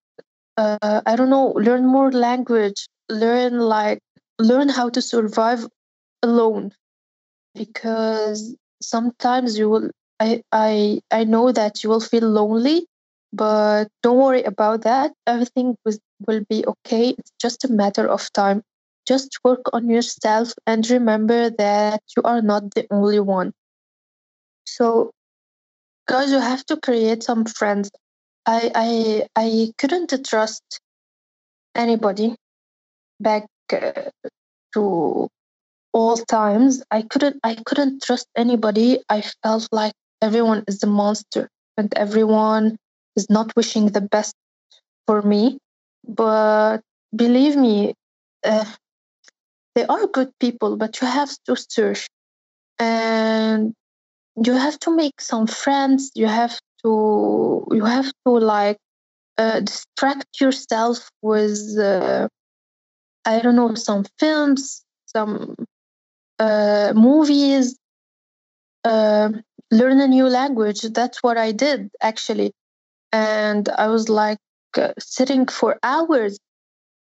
uh, 0.58 1.02
i 1.06 1.16
don't 1.16 1.30
know 1.30 1.50
learn 1.68 1.86
more 1.88 2.12
language. 2.12 2.88
Learn 3.10 3.60
like 3.60 4.00
learn 4.40 4.70
how 4.70 4.90
to 4.90 5.02
survive 5.02 5.68
alone. 6.24 6.72
Because 7.56 8.56
sometimes 8.82 9.58
you 9.58 9.70
will 9.70 9.90
I, 10.20 10.42
I 10.52 11.02
i 11.12 11.24
know 11.24 11.52
that 11.52 11.84
you 11.84 11.90
will 11.90 12.02
feel 12.02 12.28
lonely 12.30 12.88
but 13.34 13.88
don't 14.04 14.18
worry 14.18 14.44
about 14.44 14.82
that. 14.84 15.14
Everything 15.28 15.76
was, 15.86 16.00
will 16.28 16.44
be 16.50 16.66
okay. 16.66 17.10
It's 17.18 17.32
just 17.42 17.66
a 17.66 17.72
matter 17.72 18.08
of 18.08 18.32
time 18.34 18.64
just 19.08 19.40
work 19.44 19.62
on 19.74 19.90
yourself 19.90 20.54
and 20.66 20.90
remember 20.90 21.50
that 21.50 22.02
you 22.16 22.24
are 22.24 22.42
not 22.42 22.74
the 22.76 22.86
only 22.92 23.20
one. 23.20 23.54
So 24.66 25.12
guys 26.08 26.32
you 26.32 26.40
have 26.40 26.66
to 26.66 26.78
create 26.78 27.24
some 27.24 27.46
friends. 27.46 27.90
I 28.46 28.72
i 28.76 28.90
i 29.36 29.74
couldn't 29.78 30.14
trust 30.26 30.64
anybody 31.76 32.36
back 33.20 33.46
uh, 33.72 34.10
to 34.74 35.28
all 35.94 36.18
times. 36.18 36.84
I 36.92 37.02
couldn't 37.04 37.40
i 37.44 37.56
couldn't 37.66 38.04
trust 38.04 38.28
anybody. 38.36 39.00
I 39.10 39.24
felt 39.44 39.68
like 39.72 39.94
everyone 40.22 40.64
is 40.68 40.84
a 40.84 40.88
monster 40.88 41.50
and 41.78 41.94
everyone 41.96 42.78
is 43.16 43.30
not 43.30 43.56
wishing 43.56 43.88
the 43.88 44.02
best 44.02 44.34
for 45.08 45.22
me. 45.22 45.58
But 46.08 46.80
believe 47.16 47.56
me 47.56 47.94
uh, 48.44 48.66
they 49.78 49.86
are 49.86 50.08
good 50.08 50.32
people 50.40 50.76
but 50.76 51.00
you 51.02 51.08
have 51.08 51.30
to 51.46 51.56
search. 51.56 52.08
And 52.80 53.74
you 54.44 54.54
have 54.54 54.80
to 54.80 54.96
make 54.96 55.20
some 55.22 55.48
friends 55.48 56.12
you 56.16 56.28
have 56.28 56.60
to 56.84 57.66
you 57.72 57.86
have 57.86 58.12
to 58.26 58.32
like 58.32 58.78
uh, 59.38 59.60
distract 59.62 60.28
yourself 60.42 61.10
with 61.22 61.58
uh, 61.80 62.28
i 63.26 63.40
don't 63.40 63.56
know 63.56 63.74
some 63.76 64.06
films 64.20 64.84
some 65.08 65.56
uh, 66.40 66.94
movies 66.96 67.76
uh, 68.84 69.30
learn 69.72 70.00
a 70.00 70.08
new 70.08 70.28
language. 70.28 70.82
That's 70.82 71.22
what 71.24 71.38
i 71.38 71.52
did 71.52 71.90
actually. 72.02 72.52
And 73.12 73.70
i 73.70 73.88
was 73.88 74.10
like 74.10 74.40
uh, 74.78 74.94
sitting 75.00 75.48
for 75.48 75.78
hours 75.84 76.38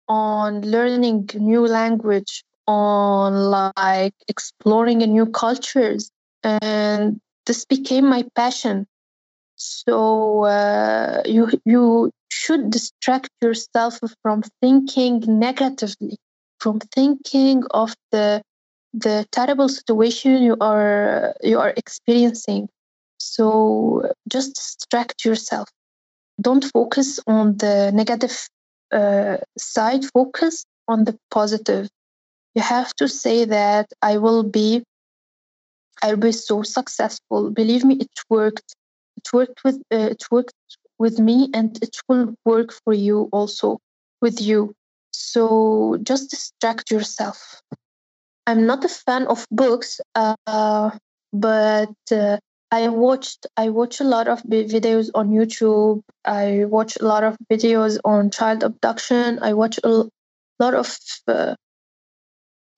on 0.07 0.61
learning 0.61 1.29
new 1.35 1.65
language 1.67 2.43
on 2.69 3.33
like 3.51 4.13
exploring 4.27 4.99
new 4.99 5.25
cultures 5.25 6.11
and 6.43 7.19
this 7.45 7.65
became 7.65 8.05
my 8.07 8.23
passion. 8.35 8.85
So 9.55 10.43
uh, 10.43 11.21
you 11.25 11.49
you 11.65 12.11
should 12.29 12.69
distract 12.69 13.31
yourself 13.41 13.99
from 14.21 14.43
thinking 14.61 15.23
negatively 15.27 16.17
from 16.59 16.79
thinking 16.79 17.63
of 17.71 17.95
the 18.11 18.41
the 18.93 19.25
terrible 19.31 19.69
situation 19.69 20.43
you 20.43 20.55
are 20.61 21.35
you 21.41 21.59
are 21.59 21.73
experiencing. 21.75 22.69
So 23.17 24.11
just 24.27 24.55
distract 24.55 25.25
yourself. 25.25 25.67
Don't 26.39 26.65
focus 26.65 27.19
on 27.27 27.57
the 27.57 27.91
negative 27.93 28.37
uh, 28.91 29.37
side 29.57 30.05
focus 30.13 30.65
on 30.87 31.03
the 31.05 31.17
positive 31.31 31.89
you 32.55 32.61
have 32.61 32.93
to 32.95 33.07
say 33.07 33.45
that 33.45 33.87
i 34.01 34.17
will 34.17 34.43
be 34.43 34.83
i'll 36.03 36.17
be 36.17 36.31
so 36.31 36.61
successful 36.61 37.49
believe 37.51 37.83
me 37.83 37.95
it 37.95 38.19
worked 38.29 38.75
it 39.17 39.33
worked 39.33 39.63
with 39.63 39.75
uh, 39.91 40.09
it 40.11 40.23
worked 40.31 40.53
with 40.97 41.19
me 41.19 41.49
and 41.53 41.81
it 41.81 41.97
will 42.07 42.33
work 42.45 42.73
for 42.83 42.93
you 42.93 43.29
also 43.31 43.79
with 44.21 44.41
you 44.41 44.73
so 45.11 45.97
just 46.03 46.29
distract 46.29 46.91
yourself 46.91 47.61
i'm 48.47 48.65
not 48.65 48.83
a 48.83 48.89
fan 48.89 49.27
of 49.27 49.45
books 49.51 50.01
uh, 50.15 50.91
but 51.31 51.95
uh, 52.11 52.37
I 52.71 52.87
watched 52.89 53.47
I 53.57 53.69
watch 53.69 53.99
a 53.99 54.03
lot 54.03 54.27
of 54.27 54.43
videos 54.43 55.09
on 55.15 55.29
YouTube. 55.29 56.01
I 56.23 56.65
watch 56.65 56.97
a 56.99 57.05
lot 57.05 57.23
of 57.23 57.35
videos 57.51 57.97
on 58.05 58.29
child 58.29 58.63
abduction. 58.63 59.39
I 59.41 59.53
watch 59.53 59.79
a 59.83 60.05
lot 60.59 60.73
of 60.75 60.95
uh, 61.27 61.55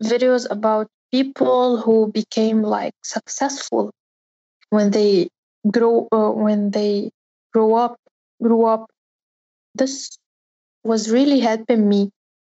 videos 0.03 0.49
about 0.49 0.87
people 1.11 1.77
who 1.77 2.11
became 2.11 2.63
like 2.63 2.93
successful 3.03 3.91
when 4.69 4.91
they 4.91 5.29
grow 5.69 6.07
uh, 6.11 6.31
when 6.31 6.71
they 6.71 7.11
grow 7.53 7.75
up 7.75 7.97
grew 8.41 8.65
up. 8.65 8.89
This 9.75 10.17
was 10.83 11.11
really 11.11 11.39
helping 11.39 11.87
me. 11.87 12.09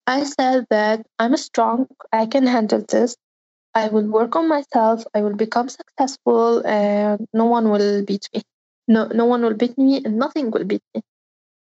I 0.05 0.23
said 0.23 0.65
that 0.69 1.05
I'm 1.19 1.35
strong. 1.37 1.87
I 2.11 2.25
can 2.25 2.45
handle 2.45 2.83
this. 2.87 3.15
I 3.73 3.89
will 3.89 4.07
work 4.07 4.35
on 4.35 4.47
myself. 4.47 5.03
I 5.13 5.21
will 5.21 5.35
become 5.35 5.69
successful, 5.69 6.65
and 6.65 7.27
no 7.33 7.45
one 7.45 7.69
will 7.69 8.03
beat 8.03 8.27
me. 8.33 8.41
No, 8.87 9.07
no 9.07 9.25
one 9.25 9.41
will 9.43 9.53
beat 9.53 9.77
me, 9.77 10.01
and 10.03 10.17
nothing 10.17 10.51
will 10.51 10.63
beat 10.63 10.81
me. 10.95 11.01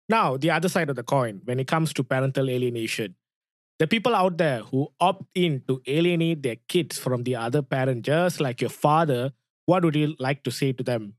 Now, 0.08 0.36
the 0.36 0.50
other 0.50 0.68
side 0.68 0.88
of 0.88 0.96
the 0.96 1.02
coin, 1.02 1.40
when 1.44 1.58
it 1.58 1.66
comes 1.66 1.92
to 1.94 2.04
parental 2.04 2.48
alienation, 2.48 3.16
the 3.78 3.86
people 3.86 4.14
out 4.14 4.38
there 4.38 4.60
who 4.60 4.88
opt 5.00 5.24
in 5.34 5.62
to 5.68 5.82
alienate 5.86 6.42
their 6.42 6.56
kids 6.68 6.98
from 6.98 7.24
the 7.24 7.36
other 7.36 7.62
parent, 7.62 8.04
just 8.04 8.40
like 8.40 8.60
your 8.60 8.70
father, 8.70 9.32
what 9.66 9.84
would 9.84 9.96
you 9.96 10.14
like 10.18 10.42
to 10.44 10.50
say 10.50 10.72
to 10.72 10.82
them? 10.82 11.14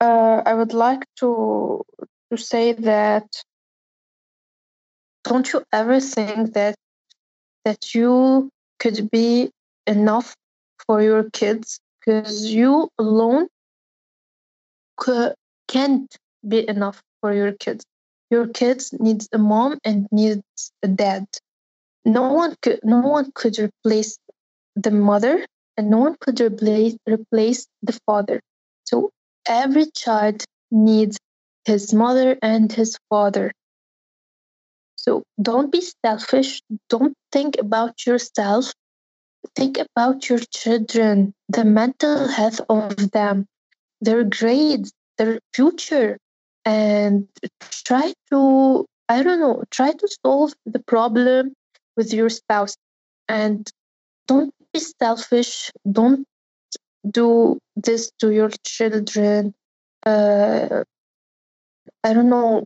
Uh, 0.00 0.42
I 0.46 0.54
would 0.54 0.72
like 0.72 1.04
to 1.20 1.84
to 2.30 2.36
say 2.36 2.72
that 2.72 3.26
don't 5.24 5.52
you 5.52 5.62
ever 5.72 6.00
think 6.00 6.54
that 6.54 6.74
that 7.64 7.94
you 7.94 8.50
could 8.78 9.10
be 9.10 9.50
enough 9.86 10.34
for 10.86 11.02
your 11.02 11.28
kids 11.30 11.78
because 12.00 12.46
you 12.52 12.88
alone 12.98 13.48
c- 15.04 15.34
can't 15.68 16.16
be 16.46 16.66
enough 16.66 17.02
for 17.20 17.34
your 17.34 17.52
kids. 17.52 17.84
Your 18.30 18.48
kids 18.48 18.94
needs 18.98 19.28
a 19.32 19.38
mom 19.38 19.78
and 19.84 20.06
needs 20.10 20.72
a 20.82 20.88
dad. 20.88 21.26
No 22.04 22.32
one 22.32 22.56
could 22.62 22.80
no 22.82 23.00
one 23.00 23.30
could 23.34 23.58
replace 23.58 24.18
the 24.76 24.90
mother 24.90 25.46
and 25.76 25.90
no 25.90 25.98
one 25.98 26.16
could 26.20 26.40
replace 26.40 26.96
replace 27.06 27.66
the 27.82 27.98
father. 28.06 28.40
So 28.84 29.10
every 29.46 29.86
child 29.90 30.44
needs 30.70 31.18
his 31.64 31.92
mother 31.92 32.38
and 32.42 32.72
his 32.72 32.98
father. 33.08 33.52
So 34.96 35.22
don't 35.40 35.72
be 35.72 35.82
selfish. 36.04 36.60
Don't 36.88 37.14
think 37.32 37.56
about 37.58 38.06
yourself. 38.06 38.72
Think 39.56 39.78
about 39.78 40.28
your 40.28 40.38
children, 40.38 41.32
the 41.48 41.64
mental 41.64 42.28
health 42.28 42.60
of 42.68 43.10
them, 43.10 43.46
their 44.00 44.24
grades, 44.24 44.92
their 45.16 45.40
future, 45.54 46.18
and 46.64 47.28
try 47.84 48.12
to, 48.30 48.86
I 49.08 49.22
don't 49.22 49.40
know, 49.40 49.64
try 49.70 49.92
to 49.92 50.08
solve 50.22 50.52
the 50.66 50.80
problem 50.80 51.54
with 52.00 52.14
your 52.16 52.30
spouse. 52.30 52.74
And 53.28 53.68
don't 54.26 54.54
be 54.72 54.80
selfish. 54.80 55.70
Don't 55.84 56.24
do 57.04 57.60
this 57.76 58.10
to 58.20 58.32
your 58.32 58.48
children. 58.64 59.52
Uh, 60.06 60.84
I 62.02 62.14
don't 62.14 62.30
know, 62.30 62.64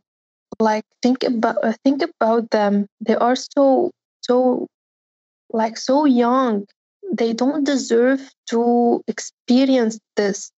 like 0.60 0.84
think 1.02 1.24
about 1.24 1.58
uh, 1.64 1.74
think 1.82 2.00
about 2.06 2.50
them. 2.50 2.86
They 3.00 3.16
are 3.16 3.34
so 3.34 3.90
so 4.22 4.68
like 5.50 5.76
so 5.76 6.04
young. 6.04 6.66
They 7.10 7.32
don't 7.34 7.64
deserve 7.66 8.22
to 8.54 9.02
experience 9.08 9.98
this. 10.14 10.50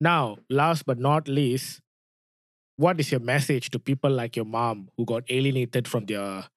Now, 0.00 0.38
last 0.48 0.86
but 0.86 0.98
not 0.98 1.28
least, 1.28 1.80
what 2.76 2.98
is 2.98 3.12
your 3.12 3.20
message 3.20 3.70
to 3.70 3.78
people 3.78 4.10
like 4.10 4.36
your 4.36 4.48
mom 4.48 4.88
who 4.96 5.04
got 5.04 5.24
alienated 5.28 5.86
from 5.86 6.06
their 6.06 6.48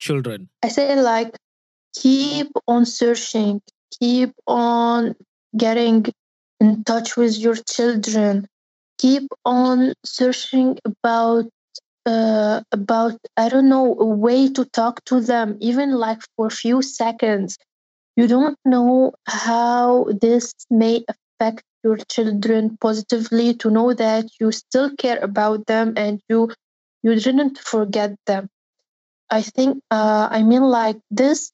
children? 0.00 0.48
I 0.62 0.68
say 0.68 1.00
like 1.00 1.36
keep 1.94 2.48
on 2.66 2.86
searching, 2.86 3.62
keep 3.98 4.32
on 4.46 5.14
getting 5.56 6.06
in 6.60 6.84
touch 6.84 7.16
with 7.16 7.38
your 7.38 7.56
children, 7.56 8.46
keep 8.98 9.28
on 9.44 9.94
searching 10.04 10.78
about 10.84 11.46
uh, 12.06 12.62
about 12.72 13.16
I 13.36 13.48
don't 13.48 13.68
know 13.68 13.96
a 13.98 14.06
way 14.06 14.48
to 14.52 14.64
talk 14.64 15.04
to 15.06 15.20
them, 15.20 15.56
even 15.60 15.92
like 15.92 16.20
for 16.36 16.46
a 16.46 16.50
few 16.50 16.82
seconds. 16.82 17.58
You 18.16 18.26
don't 18.26 18.58
know 18.64 19.12
how 19.26 20.06
this 20.20 20.52
may 20.70 21.04
affect 21.08 21.62
your 21.84 21.96
children 21.96 22.76
positively 22.80 23.54
to 23.54 23.70
know 23.70 23.94
that 23.94 24.26
you 24.38 24.52
still 24.52 24.94
care 24.96 25.18
about 25.18 25.66
them 25.66 25.94
and 25.96 26.20
you 26.28 26.50
you 27.02 27.14
didn't 27.14 27.58
forget 27.58 28.14
them. 28.26 28.48
I 29.30 29.42
think 29.42 29.82
uh, 29.90 30.28
I 30.30 30.42
mean 30.42 30.62
like 30.62 30.98
this 31.10 31.52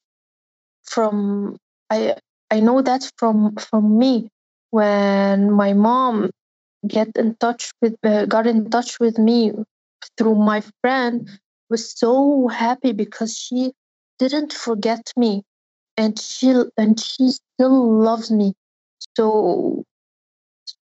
from 0.85 1.57
I 1.91 2.16
I 2.51 2.61
know 2.61 2.83
that 2.83 3.11
from 3.18 3.57
from 3.57 3.99
me 3.99 4.29
when 4.70 5.53
my 5.53 5.72
mom 5.72 6.31
get 6.87 7.09
in 7.16 7.37
touch 7.37 7.70
with 7.83 7.97
uh, 8.05 8.27
got 8.27 8.47
in 8.47 8.70
touch 8.70 8.99
with 9.01 9.18
me 9.18 9.53
through 10.18 10.37
my 10.37 10.62
friend 10.83 11.29
was 11.70 11.99
so 11.99 12.49
happy 12.49 12.93
because 12.93 13.37
she 13.37 13.72
didn't 14.18 14.53
forget 14.53 15.12
me 15.16 15.43
and 15.97 16.18
she 16.18 16.55
and 16.77 17.01
she 17.01 17.31
still 17.31 18.01
loves 18.01 18.31
me. 18.31 18.55
So 19.16 19.85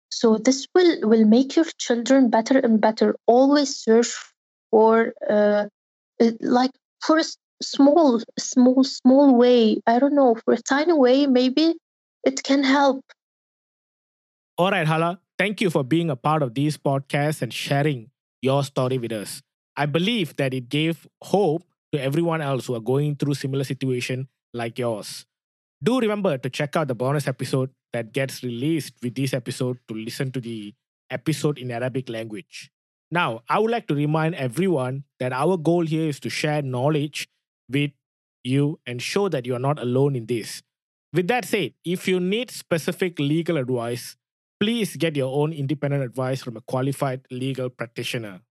so 0.09 0.37
this 0.37 0.67
will 0.73 1.01
will 1.09 1.25
make 1.25 1.55
your 1.55 1.65
children 1.77 2.29
better 2.29 2.59
and 2.59 2.79
better. 2.81 3.15
Always 3.27 3.75
search 3.77 4.09
for 4.71 5.13
uh 5.29 5.65
like 6.41 6.71
for 7.05 7.17
a 7.19 7.23
small 7.61 8.21
small 8.37 8.83
small 8.83 9.35
way 9.35 9.77
i 9.87 9.99
don't 9.99 10.15
know 10.15 10.35
for 10.43 10.53
a 10.53 10.61
tiny 10.61 10.93
way 10.93 11.25
maybe 11.25 11.75
it 12.23 12.43
can 12.43 12.63
help 12.63 13.01
All 14.57 14.71
right, 14.71 14.87
Hala, 14.87 15.19
thank 15.37 15.59
you 15.59 15.69
for 15.69 15.83
being 15.83 16.09
a 16.09 16.15
part 16.15 16.41
of 16.41 16.53
these 16.53 16.77
podcasts 16.77 17.41
and 17.41 17.53
sharing 17.53 18.09
your 18.41 18.63
story 18.63 18.97
with 18.97 19.11
us. 19.11 19.41
I 19.75 19.85
believe 19.85 20.35
that 20.37 20.53
it 20.53 20.69
gave 20.69 21.07
hope 21.21 21.63
to 21.91 22.01
everyone 22.01 22.41
else 22.41 22.67
who 22.67 22.75
are 22.75 22.79
going 22.79 23.17
through 23.17 23.33
similar 23.33 23.65
situation 23.65 24.29
like 24.53 24.79
yours. 24.79 25.25
Do 25.83 25.99
remember 25.99 26.37
to 26.37 26.49
check 26.49 26.77
out 26.77 26.87
the 26.87 26.95
bonus 26.95 27.27
episode 27.27 27.69
that 27.91 28.13
gets 28.13 28.43
released 28.43 28.93
with 29.03 29.15
this 29.15 29.33
episode 29.33 29.77
to 29.89 29.93
listen 29.93 30.31
to 30.31 30.39
the 30.39 30.73
episode 31.09 31.57
in 31.57 31.69
Arabic 31.69 32.07
language. 32.07 32.71
Now, 33.11 33.43
I 33.49 33.59
would 33.59 33.71
like 33.71 33.87
to 33.87 33.95
remind 33.95 34.35
everyone 34.35 35.03
that 35.19 35.31
our 35.31 35.57
goal 35.57 35.85
here 35.85 36.09
is 36.09 36.19
to 36.21 36.29
share 36.29 36.61
knowledge 36.61 37.27
with 37.69 37.91
you 38.43 38.79
and 38.85 39.01
show 39.01 39.29
that 39.29 39.45
you 39.45 39.55
are 39.55 39.59
not 39.59 39.79
alone 39.79 40.15
in 40.15 40.25
this. 40.25 40.61
With 41.13 41.27
that 41.27 41.45
said, 41.45 41.73
if 41.83 42.07
you 42.07 42.19
need 42.19 42.51
specific 42.51 43.19
legal 43.19 43.57
advice, 43.57 44.17
please 44.59 44.95
get 44.95 45.15
your 45.15 45.33
own 45.33 45.53
independent 45.53 46.03
advice 46.03 46.43
from 46.43 46.57
a 46.57 46.61
qualified 46.61 47.21
legal 47.31 47.69
practitioner. 47.69 48.41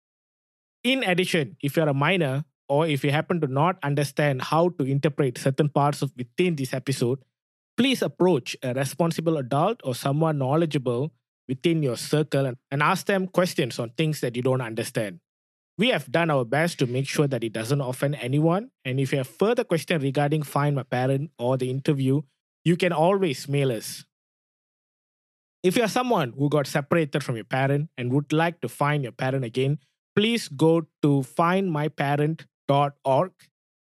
In 0.83 1.03
addition, 1.03 1.57
if 1.63 1.77
you're 1.77 1.89
a 1.89 1.95
minor 1.95 2.45
or 2.69 2.87
if 2.87 3.05
you 3.05 3.11
happen 3.11 3.41
to 3.41 3.47
not 3.47 3.79
understand 3.83 4.43
how 4.43 4.71
to 4.71 4.85
interpret 4.85 5.39
certain 5.39 5.69
parts 5.69 6.03
of 6.03 6.13
within 6.17 6.57
this 6.57 6.73
episode, 6.73 7.19
please 7.77 8.03
approach 8.03 8.57
a 8.63 8.73
responsible 8.75 9.37
adult 9.37 9.81
or 9.85 9.95
someone 9.95 10.39
knowledgeable 10.39 11.13
within 11.49 11.83
your 11.83 11.97
circle 11.97 12.47
and, 12.47 12.57
and 12.71 12.83
ask 12.83 13.07
them 13.07 13.27
questions 13.27 13.79
on 13.79 13.91
things 13.91 14.21
that 14.21 14.37
you 14.37 14.43
don't 14.43 14.61
understand. 14.61 15.21
We 15.77 15.89
have 15.89 16.11
done 16.11 16.31
our 16.31 16.45
best 16.45 16.79
to 16.79 16.87
make 16.87 17.09
sure 17.09 17.27
that 17.27 17.43
it 17.43 17.53
doesn't 17.53 17.81
offend 17.81 18.17
anyone. 18.21 18.71
And 18.85 19.01
if 19.01 19.11
you 19.13 19.19
have 19.19 19.27
further 19.27 19.65
questions 19.65 20.03
regarding 20.03 20.45
Find 20.45 20.77
My 20.77 20.85
Parent 20.85 21.31
or 21.39 21.57
the 21.57 21.69
interview, 21.71 22.23
you 22.65 22.77
can 22.77 22.93
always 22.93 23.49
mail 23.49 23.73
us. 23.73 24.05
If 25.65 25.77
you're 25.77 25.89
someone 25.89 26.35
who 26.39 26.49
got 26.49 26.67
separated 26.67 27.25
from 27.25 27.37
your 27.37 27.47
parent 27.47 27.89
and 27.97 28.13
would 28.13 28.33
like 28.33 28.61
to 28.61 28.69
find 28.69 29.03
your 29.03 29.13
parent 29.13 29.45
again, 29.45 29.79
please 30.15 30.47
go 30.49 30.83
to 31.03 31.25
findmyparent.org 31.39 33.33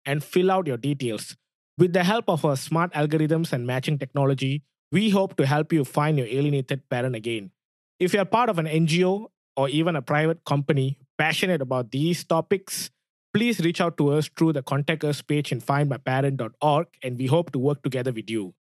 and 0.04 0.22
fill 0.22 0.50
out 0.50 0.66
your 0.66 0.76
details. 0.76 1.36
With 1.78 1.92
the 1.92 2.04
help 2.04 2.28
of 2.28 2.44
our 2.44 2.56
smart 2.56 2.92
algorithms 2.92 3.52
and 3.52 3.66
matching 3.66 3.98
technology, 3.98 4.62
we 4.92 5.10
hope 5.10 5.36
to 5.36 5.46
help 5.46 5.72
you 5.72 5.84
find 5.84 6.18
your 6.18 6.26
alienated 6.26 6.88
parent 6.88 7.14
again. 7.14 7.50
If 7.98 8.14
you're 8.14 8.24
part 8.24 8.48
of 8.48 8.58
an 8.58 8.66
NGO 8.66 9.28
or 9.56 9.68
even 9.68 9.96
a 9.96 10.02
private 10.02 10.44
company 10.44 10.98
passionate 11.18 11.60
about 11.60 11.90
these 11.90 12.24
topics, 12.24 12.90
please 13.32 13.60
reach 13.60 13.80
out 13.80 13.96
to 13.98 14.10
us 14.10 14.28
through 14.28 14.52
the 14.54 14.62
contact 14.62 15.04
us 15.04 15.22
page 15.22 15.52
in 15.52 15.60
findmyparent.org 15.60 16.86
and 17.02 17.18
we 17.18 17.26
hope 17.26 17.52
to 17.52 17.58
work 17.58 17.82
together 17.82 18.12
with 18.12 18.28
you. 18.30 18.54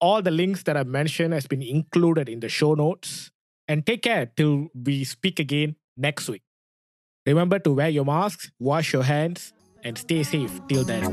All 0.00 0.20
the 0.20 0.32
links 0.32 0.64
that 0.64 0.76
I've 0.76 0.88
mentioned 0.88 1.32
has 1.32 1.46
been 1.46 1.62
included 1.62 2.28
in 2.28 2.40
the 2.40 2.48
show 2.48 2.74
notes. 2.74 3.30
And 3.68 3.86
take 3.86 4.02
care 4.02 4.26
till 4.26 4.68
we 4.74 5.04
speak 5.04 5.38
again 5.38 5.76
next 5.96 6.28
week. 6.28 6.42
Remember 7.24 7.60
to 7.60 7.72
wear 7.72 7.88
your 7.88 8.04
masks, 8.04 8.50
wash 8.58 8.92
your 8.92 9.04
hands, 9.04 9.52
and 9.84 9.96
stay 9.96 10.24
safe 10.24 10.60
till 10.68 10.84
then. 10.84 11.06